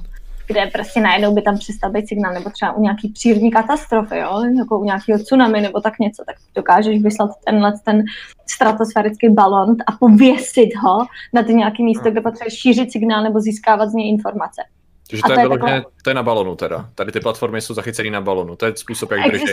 [0.52, 4.44] kde prostě najednou by tam přestal být signál, nebo třeba u nějaký přírodní katastrofy, jo?
[4.58, 8.04] jako u nějakého tsunami nebo tak něco, tak dokážeš vyslat tenhle ten
[8.50, 13.90] stratosférický balon a pověsit ho na ty nějaké místo, kde potřebuješ šířit signál nebo získávat
[13.90, 14.62] z něj informace.
[15.10, 15.84] Takže to, je, to, je takové...
[16.04, 16.90] to je na balonu teda.
[16.96, 18.56] Tady ty platformy jsou zachycené na balonu.
[18.56, 19.46] To je způsob, jak drží.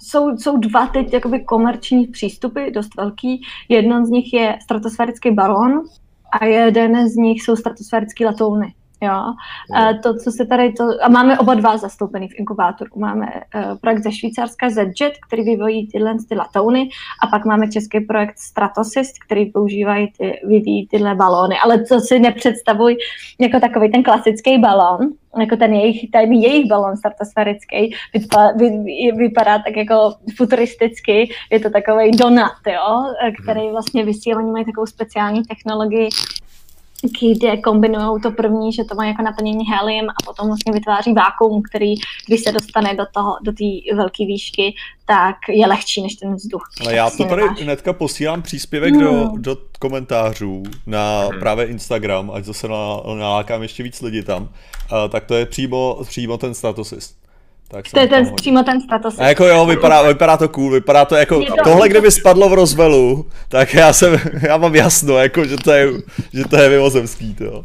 [0.00, 3.42] Jsou, jsou dva teď jakoby komerční přístupy, dost velký.
[3.68, 5.82] Jedno z nich je stratosférický balon,
[6.32, 8.74] a jeden z nich jsou stratosférické letouny.
[9.00, 9.34] Jo.
[9.74, 12.90] A to, co se tady to, a máme oba dva zastoupený v inkubátoru.
[12.96, 16.88] Máme uh, projekt ze Švýcarska ZJet, který vyvíjí tyhle ty letouny
[17.22, 21.56] a pak máme český projekt Stratosys, který používají ty, vyvíjí tyhle balóny.
[21.64, 22.96] Ale co si nepředstavuj
[23.40, 24.98] jako takový ten klasický balón,
[25.40, 28.70] jako ten jejich, ten jejich balon stratosférický vypadá, vy,
[29.16, 33.04] vypadá tak jako futuristicky, je to takový donut, jo,
[33.42, 36.08] který vlastně vysílá, oni mají takovou speciální technologii,
[37.02, 41.62] kde kombinují to první, že to má jako naplnění helium a potom vlastně vytváří vákuum,
[41.62, 41.94] který,
[42.26, 44.74] když se dostane do toho, do té velké výšky,
[45.06, 46.62] tak je lehčí než ten vzduch.
[46.80, 47.60] Ale já to tady nemáš.
[47.60, 49.04] hnedka posílám příspěvek hmm.
[49.04, 51.40] do, do komentářů na hmm.
[51.40, 52.68] právě Instagram, ať zase
[53.18, 54.42] nalákám ještě víc lidí tam.
[54.42, 54.48] Uh,
[55.08, 57.27] tak to je přímo, přímo ten statusist.
[57.70, 59.18] Tak to je ten, přímo ten status.
[59.18, 62.54] A jako jo, vypadá, vypadá to cool, vypadá to jako, to, tohle kdyby spadlo v
[62.54, 65.88] rozvelu, tak já jsem, já mám jasno, jako, že to je,
[66.34, 67.64] že to je mimozemský, to.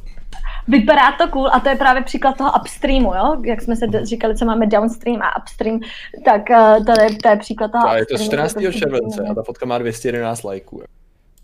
[0.67, 3.35] Vypadá to cool a to je právě příklad toho upstreamu, jo?
[3.45, 5.79] Jak jsme se říkali, co máme downstream a upstream,
[6.25, 8.55] tak uh, to, je, to je příklad toho a je to 14.
[8.71, 10.83] července a ta fotka má 211 lajků.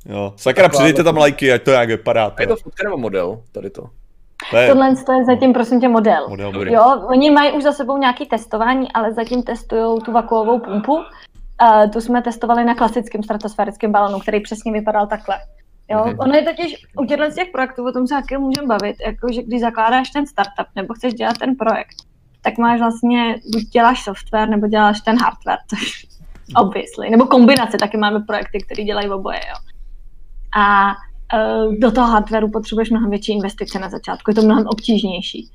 [0.05, 2.29] Jo, sakra, přidejte tam lajky, ať to jak vypadá.
[2.29, 2.41] To.
[2.41, 3.89] Je to fotka nebo model, tady to?
[4.51, 4.67] To je...
[4.67, 6.29] Tohle je zatím prosím tě model.
[6.29, 6.73] model dobrý.
[6.73, 10.93] jo, oni mají už za sebou nějaký testování, ale zatím testují tu vakuovou pumpu.
[10.93, 15.35] Uh, tu jsme testovali na klasickém stratosférickém balonu, který přesně vypadal takhle.
[15.89, 16.15] Jo, mm-hmm.
[16.19, 19.43] ono je totiž u těchto těch projektů, o tom se taky můžeme bavit, jako že
[19.43, 21.95] když zakládáš ten startup nebo chceš dělat ten projekt,
[22.41, 26.05] tak máš vlastně, buď děláš software, nebo děláš ten hardware, což
[26.55, 29.55] obviously, nebo kombinace, taky máme projekty, které dělají oboje, jo.
[30.61, 30.93] A
[31.79, 35.51] do toho hardwareu potřebuješ mnohem větší investice na začátku, je to mnohem obtížnější.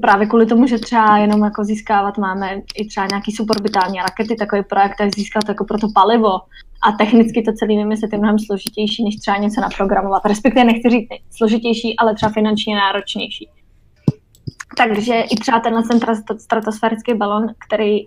[0.00, 4.62] Právě kvůli tomu, že třeba jenom jako získávat máme i třeba nějaký suborbitální rakety, takový
[4.62, 6.30] projekt, tak získat jako pro to palivo
[6.82, 10.26] a technicky to celý vymyslet je mnohem složitější, než třeba něco naprogramovat.
[10.26, 13.48] Respektive nechci říct složitější, ale třeba finančně náročnější.
[14.76, 16.00] Takže i třeba tenhle ten
[16.38, 17.98] stratosférický balon, který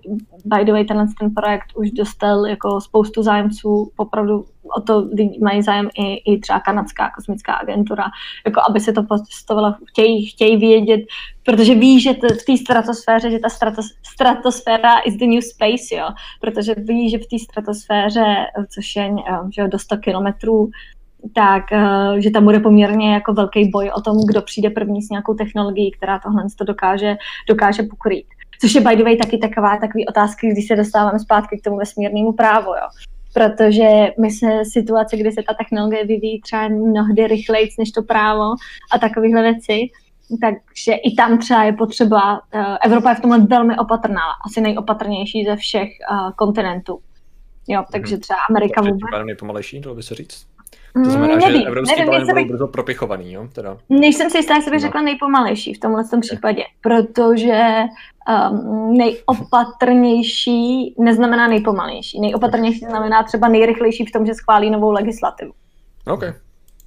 [0.45, 4.45] by the way tenhle ten projekt už dostal jako spoustu zájemců, opravdu
[4.77, 5.09] o to
[5.41, 8.03] mají zájem i, i třeba kanadská kosmická agentura,
[8.45, 11.01] jako aby se to postovala, chtějí, chtějí vědět,
[11.43, 15.95] protože ví, že t- v té stratosféře, že ta stratos, stratosféra is the new space,
[15.95, 16.09] jo,
[16.41, 18.35] protože ví, že v té stratosféře,
[18.73, 19.11] což je
[19.49, 20.69] že do 100 kilometrů,
[21.33, 25.09] tak eh, že tam bude poměrně jako velký boj o tom, kdo přijde první s
[25.09, 27.15] nějakou technologií, která tohle to dokáže,
[27.49, 28.25] dokáže pokrýt.
[28.61, 31.77] Což je by the way taky taková takový otázky, když se dostáváme zpátky k tomu
[31.77, 33.10] vesmírnému právu, jo.
[33.33, 38.55] Protože my se situace, kdy se ta technologie vyvíjí třeba mnohdy rychleji než to právo
[38.91, 39.89] a takovéhle věci,
[40.41, 45.45] takže i tam třeba je potřeba, eh, Evropa je v tomhle velmi opatrná, asi nejopatrnější
[45.45, 46.99] ze všech uh, kontinentů.
[47.67, 48.21] Jo, takže mhm.
[48.21, 48.99] třeba Amerika vůbec.
[49.11, 50.45] To nejpomalejší, dalo by se říct?
[50.93, 53.47] To znamená, nevím, že evropský nevím, balony budou brzo propichovaný, jo?
[53.53, 53.77] Teda.
[53.89, 54.87] Nejsem si jistá, jestli bych no.
[54.87, 57.83] řekla nejpomalejší v tomhle tom případě, protože
[58.51, 62.21] um, nejopatrnější neznamená nejpomalejší.
[62.21, 65.51] Nejopatrnější znamená třeba nejrychlejší v tom, že schválí novou legislativu.
[66.07, 66.33] Okay.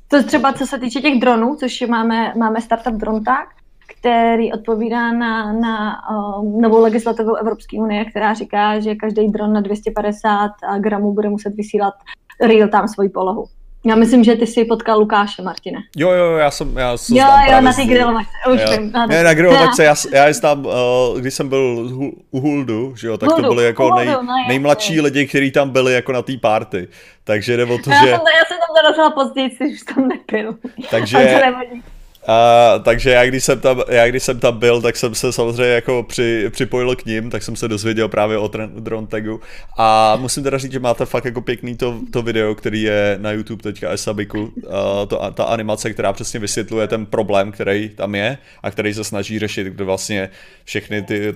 [0.08, 3.48] To třeba co se týče těch dronů, což máme, máme startup DronTag,
[3.98, 9.60] který odpovídá na, na um, novou legislativu Evropské unie, která říká, že každý dron na
[9.60, 11.94] 250 gramů bude muset vysílat
[12.40, 13.44] real time svoji polohu.
[13.86, 15.78] Já myslím, že ty jsi potkal Lukáše, Martine.
[15.96, 18.92] Jo, jo, já jsem, já jsem Jo, jo, na té grilovačce, už vím.
[19.08, 21.90] Ne, na grilovačce, já, já jsem uh, když jsem byl
[22.30, 25.70] u Huldu, že jo, tak Huldu, to byli jako nej, no, nejmladší lidi, kteří tam
[25.70, 26.88] byli jako na té party.
[27.24, 28.06] Takže jde o to, já že...
[28.06, 30.56] Jsem, já jsem tam dorazila později, jsi už tam nebyl.
[30.90, 31.40] Takže...
[32.26, 35.72] A, takže já když, jsem tam, já když jsem tam byl, tak jsem se samozřejmě
[35.74, 39.40] jako při, připojil k ním, tak jsem se dozvěděl právě o drone tagu.
[39.78, 43.32] A musím teda říct, že máte fakt jako pěkný to, to video, který je na
[43.32, 48.38] YouTube teďka Esabiku, a to, ta animace, která přesně vysvětluje ten problém, který tam je
[48.62, 50.30] a který se snaží řešit, kde vlastně
[50.64, 51.32] všechny ty,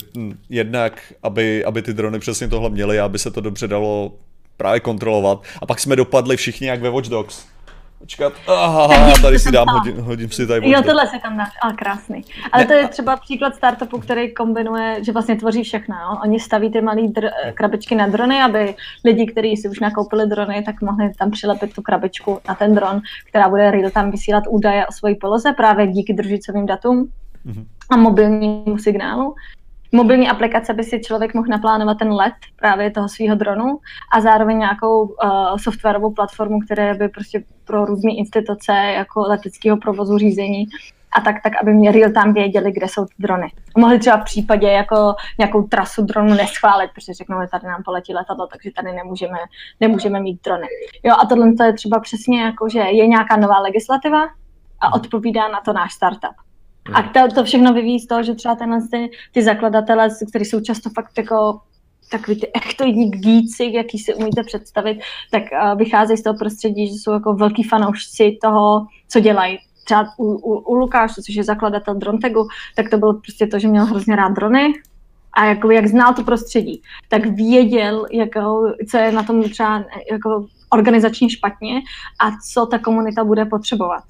[0.51, 4.13] jednak, aby, aby ty drony přesně tohle měly, aby se to dobře dalo
[4.57, 5.43] právě kontrolovat.
[5.63, 7.45] A pak jsme dopadli všichni jak ve Watch Dogs
[7.99, 10.71] Počkat, aha, tady si dám, hodím, hodím si tady.
[10.71, 12.25] Jo, tohle si tam dáš, ale krásný.
[12.53, 15.95] Ale to je třeba příklad startupu, který kombinuje, že vlastně tvoří všechno.
[15.95, 16.19] Jo?
[16.23, 18.75] Oni staví ty malé dr- krabičky na drony, aby
[19.05, 23.01] lidi, kteří si už nakoupili drony, tak mohli tam přilepit tu krabičku na ten dron,
[23.29, 27.11] která bude real tam vysílat údaje o své poloze právě díky družicovým datům
[27.47, 27.67] mm-hmm.
[27.91, 29.35] a mobilnímu signálu
[29.93, 33.79] mobilní aplikace by si člověk mohl naplánovat ten let právě toho svého dronu
[34.13, 40.19] a zároveň nějakou uh, softwarovou platformu, která by prostě pro různé instituce jako leteckého provozu
[40.19, 40.67] řízení
[41.13, 43.53] a tak, tak aby mě real tam věděli, kde jsou ty drony.
[43.77, 48.15] Mohli třeba v případě jako nějakou trasu dronu neschválit, protože řeknou, že tady nám poletí
[48.15, 49.39] letadlo, takže tady nemůžeme,
[49.81, 50.67] nemůžeme mít drony.
[51.03, 54.27] Jo, a tohle to je třeba přesně jako, že je nějaká nová legislativa,
[54.81, 56.35] a odpovídá na to náš startup.
[56.95, 60.61] A to, to všechno vyvíjí z toho, že třeba tenhle ty, ty zakladatelé, kteří jsou
[60.61, 61.61] často fakt jako
[62.11, 65.01] takový ty echtoidní gíci, jaký si umíte představit,
[65.31, 69.59] tak uh, vycházejí z toho prostředí, že jsou jako velký fanoušci toho, co dělají.
[69.85, 73.69] Třeba u, u, u Lukáše, což je zakladatel Drontegu, tak to bylo prostě to, že
[73.69, 74.73] měl hrozně rád drony
[75.33, 80.47] a jako, jak znal to prostředí, tak věděl, jako, co je na tom třeba jako
[80.71, 81.81] organizačně špatně
[82.21, 84.03] a co ta komunita bude potřebovat.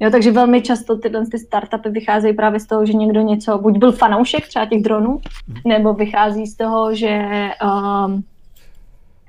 [0.00, 3.78] Jo, takže velmi často tyhle ty startupy vycházejí právě z toho, že někdo něco, buď
[3.78, 5.20] byl fanoušek třeba těch dronů,
[5.64, 7.28] nebo vychází z toho, že
[7.64, 8.24] um,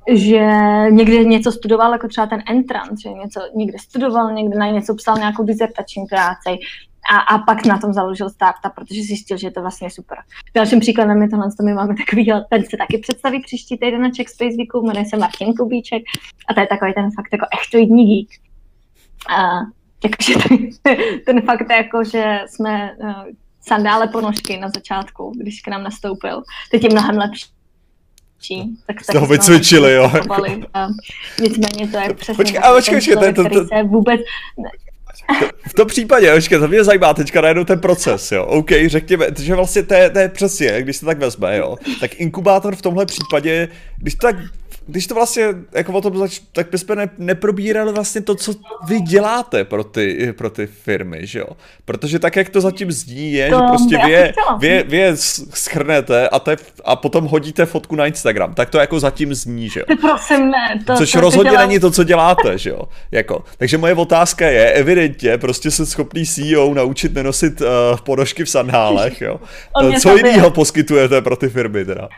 [0.10, 0.48] že
[0.90, 5.18] někde něco studoval, jako třeba ten entrant, že něco někde studoval, někde na něco psal
[5.18, 6.60] nějakou dizertační práci
[7.12, 10.18] a, a pak na tom založil startup, protože zjistil, že je to vlastně super.
[10.56, 14.12] Dalším příkladem je tohle, to my máme takový, ten se taky představí příští týden na
[14.12, 16.04] Czech Space Weeku, jmenuje se Martin Kubíček
[16.50, 18.30] a to je takový ten fakt jako echtoidní geek.
[19.30, 20.34] A, takže
[21.26, 23.12] ten, fakt jako, že jsme uh,
[23.62, 26.44] sandále ponožky na začátku, když k nám nastoupil.
[26.72, 27.48] Teď je mnohem lepší.
[28.88, 30.12] Tak se toho vycvičili, jo.
[30.74, 30.88] A
[31.42, 34.22] nicméně to je přesně počkej, a počkej, ten, ten, ten, se vůbec...
[35.68, 38.46] V tom případě, počkej, to mě zajímá teďka najednou ten proces, jo.
[38.46, 41.76] OK, řekněme, že vlastně to je, to je přesně, když se tak vezme, jo.
[42.00, 43.68] Tak inkubátor v tomhle případě,
[43.98, 44.36] když to tak
[44.88, 48.54] když to vlastně jako o tom zač, tak bychom ne, neprobírali vlastně to, co
[48.88, 51.48] vy děláte pro ty, pro ty firmy, že jo?
[51.86, 55.12] Protože tak, jak to zatím zní, je, to že prostě vy je, vy, vy je
[55.54, 58.54] schrnete a, te, a potom hodíte fotku na Instagram.
[58.54, 59.86] Tak to jako zatím zní, že jo?
[59.88, 60.84] Ty prosím ne.
[60.86, 61.68] To, Což to, rozhodně dělám...
[61.68, 62.82] není to, co děláte, že jo?
[63.12, 63.44] Jako.
[63.58, 67.68] Takže moje otázka je, evidentně, prostě se schopný CEO naučit nenosit uh,
[68.04, 69.40] ponožky v sandálech, jo?
[70.02, 72.10] Co jiného poskytujete pro ty firmy teda?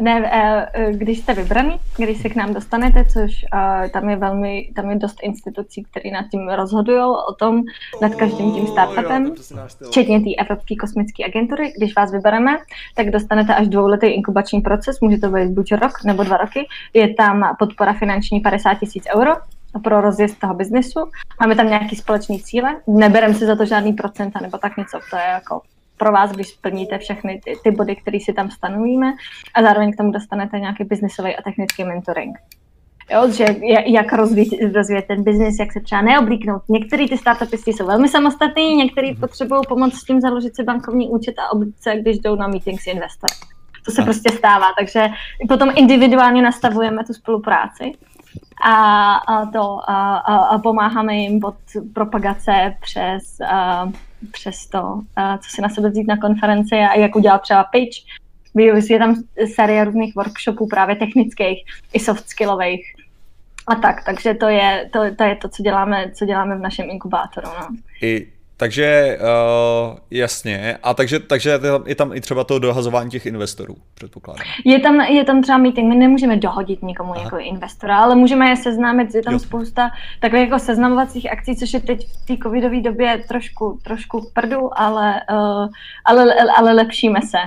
[0.00, 4.70] Ne, eh, když jste vybraný, když se k nám dostanete, což eh, tam je velmi,
[4.76, 7.62] tam je dost institucí, které nad tím rozhodují o tom,
[8.02, 9.32] nad každým tím startupem,
[9.88, 11.72] včetně té Evropské kosmické agentury.
[11.76, 12.58] Když vás vybereme,
[12.94, 16.68] tak dostanete až dvouletý inkubační proces, může to být buď rok nebo dva roky.
[16.94, 19.32] Je tam podpora finanční 50 tisíc euro,
[19.84, 21.00] pro rozjezd toho biznesu.
[21.40, 25.16] Máme tam nějaký společný cíle, nebereme si za to žádný procenta nebo tak něco, to
[25.16, 25.60] je jako
[25.98, 29.12] pro vás, když splníte všechny ty, ty body, které si tam stanovíme
[29.54, 32.38] a zároveň k tomu dostanete nějaký biznisový a technický mentoring.
[33.10, 33.44] Jo, že
[33.86, 36.62] jak rozvíjet, rozvíjet ten biznis, jak se třeba neoblíknout.
[36.68, 41.34] Některé ty startupisty jsou velmi samostatní, některý potřebují pomoc s tím založit si bankovní účet
[41.38, 43.38] a oblíct se, když jdou na meeting s investorem.
[43.84, 44.04] To se a.
[44.04, 45.08] prostě stává, takže
[45.48, 47.92] potom individuálně nastavujeme tu spolupráci
[48.64, 51.56] a, a, to, a, a, a pomáháme jim od
[51.94, 53.90] propagace přes a,
[54.32, 55.00] přes to,
[55.38, 57.96] co si na sebe vzít na konferenci a jak udělat třeba pitch.
[58.90, 59.14] Je tam
[59.54, 62.94] série různých workshopů právě technických i soft skillových
[63.66, 66.90] a tak, takže to je to, to, je to co, děláme, co děláme v našem
[66.90, 67.48] inkubátoru.
[67.60, 67.76] No.
[68.02, 73.76] I takže uh, jasně, a takže, takže je tam i třeba to dohazování těch investorů,
[73.94, 74.46] předpokládám.
[74.64, 77.22] Je tam, je tam třeba meeting, my nemůžeme dohodit nikomu Aha.
[77.22, 79.38] jako investora, ale můžeme je seznámit, je tam jo.
[79.38, 79.90] spousta
[80.20, 85.20] takových jako seznamovacích akcí, což je teď v té covidové době trošku, trošku prdu, ale,
[85.32, 85.68] uh,
[86.04, 87.38] ale, ale lepšíme se.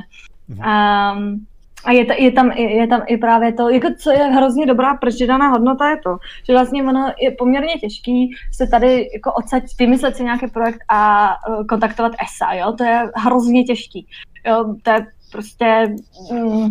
[0.50, 1.46] Um,
[1.86, 5.48] a je, je, tam, je tam i právě to, jako co je hrozně dobrá přidaná
[5.48, 6.18] hodnota je to,
[6.48, 11.30] že vlastně ono je poměrně těžký se tady jako odsaď vymyslet si nějaký projekt a
[11.50, 14.08] uh, kontaktovat ESA, jo, to je hrozně těžký.
[14.46, 15.96] Jo, to je prostě,
[16.32, 16.70] mm,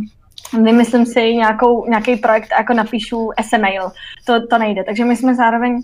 [0.62, 3.90] vymyslím si nějakou, nějaký projekt a jako napíšu SMail,
[4.26, 4.84] to, to nejde.
[4.84, 5.82] Takže my jsme zároveň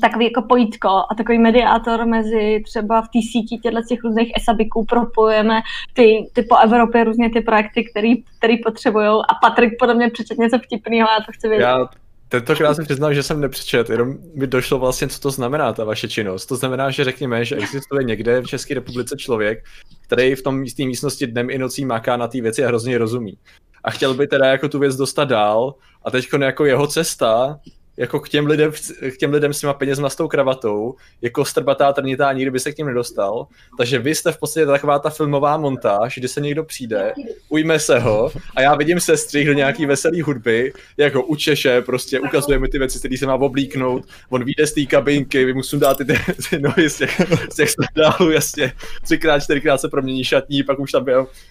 [0.00, 4.84] takový jako pojítko a takový mediátor mezi třeba v té síti těchto těch různých esabiků
[4.84, 5.60] propojujeme
[5.92, 10.38] ty, ty po Evropě různě ty projekty, který, který potřebují a Patrik podle mě přečet
[10.38, 11.64] něco vtipného já to chci vědět.
[11.64, 11.88] Já
[12.28, 16.08] tentokrát jsem přiznal, že jsem nepřečet, jenom mi došlo vlastně, co to znamená ta vaše
[16.08, 16.46] činnost.
[16.46, 19.64] To znamená, že řekněme, že existuje někde v České republice člověk,
[20.06, 23.38] který v tom té místnosti dnem i nocí maká na té věci a hrozně rozumí.
[23.84, 25.74] A chtěl by teda jako tu věc dostat dál
[26.04, 27.58] a teď jako jeho cesta
[27.98, 28.72] jako k těm lidem,
[29.10, 32.72] k těm lidem s těma penězma s tou kravatou, jako strbatá trnitá, nikdy by se
[32.72, 33.46] k ním nedostal.
[33.78, 37.12] Takže vy jste v podstatě taková ta filmová montáž, kdy se někdo přijde,
[37.48, 41.82] ujme se ho a já vidím se střih do nějaký veselý hudby, jako u Češe,
[41.82, 45.54] prostě ukazuje mi ty věci, které se má oblíknout, on vyjde z té kabinky, vy
[45.54, 46.18] mu dát ty, ty,
[46.50, 47.20] ty nohy z těch,
[47.52, 48.72] z těch sandálů, jasně,
[49.02, 51.06] třikrát, čtyřikrát se promění šatní, pak už tam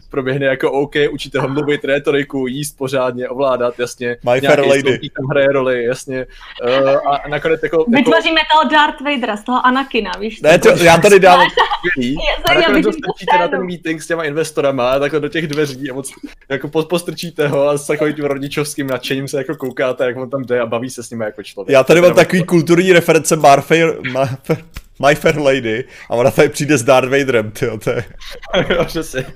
[0.09, 4.17] proběhne jako OK, učíte ho mluvit rétoriku, jíst pořádně, ovládat, jasně.
[4.33, 4.99] My fair lady.
[5.17, 6.25] tam hraje roli, jasně.
[6.63, 7.85] Uh, a nakonec jako...
[7.87, 8.47] Vytvoříme jako...
[8.51, 10.41] toho Darth Vadera, z toho Anakina, víš?
[10.41, 11.39] Ne, to, já tady dám...
[12.49, 16.11] a nakonec strčíte na ten meeting s těma investorama, takhle do těch dveří a moc,
[16.49, 20.43] jako postrčíte ho a s takovým tím rodičovským nadšením se jako koukáte, jak on tam
[20.43, 21.73] jde a baví se s nimi jako člověk.
[21.73, 24.63] Já tady mám takový kulturní reference Marfair, Marfair
[24.99, 28.05] My Fair Lady a ona tady přijde s Darth Vaderem, tyjo, to je...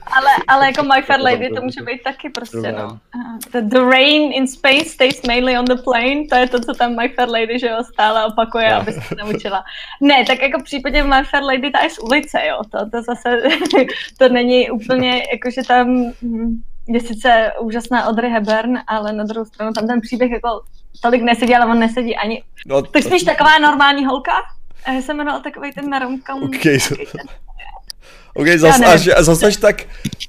[0.05, 2.99] ale, ale jako My Fair Lady to může být taky prostě, no.
[3.51, 6.95] The, the rain in space stays mainly on the plane, to je to, co tam
[6.95, 8.75] My Fair Lady, že jo, stále opakuje, no.
[8.75, 9.63] aby se naučila.
[10.01, 13.01] Ne, tak jako v případě My Fair Lady ta je z ulice, jo, to, to
[13.01, 13.41] zase,
[14.17, 19.73] to není úplně, jakože tam hm, je sice úžasná Audrey Hepburn, ale na druhou stranu
[19.73, 20.61] tam ten příběh jako
[21.01, 22.43] tolik nesedí, ale on nesedí ani.
[22.65, 24.31] No, tak spíš taková normální holka,
[24.88, 26.44] já jsem jmenoval takový ten naromkam.
[26.44, 26.78] Okay.
[28.34, 29.84] OK, zas, až, zas až tak,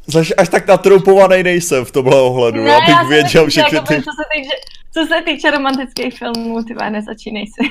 [0.06, 3.94] zas až tak natroupovaný nejsem v tomhle ohledu, ne, abych věděl všechny ty...
[3.94, 4.54] Co se, týče,
[4.92, 7.70] co se týče romantických filmů, ty nezačínej si.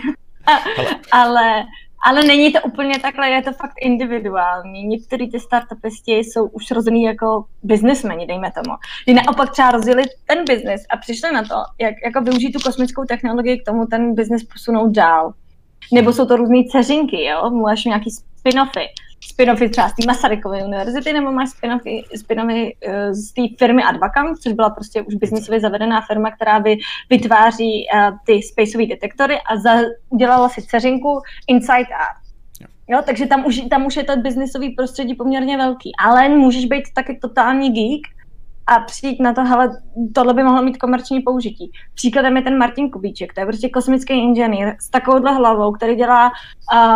[1.12, 1.64] ale,
[2.06, 4.84] ale není to úplně takhle, je to fakt individuální.
[4.84, 8.78] Některý ty startupisti jsou už rozhodný jako biznismeni, dejme tomu.
[9.06, 13.06] Kdy naopak třeba rozjeli ten biznis a přišli na to, jak jako využít tu kosmickou
[13.06, 15.34] technologii k tomu ten biznis posunout dál.
[15.94, 17.50] Nebo jsou to různé ceřinky, jo?
[17.50, 18.86] Máš nějaký spin-offy.
[19.34, 24.36] Spin-offy třeba z té Masarykovy univerzity, nebo máš spin-offy, spin-offy uh, z té firmy Advacam,
[24.36, 26.78] což byla prostě už biznisově zavedená firma, která by
[27.10, 29.72] vytváří uh, ty spaceové detektory a za,
[30.18, 32.22] dělala si ceřinku Insight Art.
[32.88, 36.84] Jo, takže tam už, tam už je to biznisový prostředí poměrně velký, ale můžeš být
[36.96, 38.02] taky totální geek
[38.68, 39.82] a přijít na to, hele,
[40.16, 41.72] tohle by mohlo mít komerční použití.
[41.96, 46.32] Příkladem je ten Martin Kubíček, to je prostě kosmický inženýr s takovouhle hlavou, který dělá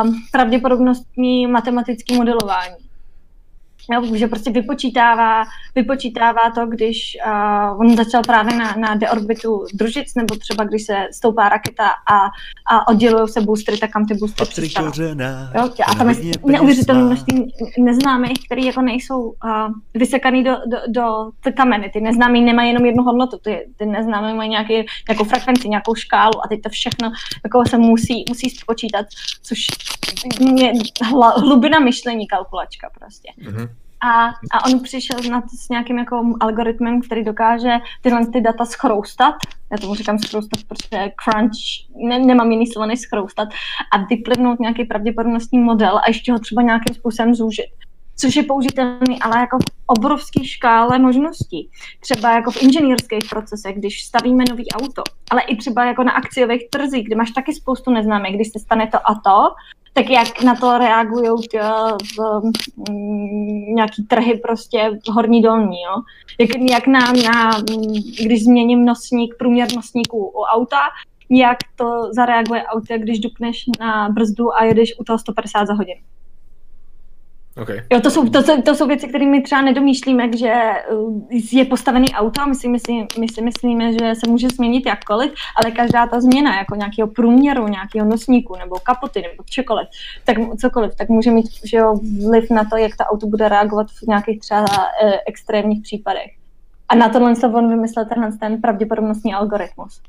[0.03, 2.84] um, pravděpodobnostní matematické modelování.
[3.91, 5.43] Jo, že prostě vypočítává,
[5.75, 11.07] vypočítává to, když uh, on začal právě na, na deorbitu družic, nebo třeba když se
[11.11, 12.25] stoupá raketa a,
[12.75, 14.91] a oddělují se boostry, tak kam ty boostry přistanou.
[15.87, 19.33] A tam je neuvěřitelné množství neznámých, který jako nejsou uh,
[19.93, 21.89] vysekaný do, do, do ty kameny.
[21.89, 24.73] Ty neznámí nemají jenom jednu hodnotu, ty, ty neznámí mají nějaký,
[25.09, 27.11] nějakou frekvenci, nějakou škálu a teď to všechno
[27.43, 29.05] jako se musí, musí spočítat,
[29.43, 29.67] což
[30.55, 30.73] je
[31.35, 33.31] hlubina myšlení kalkulačka prostě.
[33.41, 33.69] Mm-hmm.
[34.01, 38.65] A, a on přišel na to s nějakým jako algoritmem, který dokáže tyhle ty data
[38.65, 39.35] schroustat.
[39.71, 41.51] Já tomu říkám schroustat, protože crunch,
[42.07, 43.49] ne, nemám jiný slovo než schroustat.
[43.91, 47.65] A vyplivnout nějaký pravděpodobnostní model a ještě ho třeba nějakým způsobem zúžit
[48.17, 51.69] což je použitelný, ale jako v obrovské škále možností.
[51.99, 56.69] Třeba jako v inženýrských procesech, když stavíme nový auto, ale i třeba jako na akciových
[56.69, 59.55] trzích, kde máš taky spoustu neznámých, když se stane to a to,
[59.97, 61.29] tak jak na to reagují
[62.17, 62.41] v
[62.89, 66.01] mm, nějaký trhy prostě horní dolní, jo?
[66.39, 67.51] Jak, jak na, na,
[68.23, 70.79] když změním nosník, průměr nosníků u auta,
[71.29, 76.01] jak to zareaguje auto, když dupneš na brzdu a jedeš u toho 150 za hodinu.
[77.61, 77.81] Okay.
[77.91, 80.53] Jo, to jsou, to, jsou, to jsou věci, které my třeba nedomýšlíme, že
[80.91, 84.85] uh, je postavený auto a my si, myslí, my si myslíme, že se může změnit
[84.85, 89.87] jakkoliv, ale každá ta změna, jako nějakého průměru, nějakého nosníku nebo kapoty nebo čokoliv,
[90.23, 93.87] tak cokoliv, tak může mít že jo, vliv na to, jak ta auto bude reagovat
[93.91, 96.31] v nějakých třeba uh, extrémních případech.
[96.89, 100.01] A na tohle se on vymyslel tenhle ten pravděpodobnostní algoritmus.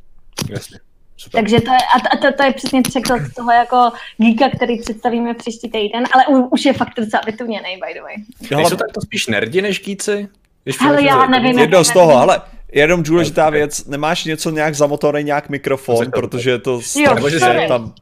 [0.51, 0.78] Jasně.
[1.16, 1.40] Super.
[1.40, 1.78] Takže to je,
[2.12, 6.47] a to, to je přesně překlad toho jako geeka, který představíme příští týden, ale u,
[6.47, 8.14] už je fakt docela vytuněný, by the way.
[8.51, 10.28] Jo, jsou tak to spíš nerdi než geeky?
[10.80, 11.59] Ale já nevím.
[11.59, 12.40] Jedno z toho, ale
[12.72, 13.59] jenom důležitá okay.
[13.59, 17.93] věc, nemáš něco nějak zamotorej, nějak mikrofon, protože to jo, se tam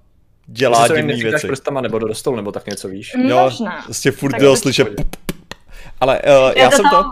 [0.46, 1.46] dělá divný věci.
[1.46, 3.12] prstama nebo do stolu, nebo tak něco víš.
[3.14, 3.82] Jo, Možná.
[3.84, 4.88] prostě furt slyšet
[6.00, 7.04] ale uh, já, já jsem to...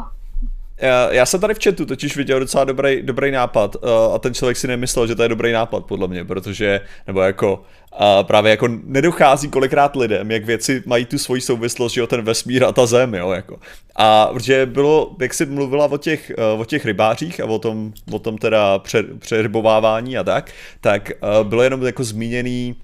[1.11, 4.57] Já jsem tady v chatu totiž viděl docela dobrý, dobrý nápad uh, a ten člověk
[4.57, 8.69] si nemyslel, že to je dobrý nápad podle mě, protože, nebo jako uh, právě jako
[8.85, 12.86] nedochází kolikrát lidem, jak věci mají tu svoji souvislost, že jo, ten vesmír a ta
[12.86, 13.59] zem, jo, jako.
[13.97, 17.93] A protože bylo, jak jsi mluvila o těch, uh, o těch rybářích a o tom,
[18.12, 20.51] o tom teda pře, přerybovávání a tak,
[20.81, 22.77] tak uh, bylo jenom jako zmíněný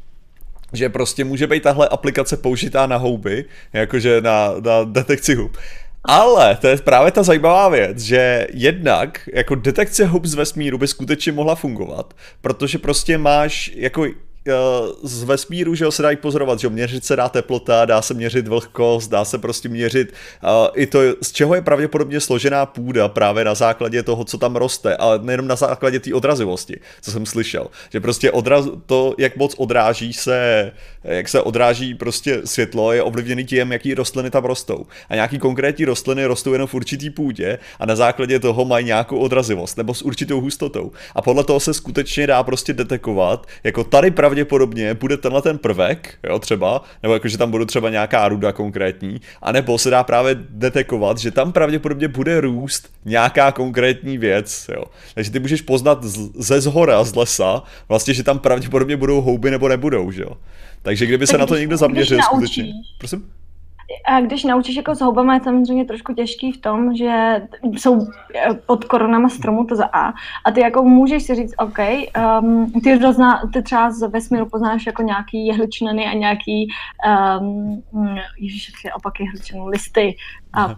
[0.73, 5.56] že prostě může být tahle aplikace použitá na houby, jakože na, na detekci hub.
[6.05, 10.89] Ale to je právě ta zajímavá věc, že jednak jako detekce hub z vesmíru by
[10.89, 14.07] skutečně mohla fungovat, protože prostě máš jako
[15.03, 19.11] z vesmíru, že se dají pozorovat, že měřit se dá teplota, dá se měřit vlhkost,
[19.11, 20.12] dá se prostě měřit
[20.43, 24.57] uh, i to, z čeho je pravděpodobně složená půda právě na základě toho, co tam
[24.57, 27.66] roste, ale nejenom na základě té odrazivosti, co jsem slyšel.
[27.93, 30.73] Že prostě odraz, to, jak moc odráží se,
[31.05, 34.87] jak se odráží prostě světlo, je ovlivněný tím, jaký rostliny tam rostou.
[35.09, 39.19] A nějaký konkrétní rostliny rostou jenom v určitý půdě a na základě toho mají nějakou
[39.19, 40.93] odrazivost nebo s určitou hustotou.
[41.15, 45.59] A podle toho se skutečně dá prostě detekovat, jako tady pravděpodobně pravděpodobně bude tenhle ten
[45.59, 50.05] prvek, jo, třeba, nebo jako, že tam bude třeba nějaká ruda konkrétní, anebo se dá
[50.05, 54.85] právě detekovat, že tam pravděpodobně bude růst nějaká konkrétní věc, jo.
[55.15, 59.51] Takže ty můžeš poznat z, ze zhora, z lesa, vlastně, že tam pravděpodobně budou houby
[59.51, 60.36] nebo nebudou, že jo.
[60.82, 62.73] Takže kdyby tak se na to někdo zaměřil skutečně.
[62.98, 63.24] Prosím?
[64.05, 67.43] A když naučíš jako s houbama, je samozřejmě trošku těžký v tom, že
[67.77, 70.12] jsou eh, pod koronama stromu, to za A.
[70.44, 71.78] A ty jako můžeš si říct, OK,
[72.40, 76.69] um, ty, rozná, ty třeba z vesmíru poznáš jako nějaký jehličnany a nějaký,
[77.40, 77.82] um,
[78.39, 80.16] ježiš, jak opak jehličnanů, listy.
[80.52, 80.77] A,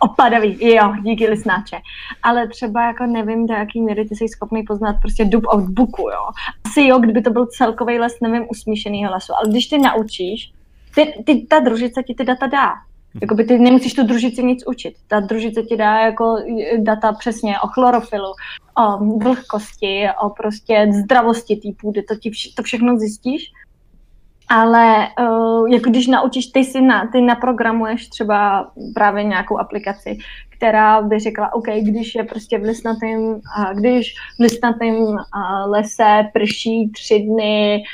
[0.00, 1.76] Opadavý, jo, díky listnáče.
[2.22, 6.02] Ale třeba jako nevím, do jaký míry ty jsi schopný poznat prostě dub od buku,
[6.02, 6.28] jo.
[6.64, 9.32] Asi jo, kdyby to byl celkový les, nevím, usmíšenýho lesu.
[9.34, 10.53] Ale když ty naučíš,
[10.94, 12.66] ty, ty, ta družice ti ty data dá.
[12.66, 13.18] Mhm.
[13.22, 14.94] Jakoby ty nemusíš tu družici nic učit.
[15.06, 16.36] Ta družice ti dá jako
[16.78, 18.32] data přesně o chlorofilu,
[18.78, 22.02] o vlhkosti, o prostě zdravosti té půdy.
[22.02, 23.52] To, ti vš- to všechno zjistíš.
[24.48, 30.18] Ale uh, jako když naučíš, ty si na, ty naprogramuješ třeba právě nějakou aplikaci,
[30.56, 33.40] která by řekla, OK, když je prostě v listnatém,
[33.74, 35.16] když v listnatém
[35.66, 37.84] lese prší tři dny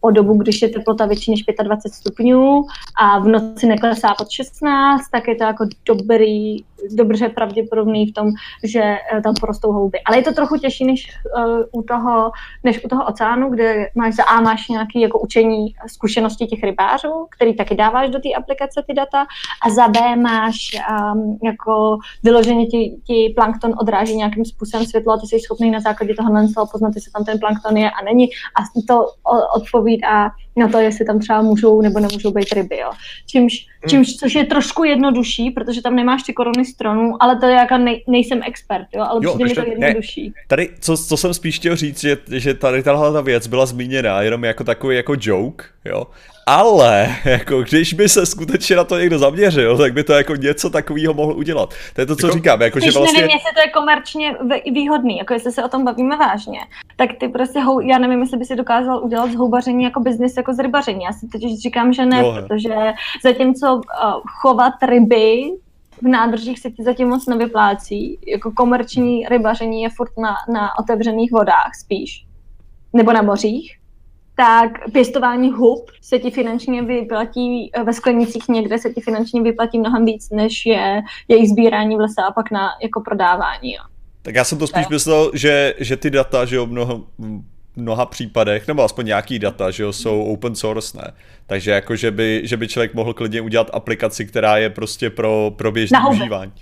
[0.00, 2.64] po dobu, když je teplota větší než 25 stupňů
[3.00, 8.30] a v noci neklesá pod 16, tak je to jako dobrý, dobře pravděpodobný v tom,
[8.64, 10.00] že e, tam porostou houby.
[10.04, 12.30] Ale je to trochu těžší než uh, u toho,
[12.64, 17.26] než u toho oceánu, kde máš za A máš nějaké jako učení zkušenosti těch rybářů,
[17.30, 19.26] který taky dáváš do té aplikace ty data
[19.66, 20.56] a za B máš
[21.14, 21.79] um, jako
[22.22, 26.66] vyloženě ti, ti plankton odráží nějakým způsobem světlo a ty jsi schopný na základě toho
[26.66, 28.26] poznat, jestli tam ten plankton je a není.
[28.26, 29.06] A to
[29.56, 32.78] odpovídá na to, jestli tam třeba můžou nebo nemůžou být ryby.
[32.78, 32.90] Jo.
[33.26, 33.90] Čímž, hmm.
[33.90, 37.78] čímž, což je trošku jednodušší, protože tam nemáš ty korony stronů, ale to je jako
[37.78, 40.26] nej, nejsem expert, jo, ale jo, přijde mi to jednodušší.
[40.26, 43.66] Ne, tady, co, co jsem spíš chtěl říct, že, že tady tahle ta věc byla
[43.66, 46.06] zmíněna jenom jako takový jako joke, jo,
[46.46, 50.70] ale jako když by se skutečně na to někdo zaměřil, tak by to jako něco
[50.70, 51.74] takového mohl udělat.
[51.94, 52.62] To je to, co jako, říkám.
[52.62, 53.20] Jako, že vlastně...
[53.20, 54.36] nevím, jestli to je komerčně
[54.72, 56.60] výhodný, jako jestli se o tom bavíme vážně,
[57.00, 60.36] tak ty prostě, hou, já nevím, jestli by si dokázal udělat z houbaření jako biznis,
[60.36, 61.04] jako z rybaření.
[61.04, 62.74] Já si teď říkám, že ne, no, protože
[63.24, 63.80] zatímco uh,
[64.42, 65.52] chovat ryby
[66.02, 68.18] v nádržích se ti zatím moc nevyplácí.
[68.26, 72.26] Jako komerční rybaření je furt na, na otevřených vodách spíš.
[72.92, 73.76] Nebo na mořích
[74.36, 80.04] tak pěstování hub se ti finančně vyplatí ve sklenicích někde se ti finančně vyplatí mnohem
[80.04, 83.72] víc, než je jejich sbírání v lese a pak na jako prodávání.
[83.72, 83.89] Jo.
[84.22, 87.04] Tak já jsem to spíš myslel, že, že ty data, že jo, mnoho,
[87.76, 91.12] mnoha případech, nebo aspoň nějaký data, že jo, jsou open source, ne?
[91.46, 95.52] Takže jako, že by, že by člověk mohl klidně udělat aplikaci, která je prostě pro,
[95.56, 96.52] pro běžné užívání.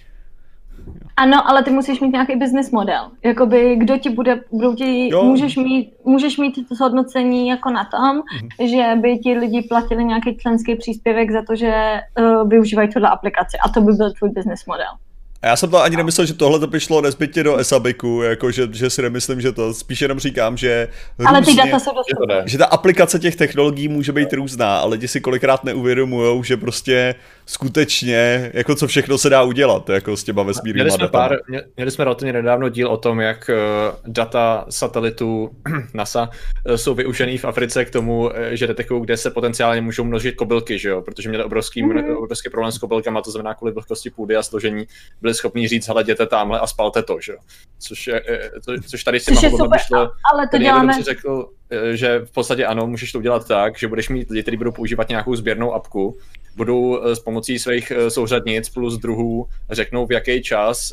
[1.16, 3.10] Ano, ale ty musíš mít nějaký business model.
[3.24, 8.66] Jakoby, kdo ti bude, kdo ti, můžeš mít, můžeš mít zhodnocení jako na tom, mm-hmm.
[8.70, 13.56] že by ti lidi platili nějaký členský příspěvek za to, že uh, využívají tuhle aplikaci
[13.64, 14.92] a to by byl tvůj business model.
[15.42, 18.50] A já jsem to ani nemyslel, že tohle to by šlo nezbytně do Esabiku, jako
[18.50, 20.88] že, že si nemyslím, že to, spíš jenom říkám, že
[21.18, 22.42] různě, Ale ty data jsou dostupné.
[22.46, 27.14] Že ta aplikace těch technologií může být různá, ale lidi si kolikrát neuvědomují, že prostě
[27.48, 31.36] skutečně, jako co všechno se dá udělat, jako s těma vesmírnýma měli jsme, pár,
[31.76, 33.56] měli jsme relativně nedávno díl o tom, jak eh,
[34.06, 35.50] data satelitu
[35.94, 36.30] NASA
[36.66, 40.34] eh, jsou využený v Africe k tomu, eh, že detekují, kde se potenciálně můžou množit
[40.34, 41.02] kobylky, že jo?
[41.02, 42.16] protože měli obrovský, mm-hmm.
[42.16, 44.86] obrovský problém s kobylkama, to znamená kvůli vlhkosti půdy a složení,
[45.20, 47.38] byli schopni říct, hele, jděte tamhle a spalte to, že jo?
[47.78, 48.22] Což, je,
[48.64, 49.40] to, což tady s těma
[50.32, 51.02] ale to děláme...
[51.02, 51.48] řekl,
[51.92, 55.08] že v podstatě ano, můžeš to udělat tak, že budeš mít lidi, kteří budou používat
[55.08, 56.16] nějakou sběrnou apku,
[56.56, 60.92] budou s pomocí svých souřadnic plus druhů řeknou, v jaký čas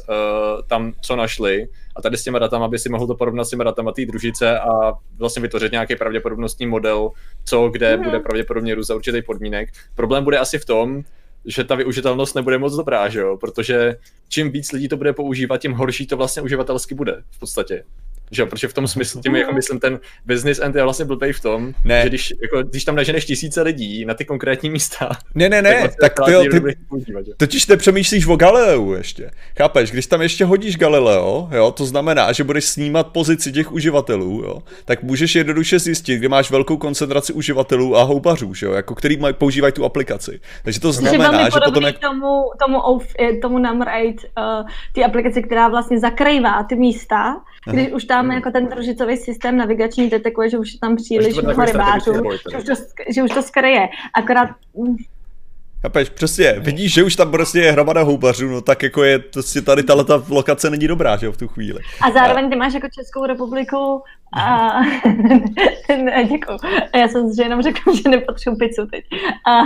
[0.68, 3.64] tam co našli a tady s těma datama by si mohl to porovnat s těma
[3.64, 7.12] datama té družice a vlastně vytvořit nějaký pravděpodobnostní model,
[7.46, 8.04] co kde mm.
[8.04, 9.70] bude pravděpodobně růst za určitý podmínek.
[9.96, 11.04] Problém bude asi v tom,
[11.46, 13.38] že ta využitelnost nebude moc dobrá, že jo?
[13.38, 13.96] protože
[14.30, 17.84] čím víc lidí to bude používat, tím horší to vlastně uživatelsky bude v podstatě.
[18.32, 21.34] Že jo, protože v tom smyslu, tím jako myslím, ten business end je vlastně blbej
[21.34, 22.02] v tom, ne.
[22.02, 25.10] že když, jako, když tam naženeš tisíce lidí na ty konkrétní místa.
[25.36, 29.32] Ne, ne, ne, tak, vlastně tak ty, jo, ty používat, totiž nepřemýšlíš o Galileu ještě.
[29.58, 34.42] Chápeš, když tam ještě hodíš Galileo, jo, to znamená, že budeš snímat pozici těch uživatelů,
[34.46, 38.96] jo, tak můžeš jednoduše zjistit, kde máš velkou koncentraci uživatelů a houbařů, že jo, jako
[38.96, 40.40] který maj, používají tu aplikaci.
[40.64, 41.84] Takže to znamená, že potom...
[41.84, 42.00] Jak...
[42.00, 42.82] tomu, tomu,
[43.42, 47.42] tomu Number 8, uh, ty aplikaci, která vlastně zakrývá ty místa,
[47.72, 51.66] když už tam jako ten družicový systém navigační detekuje, že už je tam příliš mnoho
[51.66, 52.74] rybářů, že už, to,
[53.10, 53.88] že už to skryje.
[54.14, 54.50] Akorát
[55.86, 59.62] Chápeš, přesně, vidíš, že už tam prostě je hromada houbařů, no tak jako je, prostě
[59.62, 61.80] tady tahle ta lokace není dobrá, že jo, v tu chvíli.
[62.02, 64.04] A zároveň ty máš jako Českou republiku
[64.38, 64.72] a...
[66.04, 66.58] ne, děkuju.
[66.96, 69.06] Já jsem že jenom řekl, že nepotřebuji pizzu teď.
[69.48, 69.62] A,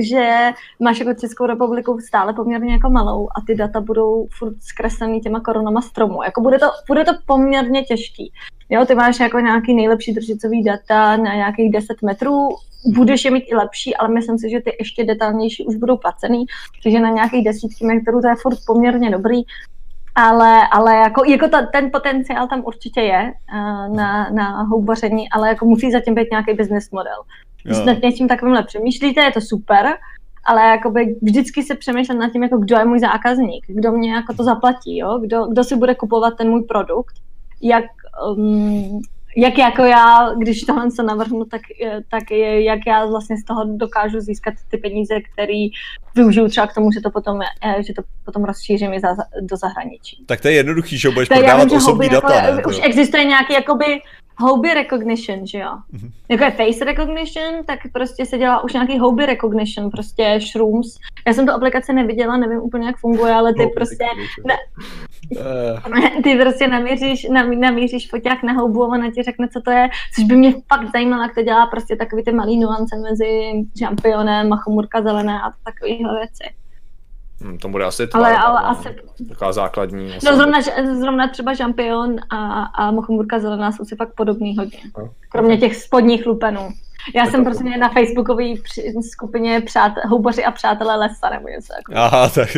[0.00, 0.50] že
[0.80, 5.40] máš jako Českou republiku stále poměrně jako malou a ty data budou furt zkreslený těma
[5.40, 6.22] koronama stromů.
[6.22, 8.32] Jako bude to, bude to poměrně těžký.
[8.70, 12.48] Jo, ty máš jako nějaký nejlepší držicový data na nějakých 10 metrů,
[12.94, 16.44] budeš je mít i lepší, ale myslím si, že ty ještě detailnější už budou placený,
[16.82, 19.42] takže na nějakých desítky metrů to je furt poměrně dobrý,
[20.14, 25.48] ale, ale jako, jako ta, ten potenciál tam určitě je uh, na, na houbaření, ale
[25.48, 27.22] jako musí zatím být nějaký business model.
[27.62, 29.86] Když nad něčím takovýmhle přemýšlíte, je to super,
[30.44, 34.34] ale jakoby vždycky se přemýšlím nad tím, jako kdo je můj zákazník, kdo mě jako
[34.34, 35.18] to zaplatí, jo?
[35.18, 37.14] Kdo, kdo si bude kupovat ten můj produkt,
[37.62, 37.84] jak,
[38.36, 39.00] um,
[39.36, 41.60] jak jako já, když tohle se navrhnu, tak,
[42.10, 45.68] tak je, jak já vlastně z toho dokážu získat ty peníze, které
[46.14, 49.56] využiju třeba k tomu, že to potom, eh, že to potom rozšířím i za, do
[49.56, 50.24] zahraničí.
[50.26, 52.34] Tak to je jednoduchý, že budeš prodávat osobní data.
[52.34, 54.00] Jako, ne, už existuje nějaký jakoby
[54.38, 55.70] hobby recognition, že jo.
[55.94, 56.10] Mm-hmm.
[56.28, 60.98] Jako je face recognition, tak prostě se dělá už nějaký hobby recognition, prostě shrooms.
[61.26, 64.04] Já jsem tu aplikaci neviděla, nevím úplně, jak funguje, ale ty hobby prostě...
[64.46, 64.56] Ne,
[65.30, 66.22] uh.
[66.22, 67.26] Ty prostě namíříš,
[67.58, 70.92] namíříš foťák na houbu a ona ti řekne, co to je, což by mě fakt
[70.92, 76.18] zajímalo, jak to dělá prostě takový ty malý nuance mezi šampionem, machomurka zelené a takovéhle
[76.18, 76.54] věci.
[77.40, 78.68] Hmm, to bude asi tvar, ale, ale no.
[78.68, 78.96] asi...
[79.28, 80.12] taková základní.
[80.24, 80.58] No zrovna,
[81.00, 84.78] zrovna třeba Žampion a, a Mochomurka zelená jsou si fakt podobný hodně.
[84.98, 85.10] No.
[85.28, 86.68] Kromě těch spodních lupenů.
[87.14, 88.44] Já to jsem to prostě na facebookové
[89.10, 92.04] skupině přát, houboři a přátelé lesa nebo něco takového.
[92.04, 92.48] Aha, tak...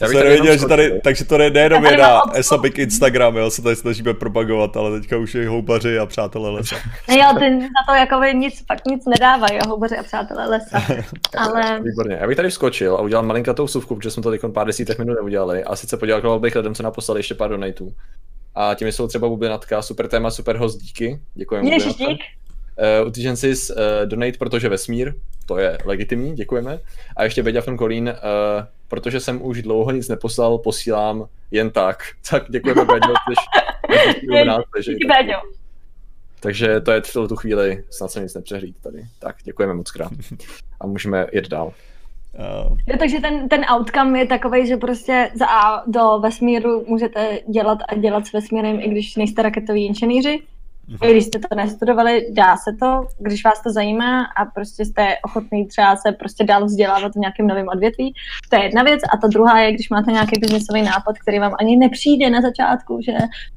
[0.00, 3.76] Já jsem nevěděl, že tady, takže to nejenom je na Esabik Instagram, jo, se tady
[3.76, 6.76] snažíme propagovat, ale teďka už je houbaři a přátelé lesa.
[7.08, 10.82] Ne, jo, ty za to jako nic, fakt nic nedávají, jo, houbaři a přátelé lesa.
[11.38, 11.80] ale...
[11.80, 14.98] Výborně, já bych tady vskočil a udělal malinkatou vsuvku, protože jsme to teď pár desítek
[14.98, 17.94] minut neudělali a sice poděkoval bych lidem, co naposlali ještě pár donatů.
[18.54, 21.20] A těmi jsou třeba Bubinatka, super téma, super host, díky.
[21.34, 21.70] Děkujeme.
[21.70, 22.20] Ježiš, dík.
[23.00, 25.14] Uh, Utigensis uh, donate, protože vesmír,
[25.46, 26.78] to je legitimní, děkujeme.
[27.16, 28.64] A ještě Beďa from Kolín, uh,
[28.94, 32.02] protože jsem už dlouho nic neposlal, posílám jen tak.
[32.30, 33.12] Tak děkujeme, Beďo,
[34.80, 34.92] že
[36.40, 38.98] takže to je v tu chvíli, snad se nic nepřehlíd tady.
[39.18, 40.12] Tak děkujeme moc krát.
[40.80, 41.72] A můžeme jít dál.
[42.38, 42.78] Uh...
[42.86, 47.78] Jo, takže ten, ten outcome je takový, že prostě za A do vesmíru můžete dělat
[47.88, 50.42] a dělat s vesmírem, i když nejste raketoví inženýři.
[51.02, 55.16] I když jste to nestudovali, dá se to, když vás to zajímá a prostě jste
[55.24, 58.14] ochotný třeba se prostě dál vzdělávat v nějakém novém odvětví.
[58.48, 59.00] To je jedna věc.
[59.12, 63.00] A ta druhá je, když máte nějaký biznesový nápad, který vám ani nepřijde na začátku,
[63.04, 63.12] že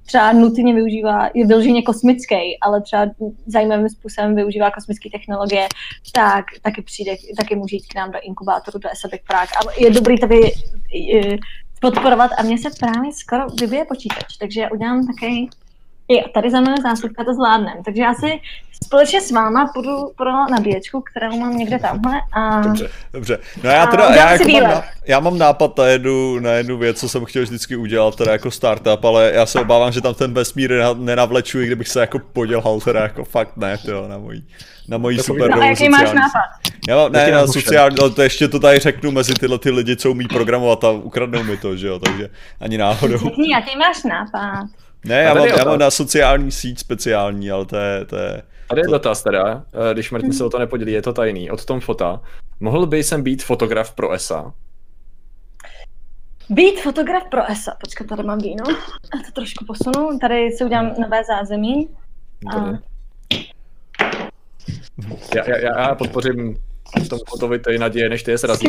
[0.06, 3.06] třeba nutně využívá, je vyloženě kosmický, ale třeba
[3.46, 5.68] zajímavým způsobem využívá kosmické technologie,
[6.14, 9.54] tak taky přijde, taky může jít k nám do inkubátoru, do SABIC Prague.
[9.58, 10.42] A je dobrý to vy,
[11.82, 15.50] podporovat a mně se právě skoro vybije počítač, takže já udělám takový
[16.10, 17.84] Jo, tady za mnou zásuvka to zvládnem.
[17.86, 18.40] Takže já si
[18.86, 22.22] společně s váma půjdu pro nabíječku, kterou mám někde tamhle.
[22.34, 22.62] A...
[22.62, 23.40] Dobře, dobře.
[23.64, 27.00] No já teda, já, jako mám, na, já mám nápad na jednu, na jednu věc,
[27.00, 30.34] co jsem chtěl vždycky udělat, teda jako startup, ale já se obávám, že tam ten
[30.34, 34.48] vesmír nenavlečuji, kdybych se jako podělal, teda jako fakt ne, jo, na mojí
[34.88, 36.74] na mojí super no, jaký máš nápad?
[36.88, 39.96] Já mám, ne, na sociální, no, to ještě to tady řeknu mezi tyhle ty lidi,
[39.96, 42.30] co umí programovat a ukradnou mi to, že jo, takže
[42.60, 43.18] ani náhodou.
[43.18, 44.68] Řekni, jaký máš nápad?
[45.06, 48.06] Ne, já mám, já mám na sociální síť speciální, ale to je...
[48.06, 51.14] To je Tady je dotaz teda, eh, když Martin se o to nepodělí, je to
[51.14, 52.22] tajný, od Tom Fota.
[52.60, 54.54] Mohl by jsem být fotograf pro ESA?
[56.50, 57.72] Být fotograf pro ESA.
[57.82, 58.64] Počkat, tady mám víno.
[59.14, 60.20] A to trošku posunu.
[60.20, 61.90] Tady si udělám nové zázemí.
[62.56, 62.70] A...
[65.36, 66.58] Já, já, já podpořím
[67.06, 68.68] v tom hotovit to je naděje, než ty je srazí.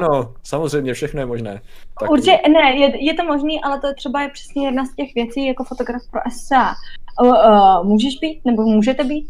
[0.00, 1.60] Ano, samozřejmě, všechno je možné.
[2.00, 2.10] Tak...
[2.10, 5.14] Určitě, ne, je, je to možný, ale to je třeba je přesně jedna z těch
[5.14, 6.74] věcí jako fotograf pro SA.
[7.22, 9.28] Uh, uh, můžeš být, nebo můžete být,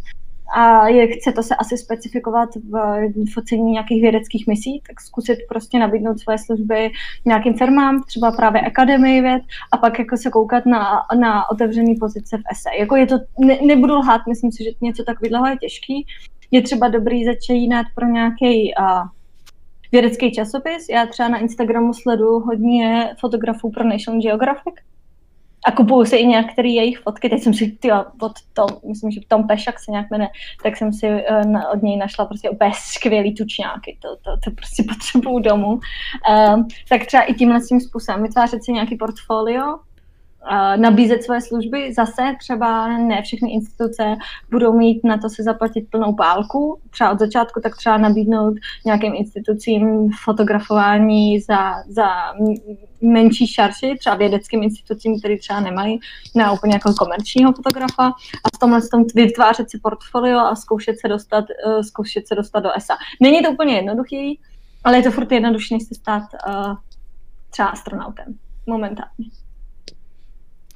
[0.55, 5.79] a je, chce to se asi specifikovat v focení nějakých vědeckých misí, tak zkusit prostě
[5.79, 6.91] nabídnout svoje služby
[7.25, 9.43] nějakým firmám, třeba právě akademii věd,
[9.73, 12.69] a pak jako se koukat na, na otevřený pozice v ese.
[12.79, 16.07] Jako je to, ne, nebudu lhát, myslím si, že něco takového je těžký,
[16.51, 19.09] je třeba dobrý začínat pro nějaký uh,
[19.93, 20.89] vědecký časopis.
[20.89, 24.75] Já třeba na Instagramu sleduju hodně fotografů pro National Geographic
[25.67, 27.29] a kupuju si i některé jejich fotky.
[27.29, 30.29] Teď jsem si, tyjo, od Tom, myslím, že Tom Pešak se nějak jmenuje,
[30.63, 33.99] tak jsem si uh, od něj našla prostě úplně skvělý tučňáky.
[34.03, 35.73] To, to, to prostě potřebuju domů.
[35.73, 39.79] Uh, tak třeba i tímhle tím způsobem vytvářet si nějaký portfolio
[40.77, 41.93] nabízet svoje služby.
[41.95, 44.17] Zase třeba ne všechny instituce
[44.51, 46.81] budou mít na to se zaplatit plnou pálku.
[46.91, 48.55] Třeba od začátku tak třeba nabídnout
[48.87, 52.09] nějakým institucím fotografování za, za
[53.01, 56.01] menší šarši, třeba vědeckým institucím, které třeba nemají
[56.35, 58.07] na úplně jako komerčního fotografa
[58.45, 62.61] a v tomhle tom vytvářet si portfolio a zkoušet se dostat, uh, zkoušet se dostat
[62.61, 62.95] do ESA.
[63.21, 64.41] Není to úplně jednoduchý,
[64.85, 66.77] ale je to furt jednodušší, než se stát uh,
[67.51, 69.25] třeba astronautem momentálně.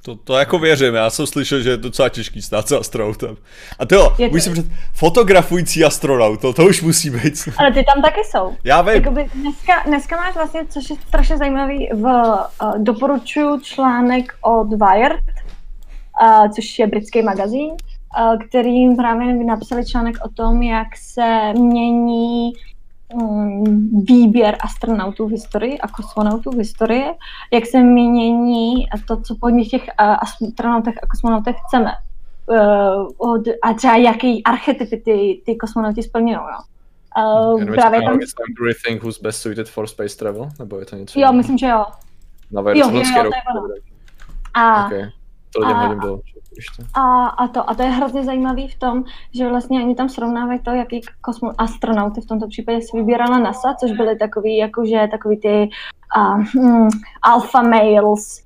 [0.05, 3.37] To, to jako věřím, já jsem slyšel, že je to docela těžký stát se astronautem.
[3.79, 4.65] A to jo, si před...
[4.93, 7.49] fotografující astronaut, to, to už musí být.
[7.57, 8.55] Ale ty tam taky jsou.
[8.63, 8.93] Já vím.
[8.93, 15.23] Jakoby dneska, dneska máš vlastně, což je strašně zajímavý, v, uh, doporučuji článek od Wired,
[16.21, 22.51] uh, což je britský magazín, uh, který právě napsali článek o tom, jak se mění
[24.07, 27.05] výběr astronautů v historii a kosmonautů v historii,
[27.53, 31.91] jak se mění to, co po nich těch uh, astronautech a kosmonautech chceme.
[32.45, 36.37] Uh, od, a třeba jaký archetypy ty, ty kosmonauti splňují.
[36.37, 38.19] Uh, právě tam...
[38.85, 40.49] Think who's best suited for space travel?
[40.59, 41.19] Nebo je to něco?
[41.19, 41.85] Jo, myslím, že jo.
[42.51, 43.81] Na jo, jo, jo, to je
[44.53, 45.09] A, okay.
[45.53, 46.19] To lidem a, bylo
[46.55, 46.83] ještě.
[46.93, 49.03] A, a, to, a to je hrozně zajímavý v tom,
[49.33, 53.75] že vlastně oni tam srovnávají to, jaký kosmo, astronauty v tomto případě si vybírala NASA,
[53.79, 55.69] což byly takový, jakože takový ty
[56.17, 56.87] uh, hmm,
[57.23, 58.43] alpha males,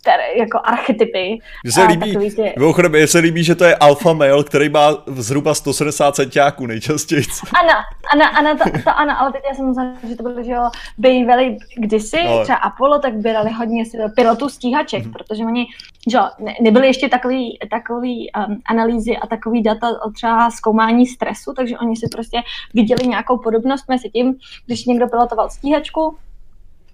[0.00, 1.38] které, jako archetypy.
[1.64, 2.54] Mně se líbí, ty...
[2.58, 7.22] mimochodem, se líbí, že to je alfa male, který má zhruba 170 centiáků nejčastěji.
[7.60, 7.74] Ano,
[8.12, 10.70] ano, ano, to, to ano, ale teď já jsem myslela, že to bylo, že jo,
[10.98, 12.42] bývali kdysi, no.
[12.42, 13.84] třeba Apollo, tak byrali hodně
[14.16, 15.12] pilotů stíhaček, mm-hmm.
[15.12, 15.66] protože oni,
[16.10, 21.06] že jo, ne, nebyly ještě takový, takový um, analýzy a takový data o třeba zkoumání
[21.06, 22.38] stresu, takže oni si prostě
[22.74, 24.34] viděli nějakou podobnost mezi tím,
[24.66, 26.16] když někdo pilotoval stíhačku,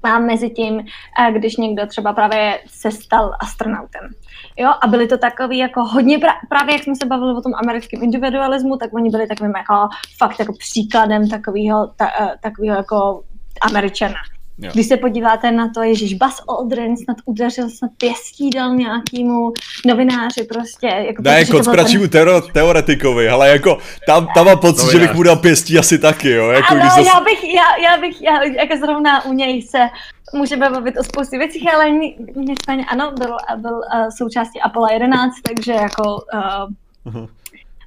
[0.02, 4.08] a mezi tím, eh, když někdo třeba právě se stal astronautem.
[4.56, 6.18] Jo, a byly to takový jako hodně,
[6.48, 10.38] právě jak jsme se bavili o tom americkém individualismu, tak oni byli takovým jako fakt
[10.38, 13.22] jako příkladem takového, ta, eh, takového jako
[13.62, 14.16] američana.
[14.58, 14.70] Jo.
[14.74, 19.52] Když se podíváte na to, Ježíš Bas Aldrin snad udeřil, snad pěstí dal nějakýmu
[19.86, 20.86] novináři prostě.
[20.86, 22.28] Jako ne, konspiračnímu ten...
[22.52, 24.92] teoretikovi, ale jako tam, tam mám pocit, Novinář.
[24.92, 26.48] že bych mu dal pěstí asi taky, jo.
[26.48, 27.06] Jako, ano, zas...
[27.06, 29.88] já bych, já, já bych, já, jako zrovna u něj se
[30.34, 31.90] můžeme bavit o spoustě věcí, ale
[32.36, 36.02] nicméně ano, byl, byl uh, součástí Apollo 11, takže jako
[36.34, 37.28] uh, uh-huh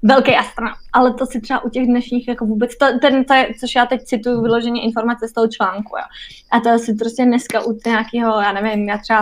[0.04, 0.78] velký astronaut.
[0.94, 3.86] Ale to si třeba u těch dnešních jako vůbec, to, ten, to je, což já
[3.86, 6.04] teď cituju vyloženě informace z toho článku, jo.
[6.52, 9.22] A to si prostě dneska u nějakého, já nevím, já třeba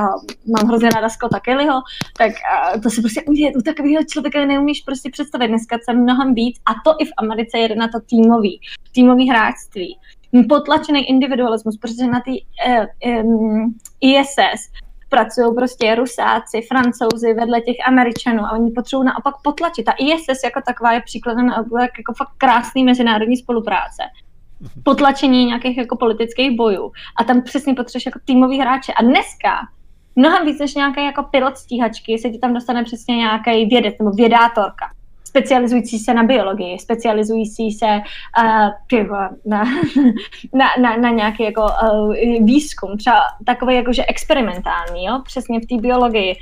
[0.58, 1.82] mám hrozně ráda Scotta Kellyho,
[2.18, 2.32] tak
[2.84, 5.48] to si prostě u, u takového člověka neumíš prostě představit.
[5.48, 8.60] Dneska se mnohem víc, a to i v Americe jede na to týmový,
[8.94, 9.98] týmový hráčství
[10.50, 14.72] potlačený individualismus, protože na ty uh, um, ISS
[15.12, 19.90] pracují prostě Rusáci, Francouzi vedle těch Američanů a oni potřebují naopak potlačit.
[19.90, 21.56] A ISS jako taková je příkladem na
[21.98, 24.04] jako fakt krásný mezinárodní spolupráce
[24.84, 26.92] potlačení nějakých jako politických bojů.
[27.20, 28.94] A tam přesně potřebuješ jako týmový hráče.
[28.94, 29.60] A dneska
[30.16, 34.12] mnohem víc než nějaký jako pilot stíhačky se ti tam dostane přesně nějaký vědec nebo
[34.12, 34.86] vědátorka
[35.32, 38.02] specializující se na biologii, specializující se
[38.96, 39.64] uh, na,
[40.54, 45.78] na, na, na nějaký jako uh, výzkum, třeba takový jakože experimentální, jo, přesně v té
[45.82, 46.36] biologii,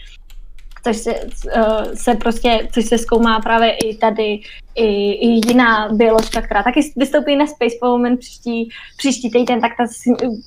[0.84, 4.40] což se, uh, se prostě, což se zkoumá právě i tady,
[4.76, 9.84] i, i jiná bioložka, která taky vystoupí na Space Moment příští, příští týden, tak ta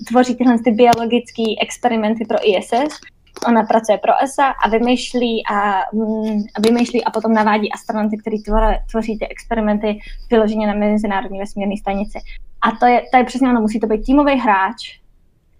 [0.09, 3.01] tvoří tyhle ty biologické experimenty pro ISS
[3.46, 8.42] Ona pracuje pro ESA a vymýšlí a, mm, a vymýšlí a potom navádí astronauty, kteří
[8.90, 9.98] tvoří ty experimenty
[10.30, 12.18] vyloženě na Mezinárodní vesmírné stanici.
[12.62, 14.98] A to je, to je přesně ono, musí to být týmový hráč,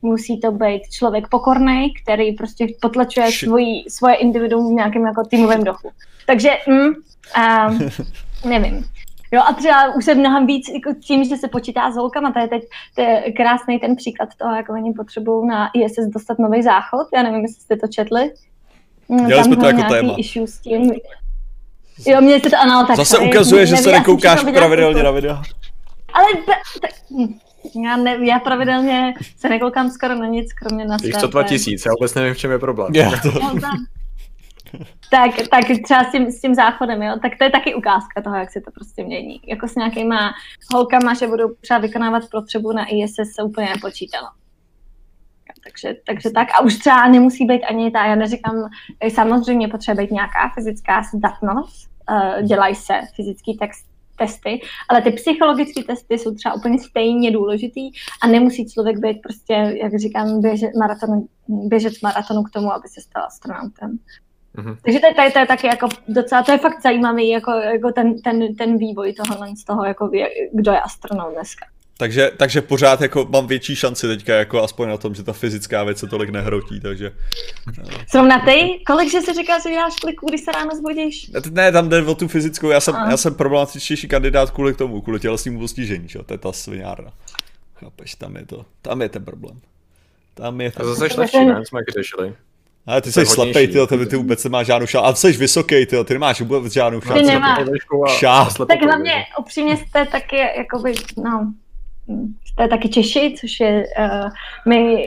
[0.03, 5.65] musí to být člověk pokorný, který prostě potlačuje svoji, svoje individuum v nějakém jako týmovém
[5.65, 5.90] dochu.
[6.27, 7.90] Takže, mm, um,
[8.51, 8.85] nevím.
[9.33, 12.39] Jo, a třeba už se mnohem víc jako tím, že se počítá s holkama, to
[12.39, 12.63] je teď
[12.95, 17.07] to je krásný ten příklad toho, jak oni potřebují na ISS dostat nový záchod.
[17.15, 18.31] Já nevím, jestli jste to četli.
[19.09, 20.15] Mm, Dělali jsme to jako téma.
[20.17, 20.93] Issue s tím.
[22.07, 25.43] Jo, mě se to ano, tak Zase ukazuje, že se nekoukáš pravidelně na videa.
[26.13, 26.27] Ale
[26.81, 27.39] tak, hm,
[27.85, 31.11] já, ne, já pravidelně se nekoukám skoro na nic, kromě na své.
[31.21, 32.95] co 2000, já vůbec nevím, v čem je problém.
[32.95, 33.31] Já to...
[35.13, 38.37] tak, tak třeba s tím, s tím záchodem, jo, tak to je taky ukázka toho,
[38.37, 39.41] jak se to prostě mění.
[39.47, 40.33] Jako s nějakýma
[40.75, 44.29] holkama, že budou třeba vykonávat potřebu na ISS se úplně nepočítalo.
[45.65, 46.49] Takže, takže tak.
[46.55, 48.71] A už třeba nemusí být ani ta, já neříkám,
[49.09, 53.87] samozřejmě potřebuje být nějaká fyzická zdatnost, uh, dělají se fyzický text
[54.19, 57.91] testy, ale ty psychologické testy jsou třeba úplně stejně důležitý
[58.23, 63.01] a nemusí člověk být prostě, jak říkám, běžet maraton, běžet maratonu k tomu, aby se
[63.01, 63.99] stal astronautem.
[64.57, 64.77] Mm-hmm.
[64.85, 68.23] Takže to, to, to je taky jako docela, to je fakt zajímavý, jako, jako ten,
[68.23, 70.11] ten, ten vývoj toho, z toho, jako,
[70.53, 71.66] kdo je astronaut dneska.
[71.97, 75.85] Takže, takže pořád jako mám větší šanci teďka, jako aspoň na tom, že ta fyzická
[75.85, 77.12] věc se tolik nehrotí, takže...
[78.12, 78.83] Zrovna ty?
[78.87, 81.31] Kolik že si říkal, že děláš kliků, když se ráno zbudíš?
[81.51, 85.20] Ne, tam jde o tu fyzickou, já jsem, já jsem problematičtější kandidát kvůli tomu, kvůli
[85.20, 86.23] tělesnému postižení, čo?
[86.23, 87.12] to je ta svinárna.
[87.74, 89.61] Chápeš, tam je to, tam je ten problém.
[90.35, 90.83] Tam je ten...
[90.83, 91.15] To zase?
[91.65, 92.35] Jsme řešili.
[92.87, 95.07] Ale ty jsi slepej, ty, ty, ty vůbec nemáš žádnou šanci.
[95.07, 97.21] A jsi vysoký, ty, ty nemáš vůbec žádnou šanci.
[97.21, 97.59] Ty nemáš.
[98.67, 100.95] Tak hlavně upřímně jste taky, jakoby,
[101.25, 101.53] no,
[102.57, 104.31] taky Češi, což je uh,
[104.69, 105.05] my,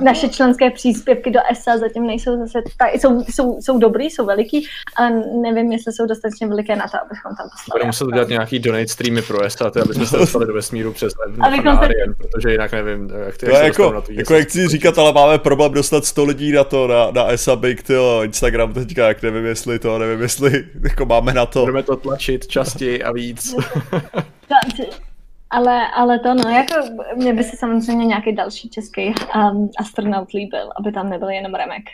[0.00, 4.66] naše členské příspěvky do ESA zatím nejsou zase, ta, jsou, jsou, jsou dobrý, jsou veliký,
[4.96, 7.78] ale nevím, jestli jsou dostatečně veliké na to, abychom tam poslali.
[7.78, 10.92] Budeme muset udělat nějaký donate streamy pro ESA, ty, aby jsme se dostali do vesmíru
[10.92, 12.28] přes Fanarien, se...
[12.28, 15.38] protože jinak nevím, jak ty no, jako, na to jako jak chci říkat, ale máme
[15.38, 19.44] problém dostat 100 lidí na to, na, na ESA Big, tyjo, Instagram teďka, jak nevím,
[19.44, 21.60] jestli to, nevím, jestli jako máme na to.
[21.60, 23.54] Budeme to tlačit častěji a víc.
[25.50, 26.74] Ale, ale to no, jako
[27.16, 31.84] mě by se samozřejmě nějaký další český um, astronaut líbil, aby tam nebyl jenom Remek.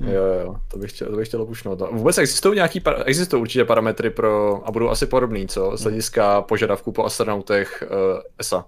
[0.00, 1.82] Jo, jo, to bych chtěl, to bych chtěl opušnout.
[1.90, 6.92] Vůbec existují nějaký, existují určitě parametry pro, a budou asi podobný, co, z hlediska požadavků
[6.92, 8.64] po astronautech uh, ESA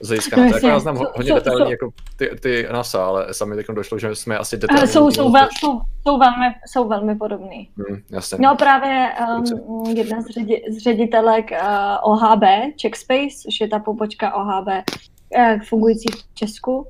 [0.00, 3.56] z hlediska no, jako já znám hodně detailní jsou, jako ty, ty NASA, ale sami
[3.56, 4.88] teď došlo, že jsme asi detailní.
[4.88, 7.70] Jsou, jsou, vel, jsou, jsou, velmi, jsou velmi podobný.
[7.76, 8.38] Hmm, jasně.
[8.40, 12.42] No právě um, jedna z, ředi, z ředitelek uh, OHB,
[12.82, 16.86] Checkspace, což je ta pobočka OHB uh, fungující v Česku,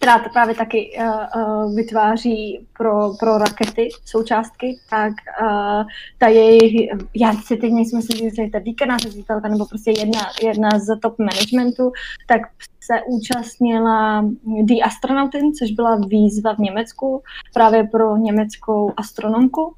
[0.00, 5.12] která to právě taky uh, uh, vytváří pro, pro rakety součástky, tak
[5.42, 5.82] uh,
[6.18, 10.20] ta jejich, já si teď nejsem si že je to výkonná ředitelka nebo prostě jedna,
[10.42, 11.92] jedna z top managementu,
[12.26, 12.40] tak
[12.80, 14.24] se účastnila
[14.62, 17.22] The Astronautin, což byla výzva v Německu
[17.54, 19.74] právě pro německou astronomku,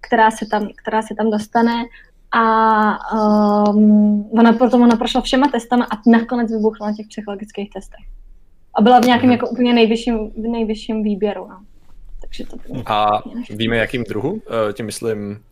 [0.00, 1.84] která se tam, která se tam dostane
[2.32, 2.44] a
[3.70, 8.04] um, ona potom ona prošla všema testama a nakonec vybuchla na těch psychologických testech.
[8.78, 11.48] A byla v nějakém jako úplně nejvyšším, nejvyšším výběru.
[11.48, 11.58] No.
[12.20, 12.56] Takže to
[12.86, 14.42] A víme, jakým druhu?
[14.68, 15.42] Eh, tím myslím,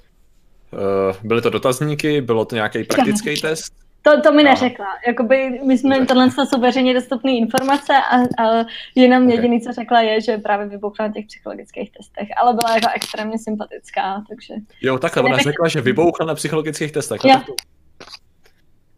[0.72, 3.72] eh, byly to dotazníky, bylo to nějaký praktický test?
[4.02, 4.86] To, to mi neřekla.
[5.06, 9.36] Jakoby my jsme, tohle jsou veřejně dostupné informace a, a jenom okay.
[9.36, 13.38] jediný, co řekla, je, že právě vybuchla na těch psychologických testech, ale byla jako extrémně
[13.38, 14.54] sympatická, takže...
[14.82, 17.20] Jo, takhle, ona řekla, že vybuchla na psychologických testech.
[17.24, 17.40] Jo.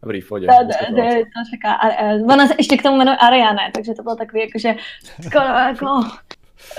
[0.01, 3.71] Dobrý, v To, to, to, to říká, a, ona se ještě k tomu jmenuje Ariane,
[3.73, 4.75] takže to bylo takový jakože
[5.27, 5.85] skoro jako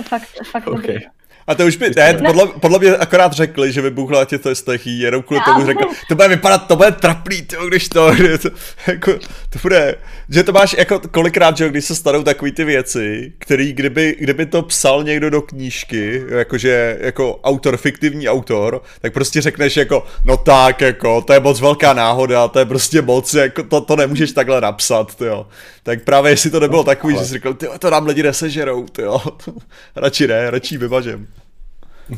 [0.02, 0.80] fakt, fakt okay.
[0.80, 1.19] dobrý.
[1.50, 4.86] A to už by, ne, podle, podle mě akorát řekli, že vybuchla na těch testech
[4.86, 8.12] jenom kvůli tomu řekl, to bude vypadat, to bude trapný, tyjo, když to,
[8.42, 8.50] to,
[8.86, 9.12] jako,
[9.50, 9.94] to bude,
[10.28, 14.46] že to máš jako kolikrát, že když se stanou takový ty věci, který kdyby, kdyby
[14.46, 20.36] to psal někdo do knížky, jakože jako autor, fiktivní autor, tak prostě řekneš jako, no
[20.36, 24.32] tak, jako, to je moc velká náhoda, to je prostě moc, jako, to, to nemůžeš
[24.32, 25.46] takhle napsat, jo.
[25.82, 29.20] Tak právě jestli to nebylo takový, že jsi řekl, ty to nám lidi nesežerou, jo.
[29.96, 31.26] radši ne, radši vymažem.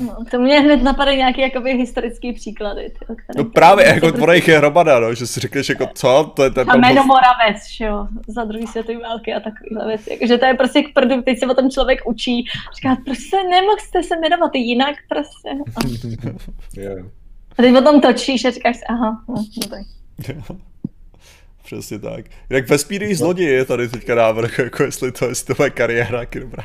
[0.00, 2.92] No, to mě hned napadají nějaké jakoby historické příklady.
[2.98, 4.20] Tyjo, no právě, jako prostě...
[4.20, 6.70] pro jich je hromada, no, že si řekneš jako co, to je ten...
[6.70, 10.12] A jméno Moravec, jo, za druhý světové války a takovýhle věci.
[10.12, 12.44] Jako, že to je prostě k prdu, teď se o tom člověk učí.
[12.76, 15.50] Říká, prostě nemohl jste se jmenovat jinak, prostě.
[16.80, 17.06] yeah.
[17.58, 19.82] A teď o tom točíš a říkáš si, aha, no, dobrý.
[21.64, 22.24] Přesně tak.
[22.50, 26.34] Jak vesmírný zloděj je tady teďka návrh, jako jestli to, jestli to je kariéra, jak
[26.34, 26.64] dobrá.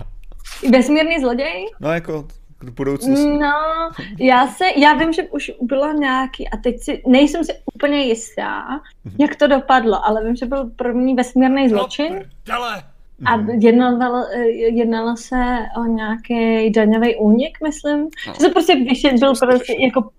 [0.71, 1.65] Vesmírný zloděj?
[1.79, 2.27] No jako
[2.59, 3.37] k budoucnosti?
[3.37, 3.53] No,
[4.19, 8.67] já se, já vím, že už bylo nějaký, a teď si, nejsem si úplně jistá,
[9.05, 9.15] mhm.
[9.19, 12.23] jak to dopadlo, ale vím, že byl první vesmírný zločin.
[13.25, 13.49] A mhm.
[13.49, 14.25] jednalo,
[14.71, 17.99] jednalo se o nějaký daňový únik, myslím.
[18.27, 18.33] No.
[18.33, 20.09] Že to prostě vyšet, byl prostě jako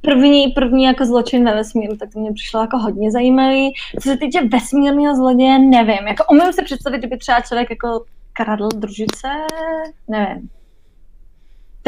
[0.00, 3.72] první, první jako zločin ve vesmíru, tak to mě přišlo jako hodně zajímavý.
[4.02, 6.06] Co se týče vesmírného zloděje, nevím.
[6.08, 9.28] Jako umím si představit, kdyby třeba člověk jako kradl družice,
[10.08, 10.48] nevím.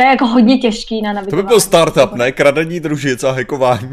[0.01, 1.43] To je jako hodně těžký na navigování.
[1.43, 2.32] To by byl startup, ne?
[2.32, 3.90] Kradení družic a hackování.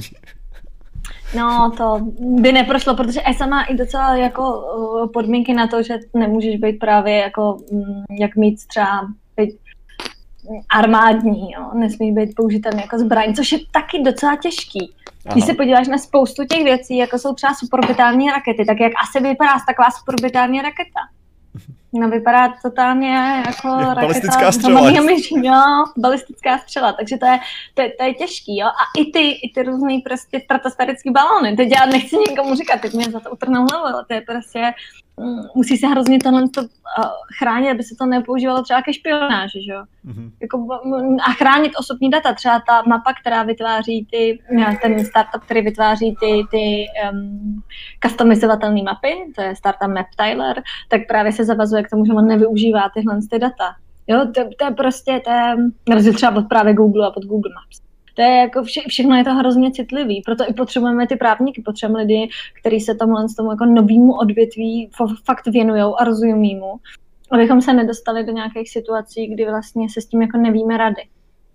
[1.35, 5.97] No, to by neprošlo, protože ESA má i docela jako uh, podmínky na to, že
[6.13, 9.07] nemůžeš být právě jako, mm, jak mít třeba
[9.37, 9.59] být
[10.69, 11.71] armádní, jo?
[11.73, 14.93] nesmí být použitelný jako zbraň, což je taky docela těžký.
[15.25, 15.33] Aha.
[15.33, 19.23] Když se podíváš na spoustu těch věcí, jako jsou třeba superorbitální rakety, tak jak asi
[19.23, 20.99] vypadá taková superorbitální raketa?
[21.93, 24.89] No vypadá totálně jako Jo, raketa balistická střela.
[25.43, 25.61] jo,
[25.97, 27.39] balistická střela, takže to je,
[27.73, 31.55] to, je, to je těžký, jo, a i ty, i ty různý prostě stratosférický balóny,
[31.55, 34.71] teď já nechci nikomu říkat, teď mě za to utrhnou hlavu, ale to je prostě,
[35.55, 36.67] musí se hrozně tohle to, uh,
[37.39, 39.83] chránit, aby se to nepoužívalo třeba ke špionáži, že jo.
[40.03, 40.31] Mhm.
[40.41, 45.43] Jako, mm, a chránit osobní data, třeba ta mapa, která vytváří ty, ne, ten startup,
[45.43, 47.63] který vytváří ty, ty um,
[48.05, 52.89] customizovatelné mapy, to je startup MapTyler, tak právě se zavazuje k tomu, že on nevyužívá
[52.93, 53.75] tyhle ty data.
[54.07, 55.31] Jo, to, to je prostě, to
[55.93, 57.86] je, třeba od právě Google a pod Google Maps.
[58.17, 62.01] To je jako vše, všechno je to hrozně citlivý, proto i potřebujeme ty právníky, potřebujeme
[62.01, 62.29] lidi,
[62.59, 64.89] kteří se tomhle z tomu jako novýmu odvětví
[65.25, 66.73] fakt věnují a rozumí mu,
[67.31, 71.01] abychom se nedostali do nějakých situací, kdy vlastně se s tím jako nevíme rady.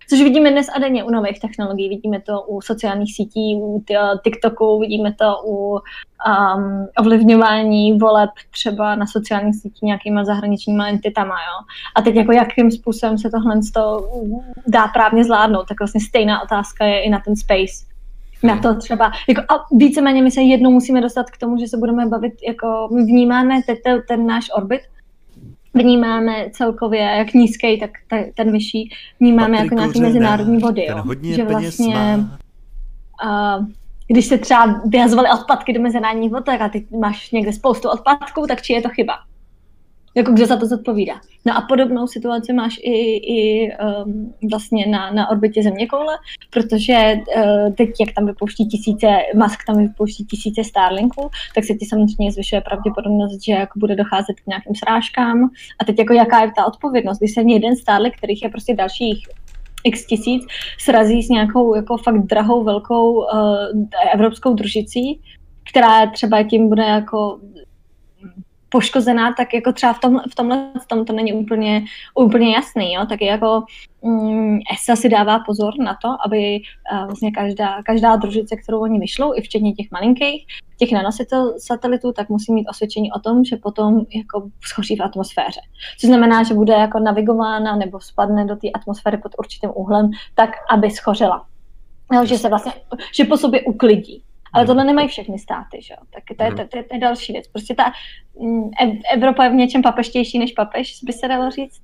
[0.09, 1.89] Což vidíme dnes a denně u nových technologií.
[1.89, 3.83] Vidíme to u sociálních sítí, u
[4.23, 11.35] TikToku, vidíme to u um, ovlivňování voleb třeba na sociálních sítích nějakýma zahraničníma entitama.
[11.35, 11.65] Jo?
[11.95, 14.09] A teď jako jakým způsobem se tohle toho
[14.67, 17.93] dá právně zvládnout, tak vlastně stejná otázka je i na ten space.
[18.43, 21.77] Na to třeba, jako a víceméně my se jednou musíme dostat k tomu, že se
[21.77, 24.81] budeme bavit, jako my vnímáme teď ten náš orbit,
[25.73, 28.89] vnímáme celkově jak nízký, tak te, ten vyšší,
[29.19, 31.03] vnímáme jako nějaký mezinárodní vody, jo.
[31.03, 32.19] hodně že vlastně,
[33.25, 33.59] a,
[34.07, 38.47] když se třeba vyhazovaly odpadky do mezinárodních vod, tak a ty máš někde spoustu odpadků,
[38.47, 39.13] tak či je to chyba?
[40.15, 41.13] Jako kdo za to zodpovídá.
[41.45, 43.71] No a podobnou situaci máš i, i
[44.05, 46.17] um, vlastně na, na orbitě Zeměkoule,
[46.49, 51.85] protože uh, teď, jak tam vypouští tisíce, Musk tam vypouští tisíce Starlinků, tak se ti
[51.85, 55.49] samozřejmě zvyšuje pravděpodobnost, že jako bude docházet k nějakým srážkám.
[55.79, 59.27] A teď jako jaká je ta odpovědnost, když se jeden Starlink, kterých je prostě dalších
[59.83, 60.43] x tisíc,
[60.79, 63.27] srazí s nějakou jako fakt drahou, velkou uh,
[64.13, 65.19] evropskou družicí,
[65.69, 67.39] která třeba tím bude jako
[68.73, 71.85] poškozená, tak jako třeba v, tom, v tomhle tom to není úplně,
[72.15, 73.05] úplně jasný, jo?
[73.09, 73.63] tak jako
[74.01, 78.99] mm, ESA si dává pozor na to, aby uh, vlastně každá, každá družice, kterou oni
[78.99, 80.45] vyšlou, i včetně těch malinkých,
[80.77, 85.61] těch nanosatelitů, tak musí mít osvědčení o tom, že potom jako schoří v atmosféře.
[85.99, 90.49] Což znamená, že bude jako navigována nebo spadne do té atmosféry pod určitým úhlem, tak
[90.69, 91.45] aby schořela.
[92.13, 92.71] No, že se vlastně,
[93.15, 94.23] že po sobě uklidí.
[94.53, 96.05] Ale tohle nemají všechny státy, že jo?
[96.13, 97.47] Tak to je, to, to, je, to je další věc.
[97.47, 97.91] Prostě ta
[98.39, 101.81] mm, Ev- Evropa je v něčem papeštější než papež, by se dalo říct.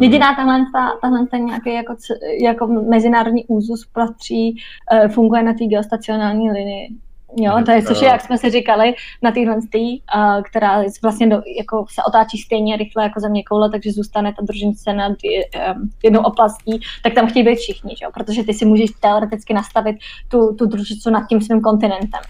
[0.00, 1.96] Jediná tahle, ta, tahle ta nějaký jako,
[2.42, 4.56] jako mezinárodní úzus patří,
[4.92, 6.88] uh, funguje na té geostacionální linii.
[7.36, 11.26] Jo, to je, což je, jak jsme si říkali, na téhle tý, uh, která vlastně
[11.26, 15.90] do, jako se otáčí stejně rychle jako země koule, takže zůstane ta družinice nad um,
[16.02, 18.10] jednou oblastí, tak tam chtějí být všichni, že jo?
[18.14, 19.96] protože ty si můžeš teoreticky nastavit
[20.28, 22.20] tu, tu družicu nad tím svým kontinentem.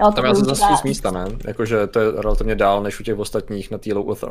[0.00, 1.24] Jo, Tam já se zase z místa, ne?
[1.46, 4.22] Jakože to je relativně dál než u těch ostatních na té low earth,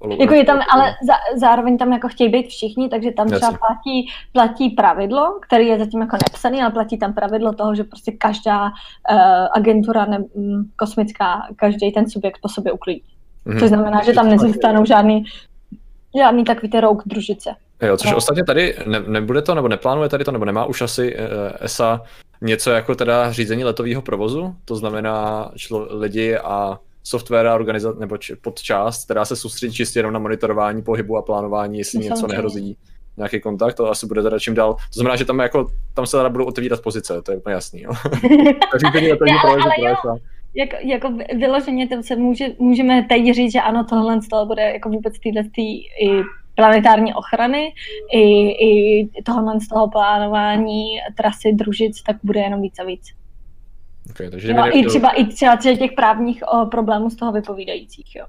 [0.00, 3.52] low Jako je tam, ale za, zároveň tam jako chtějí být všichni, takže tam třeba
[3.52, 8.12] platí, platí pravidlo, který je zatím jako nepsaný, ale platí tam pravidlo toho, že prostě
[8.12, 8.70] každá uh,
[9.52, 13.04] agentura ne, m, kosmická, každý ten subjekt po sobě uklidí.
[13.44, 13.58] Mhm.
[13.58, 15.24] Což znamená, že tam nezůstanou žádný,
[16.16, 17.54] žádný takový ty rouk družice.
[17.86, 18.16] Jo, což No.
[18.16, 21.20] ostatně tady ne, nebude to, nebo neplánuje tady to, nebo nemá už asi uh,
[21.60, 22.00] ESA
[22.40, 28.16] něco jako teda řízení letového provozu, to znamená člo, lidi a software a organizace nebo
[28.16, 32.16] či, podčást, která se soustředí čistě jenom na monitorování pohybu a plánování, jestli No, něco
[32.16, 32.32] samozřejmě.
[32.36, 32.76] nehrozí
[33.16, 34.74] nějaký kontakt, to asi bude teda čím dál.
[34.74, 37.80] To znamená, že tam jako, tam se teda budou otevírat pozice, to je úplně jasný,
[37.82, 37.90] jo.
[38.72, 38.78] To
[39.32, 40.10] ale- provozu ale pro.
[40.12, 40.16] ESA.
[40.84, 44.62] Jako, vy- vyloženě to se může, můžeme teď říct, že ano, tohle z toho bude
[44.62, 46.22] jako vůbec tyhle tý, i
[46.54, 47.74] planetární ochrany,
[48.12, 50.84] i, i tohle z toho plánování
[51.16, 53.12] trasy družic, tak bude jenom víc a víc.
[54.10, 58.16] Okay, takže Jo, kdyby I třeba i třeba těch právních o, problémů z toho vypovídajících,
[58.16, 58.26] jo.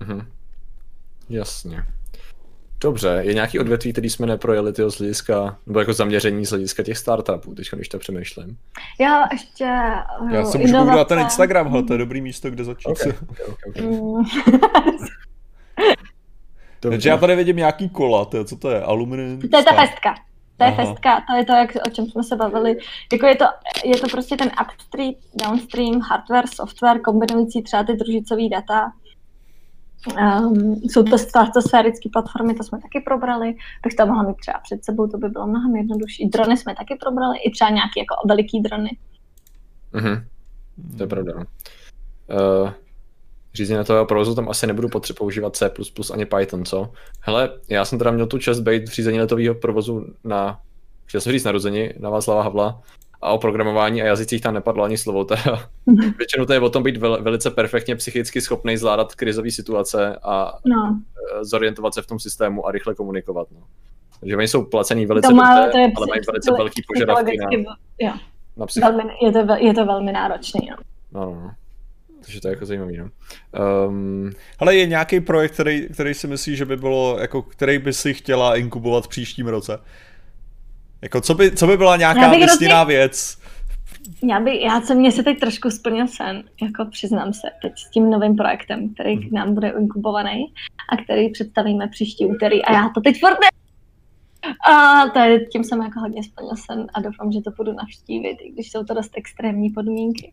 [0.00, 0.26] Mhm.
[1.28, 1.84] Jasně.
[2.80, 6.82] Dobře, je nějaký odvětví, který jsme neprojeli tyho z hlediska, nebo jako zaměření z hlediska
[6.82, 8.58] těch startupů, teď když to přemýšlím.
[9.00, 9.64] Já ještě...
[9.64, 12.88] Já eh, se můžu na ten Instagram, hele, to je dobrý místo, kde začít.
[12.88, 13.82] Okay, okay, okay.
[16.90, 18.82] Takže já tady vidím nějaký kola, to je, co to je?
[18.82, 19.40] Aluminium?
[19.40, 20.14] To je ta festka.
[20.56, 20.84] To je Aha.
[20.84, 22.76] festka, to je to, jak, o čem jsme se bavili.
[23.12, 23.44] Jako je, to,
[23.84, 28.92] je to prostě ten upstream, downstream, hardware, software, kombinující třeba ty družicové data.
[30.40, 34.84] Um, jsou to stratosférické platformy, to jsme taky probrali, bych to mohla mít třeba před
[34.84, 36.28] sebou, to by bylo mnohem jednodušší.
[36.28, 38.90] Drony jsme taky probrali, i třeba nějaký jako veliký drony.
[39.92, 40.26] Mhm.
[40.96, 41.32] To je pravda.
[41.34, 42.70] Uh,
[43.54, 45.70] řízení toho provozu tam asi nebudu potřebovat používat C++
[46.12, 46.90] ani Python, co?
[47.20, 50.60] Hele, já jsem teda měl tu čest být v řízení letového provozu na,
[51.06, 52.82] chtěl jsem říct narození, na Václava Havla,
[53.24, 55.24] a o programování a jazycích tam nepadlo ani slovo.
[55.24, 55.68] Teda.
[56.18, 60.58] Většinou to je o tom být vel, velice perfektně psychicky schopný zvládat krizové situace a
[60.66, 61.00] no.
[61.40, 63.48] Eh, zorientovat se v tom systému a rychle komunikovat.
[63.50, 63.60] No.
[64.20, 67.36] Takže oni jsou placený velice to má, dobře, to je ale mají velice velký požadavky
[67.36, 68.20] na,
[68.56, 70.70] na velmi, je, to, je to velmi náročný.
[71.12, 71.50] No, no, no.
[72.24, 73.10] Takže to je jako zajímavý, no.
[73.88, 74.30] Um...
[74.58, 78.14] Ale je nějaký projekt, který, který si myslíš, že by bylo, jako, který by si
[78.14, 79.78] chtěla inkubovat v příštím roce?
[81.02, 82.96] Jako, co by, co by byla nějaká vysněná hrozně...
[82.96, 83.38] věc?
[84.22, 87.90] Já, by, já jsem, mě se teď trošku splnil sen, jako přiznám se, teď s
[87.90, 90.54] tím novým projektem, který k nám bude inkubovaný
[90.92, 93.48] a který představíme příští úterý a já to teď furt ne...
[94.70, 98.52] A je, tím jsem jako hodně splnil sen a doufám, že to budu navštívit, i
[98.52, 100.32] když jsou to dost extrémní podmínky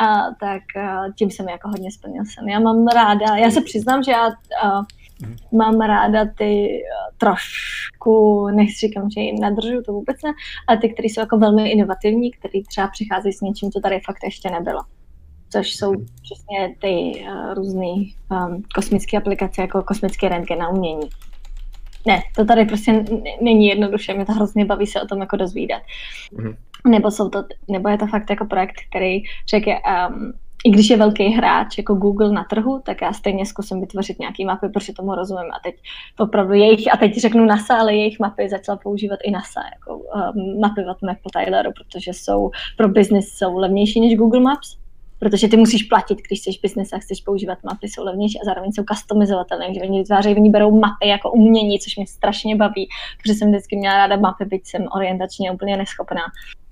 [0.00, 2.48] a, tak a, tím jsem jako hodně splnil sen.
[2.48, 4.26] Já mám ráda, já se přiznám, že já
[4.62, 4.80] a,
[5.26, 5.36] mm.
[5.52, 10.32] mám ráda ty a, trošku, nechci říkám, že jim nadržu, to vůbec ne,
[10.68, 14.24] ale ty, které jsou jako velmi inovativní, které třeba přicházejí s něčím, co tady fakt
[14.24, 14.80] ještě nebylo.
[15.50, 16.06] Což jsou mhm.
[16.22, 21.08] přesně ty uh, různé um, kosmické aplikace, jako kosmické rentgen na umění.
[22.06, 23.04] Ne, to tady prostě
[23.40, 25.82] není jednoduše, mě to hrozně baví se o tom jako dozvídat.
[26.32, 26.54] Mm
[26.86, 30.32] nebo, jsou to, nebo je to fakt jako projekt, který řekl, um,
[30.64, 34.44] i když je velký hráč jako Google na trhu, tak já stejně zkusím vytvořit nějaký
[34.44, 35.50] mapy, protože tomu rozumím.
[35.52, 35.74] A teď
[36.18, 40.60] opravdu jejich, a teď řeknu NASA, ale jejich mapy začala používat i NASA, jako um,
[40.60, 44.84] mapovat map po Tyleru, protože jsou pro business jsou levnější než Google Maps
[45.18, 48.72] protože ty musíš platit, když jsi business a chceš používat mapy, jsou levnější a zároveň
[48.72, 52.88] jsou customizovatelné, že oni vytvářejí, oni berou mapy jako umění, což mě strašně baví,
[53.22, 56.22] protože jsem vždycky měla ráda mapy, byť jsem orientačně úplně neschopná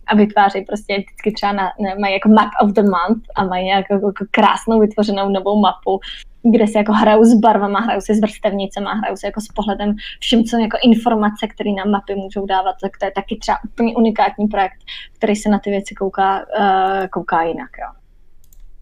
[0.07, 3.67] a vytvářejí prostě vždycky třeba na, ne, mají jako map of the month a mají
[3.67, 6.01] jako, jako krásnou vytvořenou novou mapu,
[6.43, 9.95] kde se jako hrajou s barvama, hrajou se s vrstevnicema, hrajou se jako s pohledem
[10.21, 13.97] všem, co jako informace, které na mapy můžou dávat, tak to je taky třeba úplně
[13.97, 14.79] unikátní projekt,
[15.17, 17.71] který se na ty věci kouká, uh, kouká jinak.
[17.81, 18.03] Jo.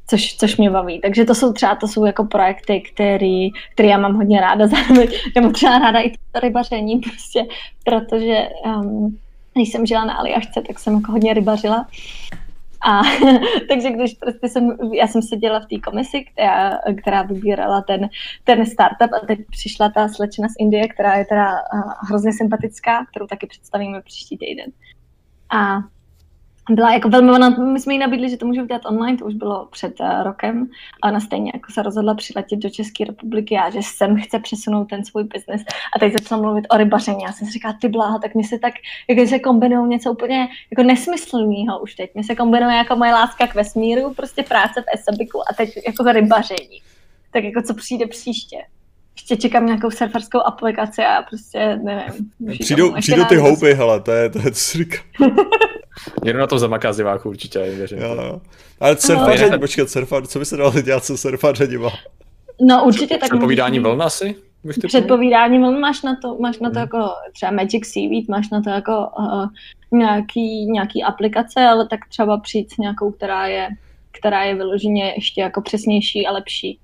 [0.07, 1.01] Což, což mě baví.
[1.01, 5.09] Takže to jsou třeba to jsou jako projekty, který, který já mám hodně ráda zároveň.
[5.37, 7.47] Já mám třeba ráda i to rybaření, prostě,
[7.85, 9.19] protože um,
[9.53, 11.87] když jsem žila na Aliašce, tak jsem jako hodně rybařila.
[12.83, 13.03] A
[13.69, 18.09] takže když prostě jsem, já jsem seděla v té komisi, která, která vybírala ten,
[18.45, 21.63] ten startup a teď přišla ta slečna z Indie, která je teda
[22.09, 24.71] hrozně sympatická, kterou taky představíme příští týden.
[25.51, 25.79] A
[26.71, 29.35] byla jako velmi, ona, my jsme jí nabídli, že to můžeme dělat online, to už
[29.35, 30.69] bylo před uh, rokem,
[31.03, 34.85] a ona stejně jako se rozhodla přiletět do České republiky a že sem chce přesunout
[34.85, 35.63] ten svůj biznis.
[35.97, 37.23] A teď začala mluvit o rybaření.
[37.23, 38.75] Já jsem si říkala, ty bláha, tak mi se tak,
[39.09, 42.15] jako se kombinují něco úplně jako nesmyslného už teď.
[42.15, 46.13] Mi se kombinuje jako moje láska k vesmíru, prostě práce v Esabiku a teď jako
[46.13, 46.83] rybaření.
[47.33, 48.57] Tak jako co přijde příště
[49.17, 52.31] ještě čekám nějakou surferskou aplikaci a prostě nevím.
[52.61, 55.05] Přijdou, přijdou ty houby, hele, to je, to je, co říkám.
[56.25, 57.99] Jedu na to zamaká ziváku určitě, věřím.
[57.99, 58.41] Jo, jo.
[58.81, 59.59] Ale surfaření, no.
[59.59, 61.89] počkat, surfar, co by se dalo dělat se surfařením?
[62.61, 63.31] No určitě tak.
[63.31, 64.35] Předpovídání vln asi?
[64.87, 66.83] Předpovídání vln máš na to, máš na to hmm.
[66.83, 69.47] jako třeba Magic Seaweed, máš na to jako uh,
[69.93, 73.69] nějaký, nějaký aplikace, ale tak třeba přijít s nějakou, která je,
[74.11, 76.79] která je vyloženě ještě jako přesnější a lepší.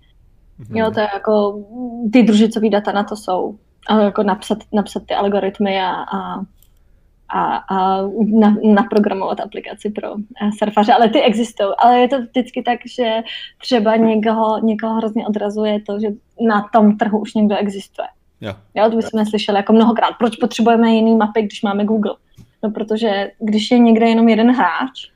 [0.61, 0.77] Mm-hmm.
[0.77, 1.65] Jo, to je jako,
[2.13, 3.59] ty družicový data na to jsou.
[3.89, 6.41] Ale jako napsat, napsat ty algoritmy a, a
[7.29, 10.09] a, a na, naprogramovat aplikaci pro
[10.43, 11.69] eh, surfaře, ale ty existují.
[11.79, 13.23] Ale je to vždycky tak, že
[13.59, 16.09] třeba někoho, někoho hrozně odrazuje to, že
[16.41, 18.09] na tom trhu už někdo existuje.
[18.41, 18.55] Jo.
[18.75, 20.15] jo to bychom slyšeli jako mnohokrát.
[20.19, 22.15] Proč potřebujeme jiný mapy, když máme Google?
[22.63, 25.11] No protože když je někde jenom jeden hráč,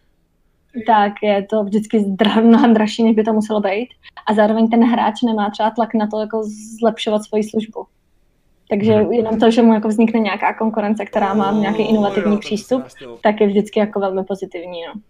[0.86, 1.98] tak je to vždycky
[2.42, 3.88] mnohem dražší, než by to muselo být.
[4.26, 6.42] A zároveň ten hráč nemá třeba tlak na to, jako
[6.78, 7.86] zlepšovat svoji službu.
[8.68, 9.12] Takže mhm.
[9.12, 12.82] jenom to, že mu jako vznikne nějaká konkurence, která má nějaký inovativní přístup,
[13.22, 14.80] tak je vždycky jako velmi pozitivní.
[14.86, 15.00] No.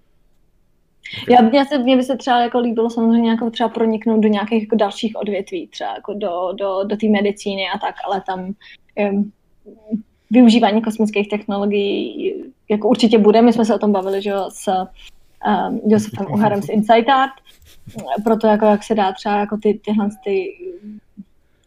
[1.22, 1.34] Okay.
[1.34, 4.62] Já, mě, se, mě by se třeba jako líbilo samozřejmě jako třeba proniknout do nějakých
[4.62, 8.54] jako dalších odvětví, třeba jako do, do, do té medicíny a tak, ale tam
[9.10, 9.32] um,
[10.30, 12.34] využívání kosmických technologií
[12.68, 13.42] jako určitě bude.
[13.42, 14.86] My jsme se o tom bavili, že jo, s
[15.46, 17.32] um, Josefem Uharem z Insight Art,
[18.24, 20.56] proto jako jak se dá třeba jako ty, tyhle ty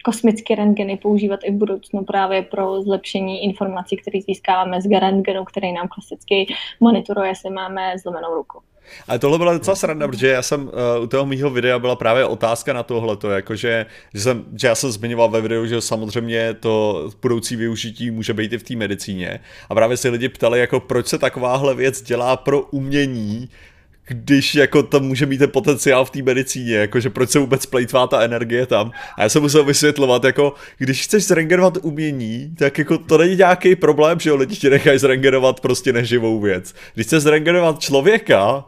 [0.03, 5.73] kosmické rentgeny používat i v budoucnu právě pro zlepšení informací, které získáváme z rentgenu, který
[5.73, 8.59] nám klasicky monitoruje, jestli máme zlomenou ruku.
[9.07, 10.69] Ale tohle byla docela sranda, protože já jsem uh,
[11.03, 14.91] u toho mýho videa byla právě otázka na tohleto, jakože, že, jsem, že já jsem
[14.91, 19.39] zmiňoval ve videu, že samozřejmě to budoucí využití může být i v té medicíně.
[19.69, 23.49] A právě se lidi ptali, jako proč se takováhle věc dělá pro umění,
[24.07, 28.07] když jako to může mít ten potenciál v té medicíně, jakože proč se vůbec plejtvá
[28.07, 28.91] ta energie tam.
[29.17, 33.75] A já jsem musel vysvětlovat, jako když chceš zrengerovat umění, tak jako to není nějaký
[33.75, 36.73] problém, že jo, lidi ti nechají zrengerovat prostě neživou věc.
[36.93, 38.65] Když chceš zrengerovat člověka,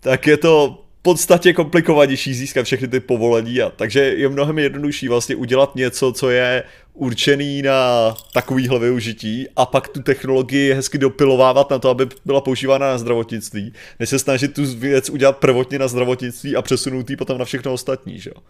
[0.00, 5.36] tak je to podstatě komplikovanější získat všechny ty povolení, a takže je mnohem jednodušší vlastně
[5.36, 6.62] udělat něco, co je
[6.94, 12.86] určený na takovýhle využití a pak tu technologii hezky dopilovávat na to, aby byla používána
[12.86, 17.38] na zdravotnictví, než se snažit tu věc udělat prvotně na zdravotnictví a přesunout ji potom
[17.38, 18.42] na všechno ostatní, že jo.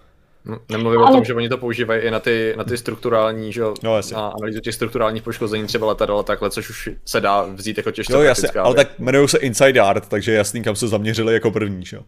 [0.47, 1.11] No, nemluvím ale...
[1.11, 4.29] o tom, že oni to používají i na ty, na ty strukturální, že no, na
[4.29, 8.13] analýzu těch strukturálních poškození třeba letadel a takhle, což už se dá vzít jako těžce
[8.13, 11.85] Jo, jasně, ale tak jmenují se Inside Art, takže jasný, kam se zaměřili jako první,
[11.85, 12.03] že jo.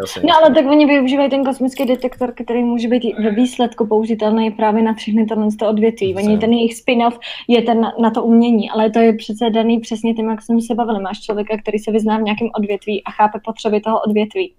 [0.00, 4.50] Jasně, no ale tak oni využívají ten kosmický detektor, který může být ve výsledku použitelný
[4.50, 6.14] právě na všechny tohle odvětví.
[6.14, 7.18] Oni ten jejich spin-off
[7.48, 10.60] je ten na, na to umění, ale to je přece daný přesně tím, jak jsme
[10.60, 11.00] se bavili.
[11.00, 14.54] Máš člověka, který se vyzná v nějakém odvětví a chápe potřeby toho odvětví.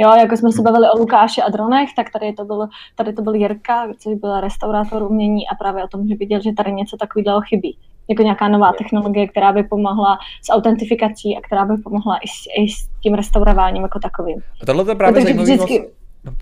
[0.00, 3.22] Jo, jako jsme se bavili o Lukáši a dronech, tak tady to byl, tady to
[3.22, 6.96] byl Jirka, což byl restaurátor umění a právě o tom, že viděl, že tady něco
[6.96, 7.78] takového chybí.
[8.08, 12.62] Jako nějaká nová technologie, která by pomohla s autentifikací a která by pomohla i s,
[12.62, 14.42] i s tím restaurováním jako takovým.
[14.62, 15.78] A tohle to je právě zajímavý vždycky...
[15.78, 16.00] Vlastně...
[16.24, 16.32] No,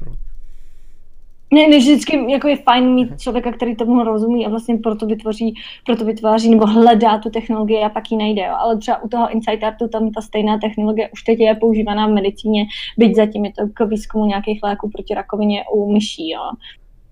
[1.51, 5.55] ne, ne, vždycky jako je fajn mít člověka, který tomu rozumí a vlastně proto vytvoří,
[5.87, 8.43] proto vytváří nebo hledá tu technologii a pak ji najde.
[8.43, 8.55] Jo.
[8.59, 12.13] Ale třeba u toho Insight Artu tam ta stejná technologie už teď je používaná v
[12.13, 12.65] medicíně,
[12.99, 16.31] byť zatím je to k výzkumu nějakých léků proti rakovině u myší.
[16.31, 16.41] Jo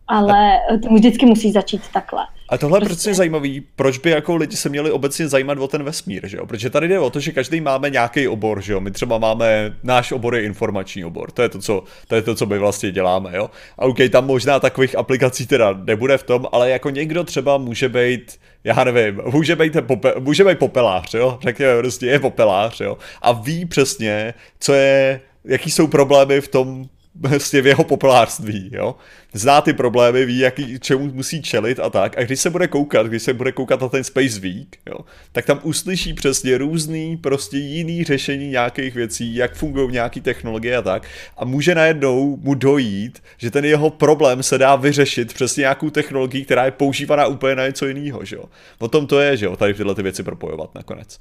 [0.08, 2.20] ale to vždycky musí začít takhle.
[2.48, 2.92] A tohle prostě...
[2.92, 6.36] je prostě zajímavý, proč by jako lidi se měli obecně zajímat o ten vesmír, že
[6.36, 6.46] jo?
[6.46, 8.80] Protože tady jde o to, že každý máme nějaký obor, že jo?
[8.80, 12.34] My třeba máme, náš obor je informační obor, to je to, co, to je to,
[12.34, 13.50] co my vlastně děláme, jo?
[13.78, 17.88] A OK, tam možná takových aplikací teda nebude v tom, ale jako někdo třeba může
[17.88, 21.38] být, já nevím, může být, pope, může být popelář, jo?
[21.42, 22.98] Řekněme, prostě je popelář, jo?
[23.22, 26.88] A ví přesně, co je, jaký jsou problémy v tom
[27.20, 28.94] vlastně v jeho populářství, jo.
[29.32, 32.18] Zná ty problémy, ví, jaký, čemu musí čelit a tak.
[32.18, 34.98] A když se bude koukat, když se bude koukat na ten Space Week, jo,
[35.32, 40.82] tak tam uslyší přesně různý, prostě jiný řešení nějakých věcí, jak fungují nějaké technologie a
[40.82, 41.06] tak.
[41.36, 46.44] A může najednou mu dojít, že ten jeho problém se dá vyřešit přes nějakou technologii,
[46.44, 48.44] která je používaná úplně na něco jiného, že jo.
[48.78, 51.18] O tom to je, že jo, tady tyhle ty věci propojovat nakonec.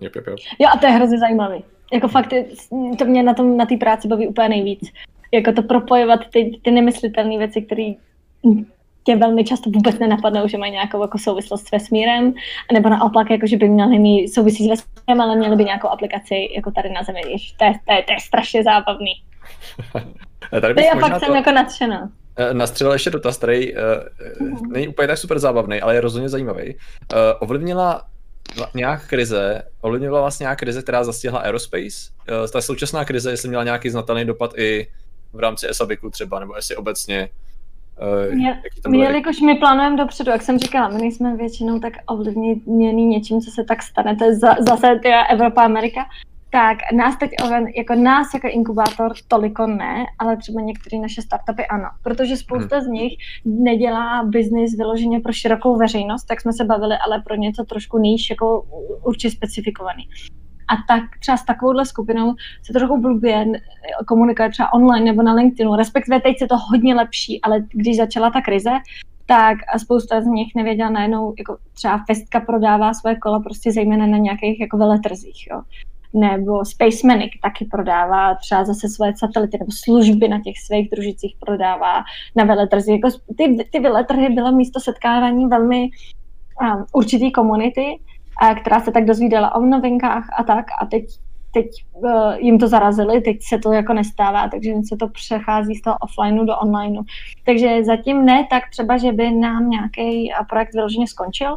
[0.00, 0.36] Yep, yep, yep.
[0.58, 1.64] Jo, a to je hrozně zajímavý.
[1.92, 2.32] Jako fakt,
[2.98, 4.92] to mě na tom na té práci baví úplně nejvíc.
[5.32, 7.92] Jako to propojovat ty, ty nemyslitelné věci, které
[9.04, 12.34] tě velmi často vůbec nenapadnou, že mají nějakou jako souvislost s vesmírem,
[12.72, 16.48] nebo naopak, jako, že by měly mít souvisí s vesmírem, ale měly by nějakou aplikaci
[16.56, 17.20] jako tady na Zemi.
[17.28, 19.12] Jež, to, je, to, je, to je strašně zábavný.
[20.60, 21.26] tady to já fakt to...
[21.26, 22.10] jsem jako nadšená.
[22.36, 23.80] Eh, nastřelil ještě dotaz, který uh,
[24.68, 26.74] není úplně tak super zábavný, ale je rozhodně zajímavý.
[26.74, 28.02] Uh, ovlivnila
[28.74, 32.12] nějak krize, ovlivnila vlastně nějaká krize, která zastihla aerospace.
[32.28, 34.88] Eh, ta současná krize, jestli měla nějaký znatelný dopad i
[35.32, 37.28] v rámci ESABICu třeba, nebo jestli obecně.
[38.28, 43.06] Uh, mě, my, jelikož my plánujeme dopředu, jak jsem říkala, my nejsme většinou tak ovlivněný
[43.06, 45.00] něčím, co se tak stane, to je za, zase
[45.30, 46.00] Evropa, Amerika,
[46.54, 47.30] tak nás teď,
[47.76, 52.84] jako nás jako inkubátor toliko ne, ale třeba některé naše startupy ano, protože spousta hmm.
[52.84, 53.12] z nich
[53.44, 58.30] nedělá biznis vyloženě pro širokou veřejnost, tak jsme se bavili, ale pro něco trošku níž,
[58.30, 58.66] jako
[59.04, 60.08] určitě specifikovaný.
[60.68, 63.46] A tak třeba s takovouhle skupinou se trochu blbě
[64.06, 68.30] komunikuje třeba online nebo na LinkedInu, respektive teď se to hodně lepší, ale když začala
[68.30, 68.70] ta krize,
[69.26, 74.06] tak a spousta z nich nevěděla najednou, jako třeba Festka prodává svoje kola prostě zejména
[74.06, 75.62] na nějakých jako veletrzích, jo
[76.14, 82.04] nebo Spacemanic taky prodává třeba zase svoje satelity nebo služby na těch svých družicích prodává
[82.36, 82.92] na veletrhy.
[82.92, 85.88] Jako ty, ty veletrhy bylo místo setkávání velmi
[86.62, 87.98] um, určitý komunity,
[88.60, 91.04] která se tak dozvídala o novinkách a tak a teď
[91.54, 95.82] teď uh, jim to zarazili, teď se to jako nestává, takže se to přechází z
[95.82, 97.02] toho offlineu do onlineu.
[97.46, 101.56] Takže zatím ne tak třeba, že by nám nějaký projekt vyloženě skončil,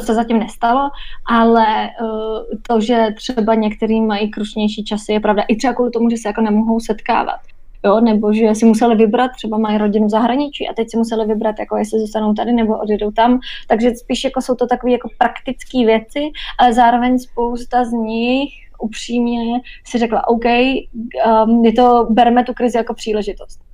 [0.00, 0.90] to se zatím nestalo,
[1.30, 5.42] ale uh, to, že třeba některý mají krušnější časy, je pravda.
[5.48, 7.40] I třeba kvůli tomu, že se jako nemohou setkávat.
[7.84, 11.26] Jo, nebo že si museli vybrat, třeba mají rodinu v zahraničí a teď si museli
[11.26, 13.40] vybrat, jako jestli zůstanou tady nebo odjedou tam.
[13.68, 18.50] Takže spíš jako jsou to takové jako praktické věci, ale zároveň spousta z nich
[18.80, 20.44] upřímně si řekla, OK,
[21.46, 23.65] um, je to, bereme tu krizi jako příležitost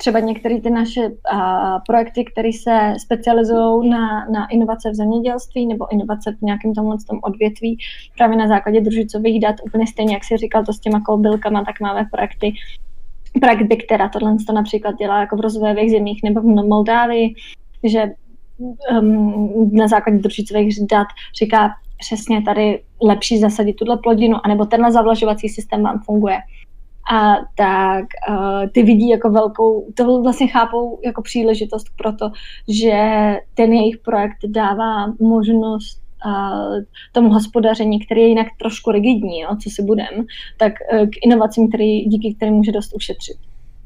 [0.00, 5.92] třeba některé ty naše a, projekty, které se specializují na, na inovace v zemědělství nebo
[5.92, 7.78] inovace v nějakém tomhle tom odvětví,
[8.16, 11.80] právě na základě družicových dat, úplně stejně, jak si říkal to s těma koubilkama, tak
[11.80, 12.52] máme projekty,
[13.40, 17.34] projekt Big Terra, tohle to například dělá jako v rozvojových zemích nebo v Moldávii,
[17.84, 18.10] že
[19.00, 21.06] um, na základě družicových dat
[21.38, 26.38] říká, přesně tady lepší zasadit tuhle plodinu, anebo tenhle zavlažovací systém vám funguje.
[27.12, 32.30] A tak uh, ty vidí jako velkou, to vlastně chápou jako příležitost pro to,
[32.68, 32.92] že
[33.54, 36.02] ten jejich projekt dává možnost
[37.12, 40.26] tomu hospodaření, který je jinak trošku rigidní, jo, co si budem,
[40.56, 43.36] tak uh, k inovacím, který, díky kterým může dost ušetřit.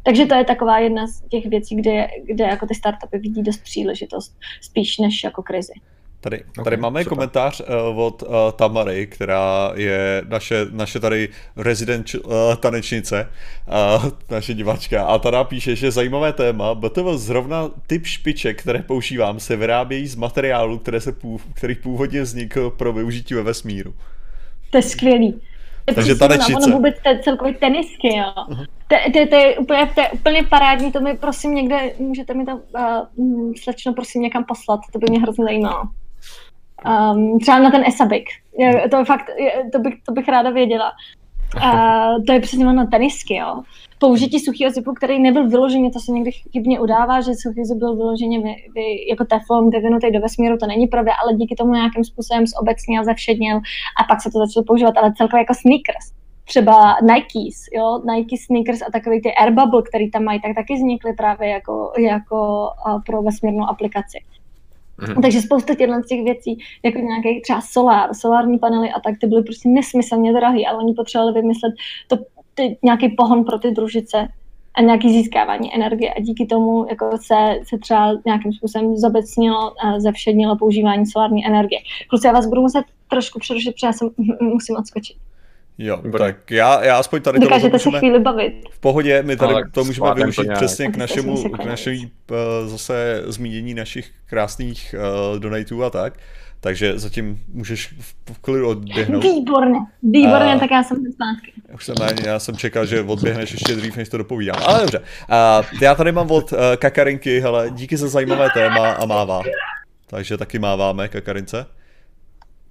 [0.02, 3.62] Takže to je taková jedna z těch věcí, kde, kde jako ty startupy vidí dost
[3.62, 5.72] příležitost, spíš než jako krizi.
[6.22, 7.16] Tady, tady okay, máme super.
[7.16, 13.28] komentář uh, od uh, Tamary, která je naše, naše tady rezident uh, tanečnice,
[13.96, 15.04] uh, naše diváčka.
[15.04, 20.14] A tady píše, že zajímavé téma, BTV zrovna typ špiček, které používám, se vyrábějí z
[20.14, 23.94] materiálu, které se pův, který původně vznikl pro využití ve vesmíru.
[24.70, 25.40] To je skvělý.
[25.94, 26.66] Takže tanečnice.
[26.66, 28.32] Ono vůbec te, celkově tenisky, jo.
[28.88, 32.44] To, to, to, je úplně, to je úplně parádní, to mi prosím někde, můžete mi
[32.44, 32.60] to
[33.16, 35.82] uh, slečno prosím někam poslat, to by mě hrozně zajímalo.
[36.86, 38.24] Um, třeba na ten Esabik.
[38.90, 39.30] To, je fakt,
[39.72, 40.92] to, bych, to bych ráda věděla.
[41.56, 43.62] Uh, to je přesně na tenisky, jo.
[43.98, 47.96] Použití suchého zipu, který nebyl vyloženě, to se někdy chybně udává, že suchý zip byl
[47.96, 52.04] vyloženě vy, vy, jako teflon vyvinutý do vesmíru, to není pravda, ale díky tomu nějakým
[52.04, 53.56] způsobem zobecnil, zevšednil
[54.00, 58.82] a pak se to začalo používat, ale celkově jako sneakers třeba Nikes, jo, Nike sneakers
[58.82, 62.68] a takový ty Air Bubble, který tam mají, tak taky vznikly právě jako, jako
[63.06, 64.18] pro vesmírnou aplikaci.
[65.02, 65.22] Mm-hmm.
[65.22, 69.42] Takže spousta těchto těch věcí, jako nějaký třeba solár, solární panely a tak, ty byly
[69.42, 71.72] prostě nesmyslně drahý, ale oni potřebovali vymyslet
[72.08, 72.16] to,
[72.54, 74.28] ty, nějaký pohon pro ty družice
[74.74, 80.00] a nějaký získávání energie a díky tomu jako se, se třeba nějakým způsobem zobecnilo a
[80.00, 81.80] zevšednilo používání solární energie.
[82.08, 84.04] Kluci, já vás budu muset trošku přerušit, protože já se
[84.40, 85.16] musím odskočit.
[85.78, 87.78] Jo, tak já, já aspoň tady to můžeme...
[87.78, 88.52] se chvíli bavit.
[88.70, 93.22] V pohodě, my tady to můžeme využít to přesně k našemu, k našemu uh, zase
[93.26, 94.94] zmínění našich krásných
[95.32, 96.14] uh, donatů a tak.
[96.60, 97.94] Takže zatím můžeš
[98.32, 99.24] v klidu odběhnout.
[99.24, 100.58] Výborně, výborně, a...
[100.58, 101.52] tak já jsem zpátky.
[101.74, 101.94] Už jsem,
[102.24, 104.62] já jsem čekal, že odběhneš ještě dřív, než to dopovídám.
[104.66, 105.00] Ale dobře.
[105.28, 109.40] A já tady mám od uh, Kakarinky, hele, díky za zajímavé téma a mává.
[110.06, 111.66] Takže taky máváme Kakarince.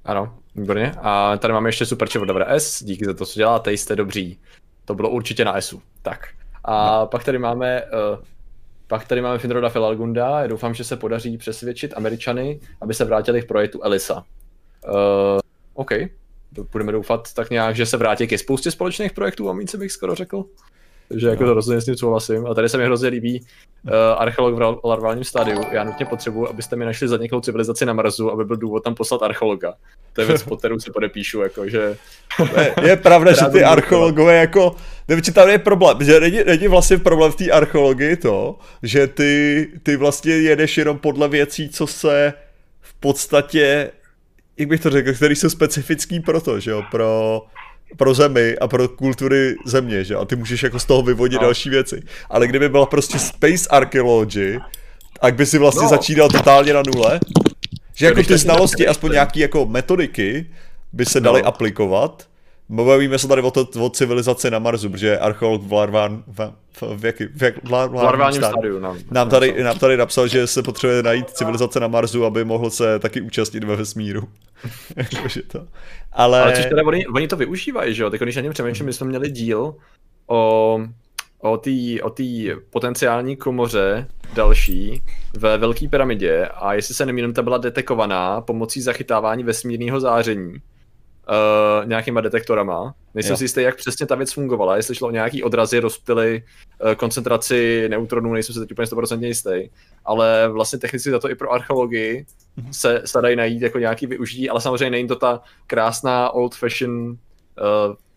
[0.06, 0.94] Ano, výborně.
[1.02, 4.40] A tady máme ještě super od S, díky za to, co děláte, jste dobří.
[4.86, 5.82] To bylo určitě na Su.
[6.02, 6.20] Tak.
[6.64, 7.08] A no.
[7.08, 8.24] pak tady máme uh,
[8.92, 10.42] pak tady máme Finroda Filalgunda.
[10.42, 14.26] Já doufám, že se podaří přesvědčit Američany, aby se vrátili k projektu Elisa.
[14.88, 15.40] Uh,
[15.74, 15.92] OK.
[16.72, 20.16] Budeme doufat tak nějak, že se vrátí ke spoustě společných projektů, a více bych skoro
[20.16, 20.46] řekl.
[21.12, 22.48] Takže jako to rozhodně s tím souhlasím.
[22.48, 23.42] A tady se mi hrozně líbí
[23.84, 25.62] uh, archeolog v larválním stádiu.
[25.72, 29.24] Já nutně potřebuji, abyste mi našli zaniklou civilizaci na Marsu, aby byl důvod tam poslat
[29.24, 29.74] archeologa.
[30.14, 31.98] To je věc, po kterou si podepíšu, jako, že...
[32.62, 34.76] je, je pravda, že ty archeologové jako...
[35.08, 39.68] Nevím, tam je problém, že není, není vlastně problém v té archeologii to, že ty,
[39.84, 42.34] ty vlastně jedeš jenom podle věcí, co se
[42.82, 43.92] v podstatě
[44.58, 47.42] jak bych to řekl, který jsou specifický pro to, že jo, pro,
[47.98, 51.48] pro zemi a pro kultury země, že a ty můžeš jako z toho vyvodit no.
[51.48, 52.04] další věci.
[52.30, 54.60] Ale kdyby byla prostě space archaeology,
[55.22, 55.90] tak by si vlastně no.
[55.90, 57.20] začínal totálně na nule,
[57.96, 60.50] že jako ty znalosti, aspoň nějaký jako metodiky,
[60.94, 61.48] by se daly no.
[61.48, 62.28] aplikovat.
[62.72, 67.26] Bavíme se tady o, to, o civilizaci na Marsu, protože archeolog v Larván, v, jaký,
[67.26, 71.04] v, jak, v, v larválním stádiu nám, nám, tady, nám tady napsal, že se potřebuje
[71.04, 74.28] najít civilizace na Marsu, aby mohl se taky účastnit ve vesmíru.
[75.14, 75.68] Jakože to.
[76.12, 76.42] Ale...
[76.42, 78.10] Ale což teda oni, oni to využívají, že jo?
[78.10, 79.76] Tak když na něm přemýšlím, my jsme měli díl
[80.28, 80.80] o,
[81.40, 81.72] o té
[82.04, 85.02] o tý potenciální komoře další
[85.38, 90.54] ve Velké pyramidě a jestli se nemýlím, ta byla detekovaná pomocí zachytávání vesmírného záření
[91.30, 92.94] uh, nějakýma detektorama.
[93.14, 93.38] Nejsem jo.
[93.38, 96.44] si jistý, jak přesně ta věc fungovala, jestli šlo o nějaký odrazy, rozptily
[96.84, 99.70] uh, koncentraci neutronů, nejsem si teď úplně 100% jistý.
[100.06, 102.26] Ale vlastně technicky za to i pro archeologii
[102.58, 102.74] mhm.
[102.74, 107.16] se, dají najít jako nějaký využití, ale samozřejmě není to ta krásná old fashion uh,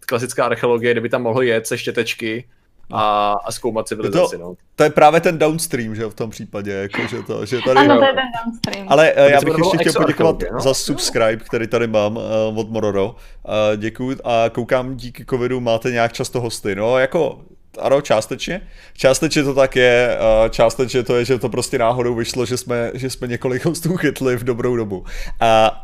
[0.07, 2.49] klasická archeologie, kde by tam mohlo jet se štětečky
[2.93, 4.39] a, a zkoumat civilizaci.
[4.39, 4.55] To, no.
[4.77, 7.81] to je právě ten downstream, že v tom případě, jako, že to, že tady...
[7.81, 8.87] Ano, to je ten downstream.
[8.91, 10.61] Ale uh, já bych ještě chtěl poděkovat no?
[10.61, 12.23] za subscribe, který tady mám uh,
[12.55, 13.07] od Mororo.
[13.07, 16.75] Uh, děkuji a koukám, díky covidu máte nějak často hosty.
[16.75, 17.41] No, jako
[17.81, 18.61] ano, částečně.
[18.97, 20.19] Částečně to tak je,
[20.51, 24.37] částečně to je, že to prostě náhodou vyšlo, že jsme, že jsme několik hostů chytli
[24.37, 25.05] v dobrou dobu.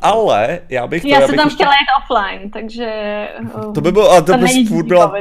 [0.03, 1.03] ale já bych...
[1.03, 1.57] To, já, já jsem tam ještě...
[1.57, 3.29] chtěla jít offline, takže...
[3.75, 5.13] To by bylo, a to by furt byla,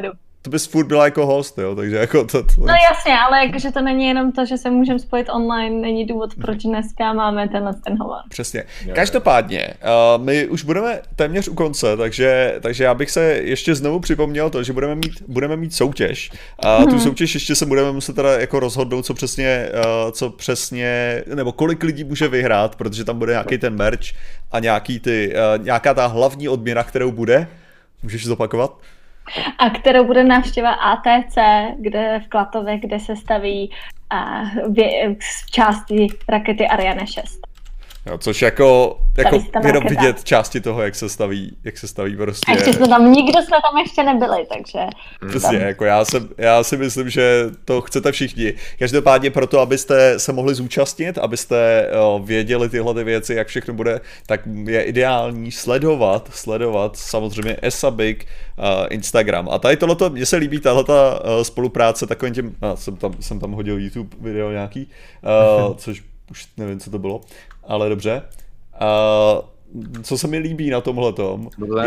[0.42, 2.44] to bys furt byla jako host, jo, takže jako to...
[2.44, 2.54] to...
[2.58, 6.36] No jasně, ale jakože to není jenom to, že se můžeme spojit online, není důvod,
[6.42, 8.18] proč dneska máme tenhle ten hovor.
[8.30, 8.64] Přesně.
[8.94, 9.74] Každopádně,
[10.18, 14.50] uh, my už budeme téměř u konce, takže, takže já bych se ještě znovu připomněl
[14.50, 16.32] to, že budeme mít, budeme mít soutěž.
[16.60, 17.00] A uh, tu hmm.
[17.00, 21.84] soutěž ještě se budeme muset teda jako rozhodnout, co přesně, uh, co přesně, nebo kolik
[21.84, 24.06] lidí může vyhrát, protože tam bude nějaký ten merch
[24.52, 27.48] a nějaký ty, uh, nějaká ta hlavní odměna, kterou bude.
[28.04, 28.78] Můžeš zopakovat?
[29.58, 31.38] A kterou bude návštěva ATC,
[31.78, 33.72] kde v Klatově, kde se staví
[34.14, 34.74] uh,
[35.46, 37.49] v části rakety Ariane 6.
[38.10, 42.52] Jo, což jako, jako jenom vidět části toho, jak se staví, jak se staví prostě.
[42.52, 44.80] A ještě jsme tam, nikdo jsme tam ještě nebyli, takže.
[45.30, 45.68] Přesně, tam...
[45.68, 48.54] jako já, jsem, já si myslím, že to chcete všichni.
[48.80, 54.02] Každopádně proto, abyste se mohli zúčastnit, abyste jo, věděli tyhle ty věci, jak všechno bude,
[54.26, 58.26] tak je ideální sledovat, sledovat samozřejmě Esabik
[58.58, 59.50] uh, Instagram.
[59.52, 63.40] A tady tohleto, mně se líbí tahle uh, spolupráce takovým tím, uh, jsem, tam, jsem
[63.40, 64.88] tam hodil YouTube video nějaký,
[65.68, 67.22] uh, což už nevím, co to bylo,
[67.70, 68.22] ale dobře.
[68.82, 71.14] Uh, co se mi líbí na tomhle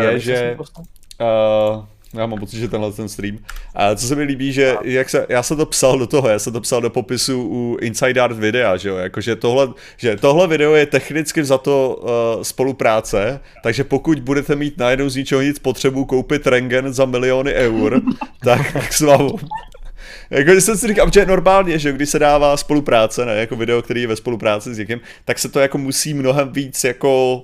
[0.00, 0.56] je, že...
[0.59, 1.84] Uh,
[2.14, 3.38] já mám pocit, že tenhle ten stream.
[3.74, 6.38] A co se mi líbí, že jak se, já jsem to psal do toho, já
[6.38, 10.48] jsem to psal do popisu u Inside Art videa, že jo, jakože tohle, že tohle
[10.48, 15.59] video je technicky za to uh, spolupráce, takže pokud budete mít najednou z ničeho nic
[15.59, 18.00] potřebu koupit rengen za miliony eur,
[18.44, 19.32] tak s vámi
[20.32, 24.00] jako, jsem si říkal, že normálně, že když se dává spolupráce, ne, jako video, který
[24.00, 27.42] je ve spolupráci s někým, tak se to jako musí mnohem víc jako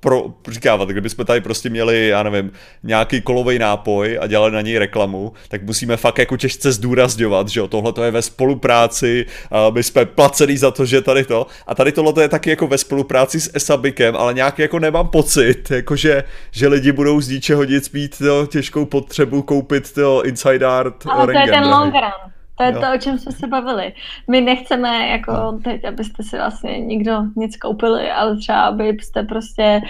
[0.00, 2.52] pro, říkávat, kdybychom tady prostě měli, já nevím,
[2.82, 7.60] nějaký kolový nápoj a dělali na něj reklamu, tak musíme fakt jako těžce zdůrazňovat, že
[7.60, 11.46] jo, tohle to je ve spolupráci, uh, my jsme placený za to, že tady to,
[11.66, 15.70] a tady tohle je taky jako ve spolupráci s Esabikem, ale nějak jako nemám pocit,
[15.70, 20.66] jako že, že lidi budou z ničeho nic mít to těžkou potřebu koupit to Inside
[20.66, 22.33] Art Ale to je ten long run.
[22.56, 22.80] To je jo.
[22.80, 23.92] to, o čem jsme se bavili.
[24.28, 29.80] My nechceme jako teď, abyste si vlastně nikdo nic koupili, ale třeba abyste prostě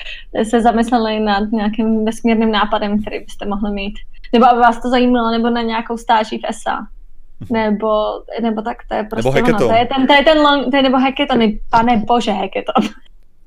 [0.42, 3.94] se zamysleli nad nějakým vesmírným nápadem, který byste mohli mít.
[4.32, 6.86] Nebo aby vás to zajímalo, nebo na nějakou stáží v ESA.
[7.50, 9.68] Nebo, nebo tak, to je prostě nebo ono.
[9.68, 12.88] To je ten, to je ten long, to je, nebo hackathony, pane bože hackathon.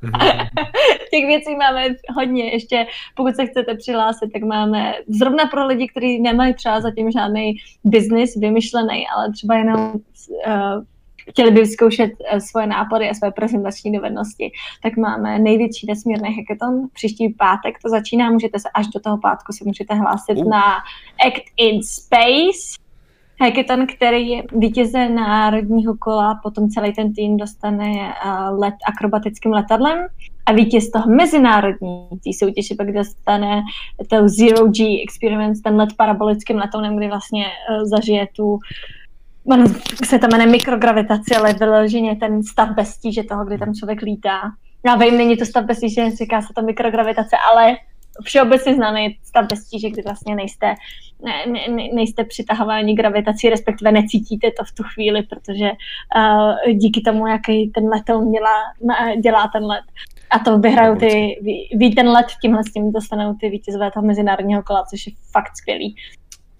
[1.11, 2.51] Těch věcí máme hodně.
[2.53, 7.55] Ještě pokud se chcete přihlásit, tak máme zrovna pro lidi, kteří nemají třeba zatím žádný
[7.83, 10.83] biznis vymyšlený, ale třeba jenom uh,
[11.29, 14.51] chtěli by vyzkoušet uh, svoje nápady a své prezentační dovednosti,
[14.83, 16.87] tak máme největší vesmírný hackathon.
[16.93, 20.49] Příští pátek to začíná, můžete se až do toho pátku se můžete hlásit uh.
[20.49, 20.63] na
[21.27, 22.86] Act in Space
[23.41, 30.07] hackathon, který vítěze národního kola, potom celý ten tým dostane uh, let akrobatickým letadlem
[30.45, 33.61] a vítěz toho mezinárodní té soutěže pak dostane
[34.09, 38.59] to Zero G Experiment, ten let parabolickým letounem, kdy vlastně uh, zažije tu
[39.51, 39.65] ono
[40.05, 44.41] se to jmenuje mikrogravitace, ale vyloženě ten stav bez tíže toho, kdy tam člověk lítá.
[44.85, 47.75] Já vím, není to stav bez tíže, říká se to mikrogravitace, ale
[48.23, 50.75] všeobecně známý stav bez tíže, kdy vlastně nejste,
[51.25, 57.27] ne, ne, nejste přitahováni gravitací, respektive necítíte to v tu chvíli, protože uh, díky tomu,
[57.27, 58.57] jaký ten letoun dělá,
[59.21, 59.83] dělá ten let.
[60.29, 64.05] A to vyhrajou ty, ví, ví ten let, tímhle s tím dostanou ty vítězové toho
[64.05, 65.95] mezinárodního kola, což je fakt skvělý.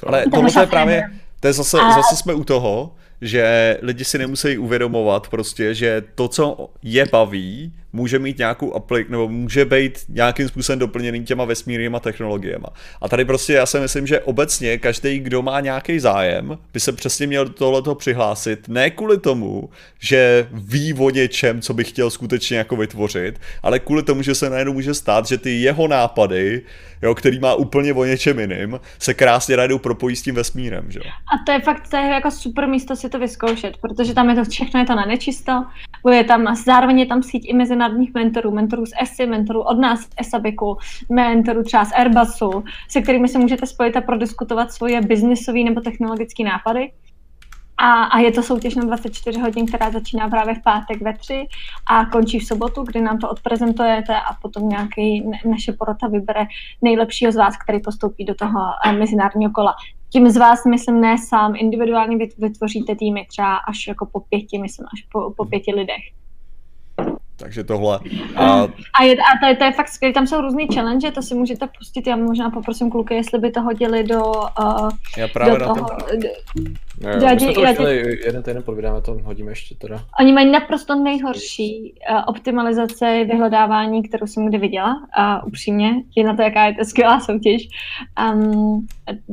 [0.08, 1.04] Ale tohle je právě,
[1.40, 1.92] to je zase, a...
[1.92, 7.74] zase jsme u toho, že lidi si nemusí uvědomovat prostě, že to, co je baví,
[7.98, 12.66] může mít nějakou aplik, nebo může být nějakým způsobem doplněný těma vesmírnýma technologiemi.
[13.02, 16.92] A tady prostě já si myslím, že obecně každý, kdo má nějaký zájem, by se
[16.92, 19.70] přesně měl tohleto přihlásit, ne kvůli tomu,
[20.00, 24.50] že ví o něčem, co by chtěl skutečně jako vytvořit, ale kvůli tomu, že se
[24.50, 26.62] najednou může stát, že ty jeho nápady,
[27.02, 30.92] jo, který má úplně o něčem jiným, se krásně najednou propojí s tím vesmírem.
[30.92, 31.00] Že?
[31.00, 34.36] A to je fakt to je jako super místo si to vyzkoušet, protože tam je
[34.36, 35.66] to všechno, je to na nečisto,
[36.12, 39.80] je tam, zároveň je tam síť i mezi mezinárodních mentorů, mentorů z ESI, mentorů od
[39.80, 40.78] nás z ESABIKu,
[41.10, 46.44] mentorů třeba z Airbusu, se kterými se můžete spojit a prodiskutovat svoje biznisové nebo technologické
[46.44, 46.92] nápady.
[47.80, 51.48] A, a je to soutěž na 24 hodin, která začíná právě v pátek ve 3
[51.86, 56.46] a končí v sobotu, kdy nám to odprezentujete a potom nějaký naše porota vybere
[56.82, 59.76] nejlepšího z vás, který postoupí do toho eh, mezinárodního kola.
[60.10, 64.88] Tím z vás, myslím, ne sám individuálně vytvoříte týmy třeba až jako po pěti, myslím,
[64.94, 66.04] až po, po pěti lidech.
[67.40, 68.00] Takže tohle.
[68.36, 68.68] A,
[69.00, 71.36] a, je, a to, je, to je fakt skvělé, tam jsou různý challenge, to si
[71.36, 74.24] můžete pustit, já možná poprosím kluky, jestli by to hodili do,
[74.60, 76.20] uh, já právě do na toho, ten...
[77.02, 80.04] Jo, jo, my jsme to už měli jeden týden podvydáme, to hodíme ještě teda.
[80.20, 85.08] Oni mají naprosto nejhorší uh, optimalizace vyhledávání, kterou jsem kdy viděla.
[85.14, 87.68] A uh, upřímně, je na to, jaká je to skvělá soutěž.
[88.34, 88.88] Um,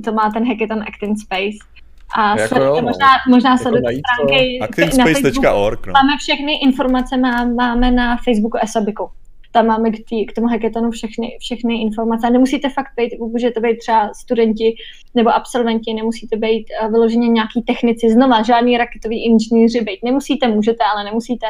[0.05, 1.74] to má ten Hackathon Act in Space.
[2.17, 2.83] A jako jo, no.
[2.83, 5.87] možná, možná jako sledujte stránky Actinspace.org.
[5.87, 5.93] No.
[5.93, 9.11] Máme všechny informace, má, máme na Facebooku Esabiku
[9.55, 12.27] tam máme k, tý, k tomu hackathonu všechny, všechny informace.
[12.27, 14.75] A nemusíte fakt být, můžete být třeba studenti
[15.15, 20.01] nebo absolventi, nemusíte být uh, vyloženě nějaký technici, znova žádný raketový inženýři být.
[20.05, 21.47] Nemusíte, můžete, ale nemusíte.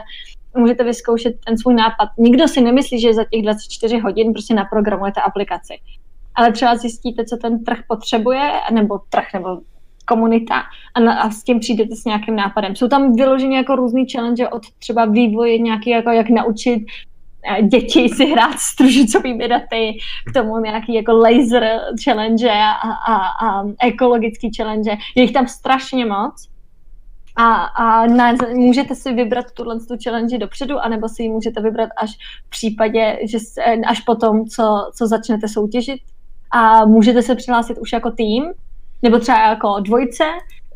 [0.57, 2.09] Můžete vyzkoušet ten svůj nápad.
[2.19, 5.75] Nikdo si nemyslí, že za těch 24 hodin prostě naprogramujete aplikaci.
[6.35, 9.49] Ale třeba zjistíte, co ten trh potřebuje, nebo trh, nebo
[10.05, 10.63] komunita
[10.95, 12.77] a, na, a s tím přijdete s nějakým nápadem.
[12.77, 16.83] Jsou tam vyloženě jako různý challenge od třeba vývoje nějaký, jako jak naučit
[17.47, 19.99] Eh, děti si hrát s družicovými daty,
[20.31, 23.15] k tomu nějaký jako laser challenge a, a,
[23.49, 24.91] a ekologický challenge.
[25.15, 26.49] Je jich tam strašně moc.
[27.37, 31.89] A, a na, můžete si vybrat tuhle tu challenge dopředu, anebo si ji můžete vybrat
[31.97, 32.11] až
[32.47, 36.01] v případě, že se, až potom, co, co začnete soutěžit.
[36.51, 38.45] A můžete se přihlásit už jako tým,
[39.05, 40.25] nebo třeba jako dvojce,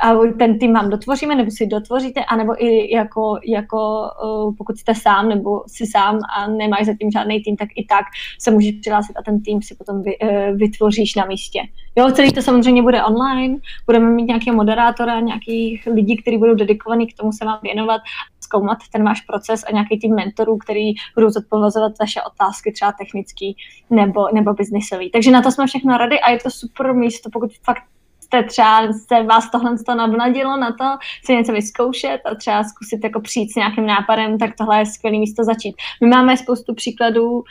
[0.00, 4.94] a ten tým vám dotvoříme, nebo si dotvoříte, anebo i jako, jako uh, pokud jste
[4.94, 8.04] sám, nebo si sám a nemáš zatím žádný tým, tak i tak
[8.38, 11.60] se můžeš přihlásit a ten tým si potom vy, uh, vytvoříš na místě.
[11.96, 13.56] Jo, celý to samozřejmě bude online,
[13.86, 18.00] budeme mít nějakého moderátora, nějakých lidí, kteří budou dedikovaní k tomu se vám věnovat,
[18.40, 23.56] zkoumat ten váš proces a nějaký tým mentorů, který budou zodpovězovat vaše otázky, třeba technický
[23.90, 25.10] nebo, nebo biznisový.
[25.10, 27.82] Takže na to jsme všechno rady a je to super místo, pokud fakt
[28.28, 30.84] jste třeba, se vás tohle to navnadilo na to
[31.24, 35.18] si něco vyzkoušet a třeba zkusit jako přijít s nějakým nápadem, tak tohle je skvělé
[35.18, 35.76] místo začít.
[36.02, 37.42] My máme spoustu příkladů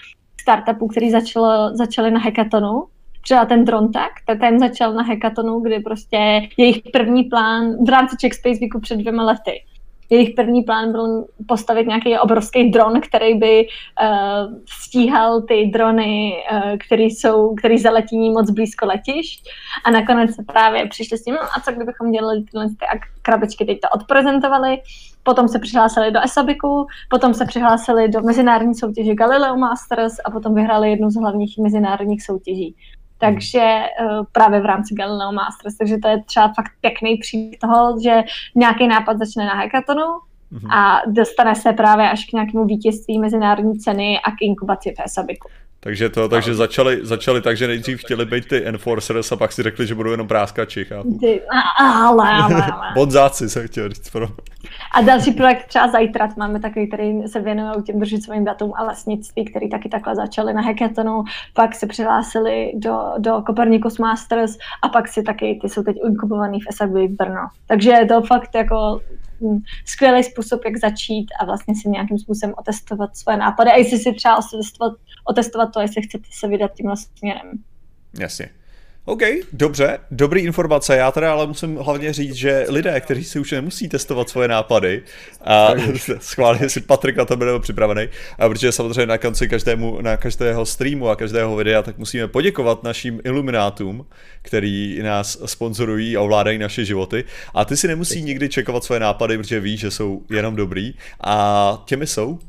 [0.41, 2.83] startupů, který začalo, začaly na hackathonu,
[3.21, 6.17] třeba ten Drontak, ten začal na hackathonu, kdy prostě
[6.57, 9.63] jejich první plán v rámci Czech Space Weeku před dvěma lety
[10.09, 16.77] jejich první plán byl postavit nějaký obrovský dron, který by uh, stíhal ty drony, uh,
[16.87, 19.49] který, jsou, který zaletí moc blízko letišť.
[19.85, 23.65] A nakonec se právě přišli s tím, no a co kdybychom dělali tyhle ty krabičky,
[23.65, 24.81] teď to odprezentovali,
[25.23, 30.55] potom se přihlásili do Esabiku, potom se přihlásili do mezinárodní soutěže Galileo Masters a potom
[30.55, 32.75] vyhráli jednu z hlavních mezinárodních soutěží
[33.17, 37.99] takže uh, právě v rámci Galileo Masters, takže to je třeba fakt pěkný příklad toho,
[38.03, 38.23] že
[38.55, 40.03] nějaký nápad začne na hackathonu
[40.51, 40.73] mm-hmm.
[40.73, 45.49] a dostane se právě až k nějakému vítězství mezinárodní ceny a k inkubaci v Esabiku.
[45.79, 49.63] Takže to, takže začali, začali tak, že nejdřív chtěli být ty enforcers a pak si
[49.63, 51.17] řekli, že budou jenom práskači, chápu.
[51.19, 51.41] Ty,
[51.79, 52.91] ale, ale, ale.
[52.95, 54.09] Bonzáci se chtěl říct.
[54.09, 54.27] Pro.
[54.93, 59.45] A další projekt třeba zajtra máme takový, který se věnuje těm držicovým datům a lesnictví,
[59.45, 61.23] který taky takhle začali na hackathonu,
[61.53, 66.59] pak se přihlásili do, do Copernicus Masters a pak si taky, ty jsou teď inkubovaný
[66.59, 67.47] v SAB Brno.
[67.67, 69.01] Takže je to fakt jako
[69.41, 73.97] hm, skvělý způsob, jak začít a vlastně si nějakým způsobem otestovat své nápady a jestli
[73.97, 74.93] si třeba otestovat,
[75.29, 77.51] otestovat to, jestli chcete se vydat tímhle směrem.
[78.19, 78.49] Jasně.
[79.09, 79.21] OK,
[79.53, 80.97] dobře, dobrý informace.
[80.97, 85.03] Já teda ale musím hlavně říct, že lidé, kteří si už nemusí testovat svoje nápady,
[85.41, 85.69] a
[86.19, 88.07] schválně si Patrik na to bude připravený,
[88.39, 92.83] a protože samozřejmě na konci každému, na každého streamu a každého videa, tak musíme poděkovat
[92.83, 94.05] našim iluminátům,
[94.41, 97.23] který nás sponzorují a ovládají naše životy.
[97.53, 100.93] A ty si nemusí nikdy čekovat svoje nápady, protože víš, že jsou jenom dobrý.
[101.21, 102.39] A těmi jsou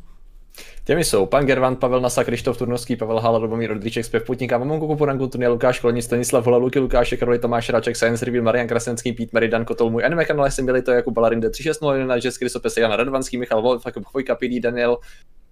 [0.89, 4.87] Těmi jsou Pan Gervan, Pavel Nasa, Krištof Turnovský, Pavel Hala, Robomír Rodríček, Spev Putníka, Mamonko
[4.87, 9.13] Kupuran, Kulturně, Lukáš Kolní, Stanislav Hola, Luky Lukáše, Karoli Tomáš Raček, Science Review, Marian Krasenský,
[9.13, 12.77] Pít Mary, Dan Kotol, můj anime kanál, jsem byli to jako Balarin D360, Jess Krysopes,
[12.77, 14.99] Jan Radvanský, Michal Wolf, Jakub Chvojka, PD, Daniel,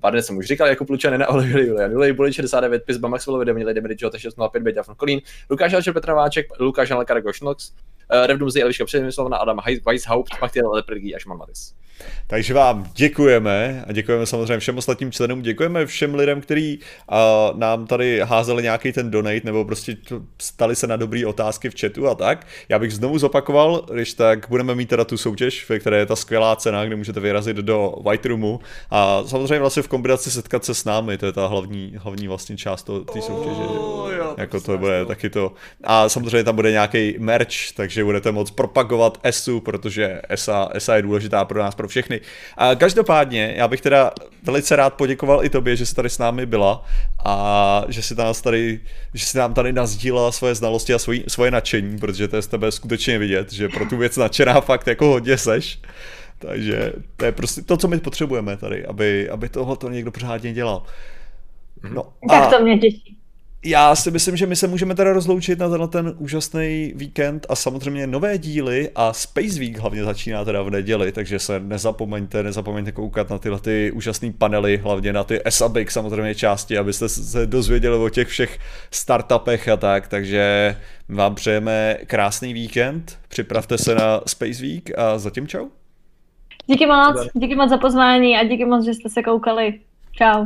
[0.00, 3.56] Pardon, jsem už říkal, jako Lučan, ne, ale Julian, Julej, Bully 69, Pizba, Maxwell, Vedem,
[3.66, 7.72] Lady Medičo, 605, Beďa, Kolín, Lukáš Alčer, Petr Váček, Lukáš Alekar, Gošnox,
[8.14, 11.74] uh, Revdum Zí, Eliška Přemyslovna, Adam Weishaupt, Machtiel Leprgý a Šman Matis.
[12.26, 16.80] Takže vám děkujeme a děkujeme samozřejmě všem ostatním členům, děkujeme všem lidem, kteří
[17.12, 19.96] uh, nám tady házeli nějaký ten donate nebo prostě
[20.38, 22.46] stali se na dobré otázky v chatu a tak.
[22.68, 26.16] Já bych znovu zopakoval, když tak budeme mít teda tu soutěž, ve které je ta
[26.16, 28.60] skvělá cena, kde můžete vyrazit do White Roomu
[28.90, 32.56] a samozřejmě vlastně v kombinaci setkat se s námi, to je ta hlavní, hlavní vlastně
[32.56, 33.62] část té soutěže.
[33.62, 35.52] Oh, jo, jako to bude taky to.
[35.84, 41.02] A samozřejmě tam bude nějaký merch, takže budete moct propagovat ESU, protože ESA, ESA je
[41.02, 42.20] důležitá pro nás, pro všechny.
[42.56, 44.10] A každopádně, já bych teda
[44.42, 46.84] velice rád poděkoval i tobě, že jsi tady s námi byla
[47.24, 48.80] a že si, nás tady,
[49.14, 52.46] že si nám tady nazdílela svoje znalosti a svoji, svoje nadšení, protože to je z
[52.46, 55.80] tebe skutečně vidět, že pro tu věc nadšená fakt jako hodně seš.
[56.38, 60.52] Takže to je prostě to, co my potřebujeme tady, aby, aby tohle to někdo pořádně
[60.52, 60.82] dělal.
[61.90, 62.40] No, a...
[62.40, 63.16] Tak to mě těší.
[63.64, 67.54] Já si myslím, že my se můžeme teda rozloučit na tenhle ten úžasný víkend a
[67.54, 72.92] samozřejmě nové díly a Space Week hlavně začíná teda v neděli, takže se nezapomeňte, nezapomeňte
[72.92, 77.96] koukat na tyhle ty úžasné panely, hlavně na ty SABIC samozřejmě části, abyste se dozvěděli
[77.96, 78.58] o těch všech
[78.90, 80.76] startupech a tak, takže
[81.08, 85.68] vám přejeme krásný víkend, připravte se na Space Week a zatím čau.
[86.66, 89.80] Díky moc, díky moc za pozvání a díky moc, že jste se koukali.
[90.12, 90.44] Čau.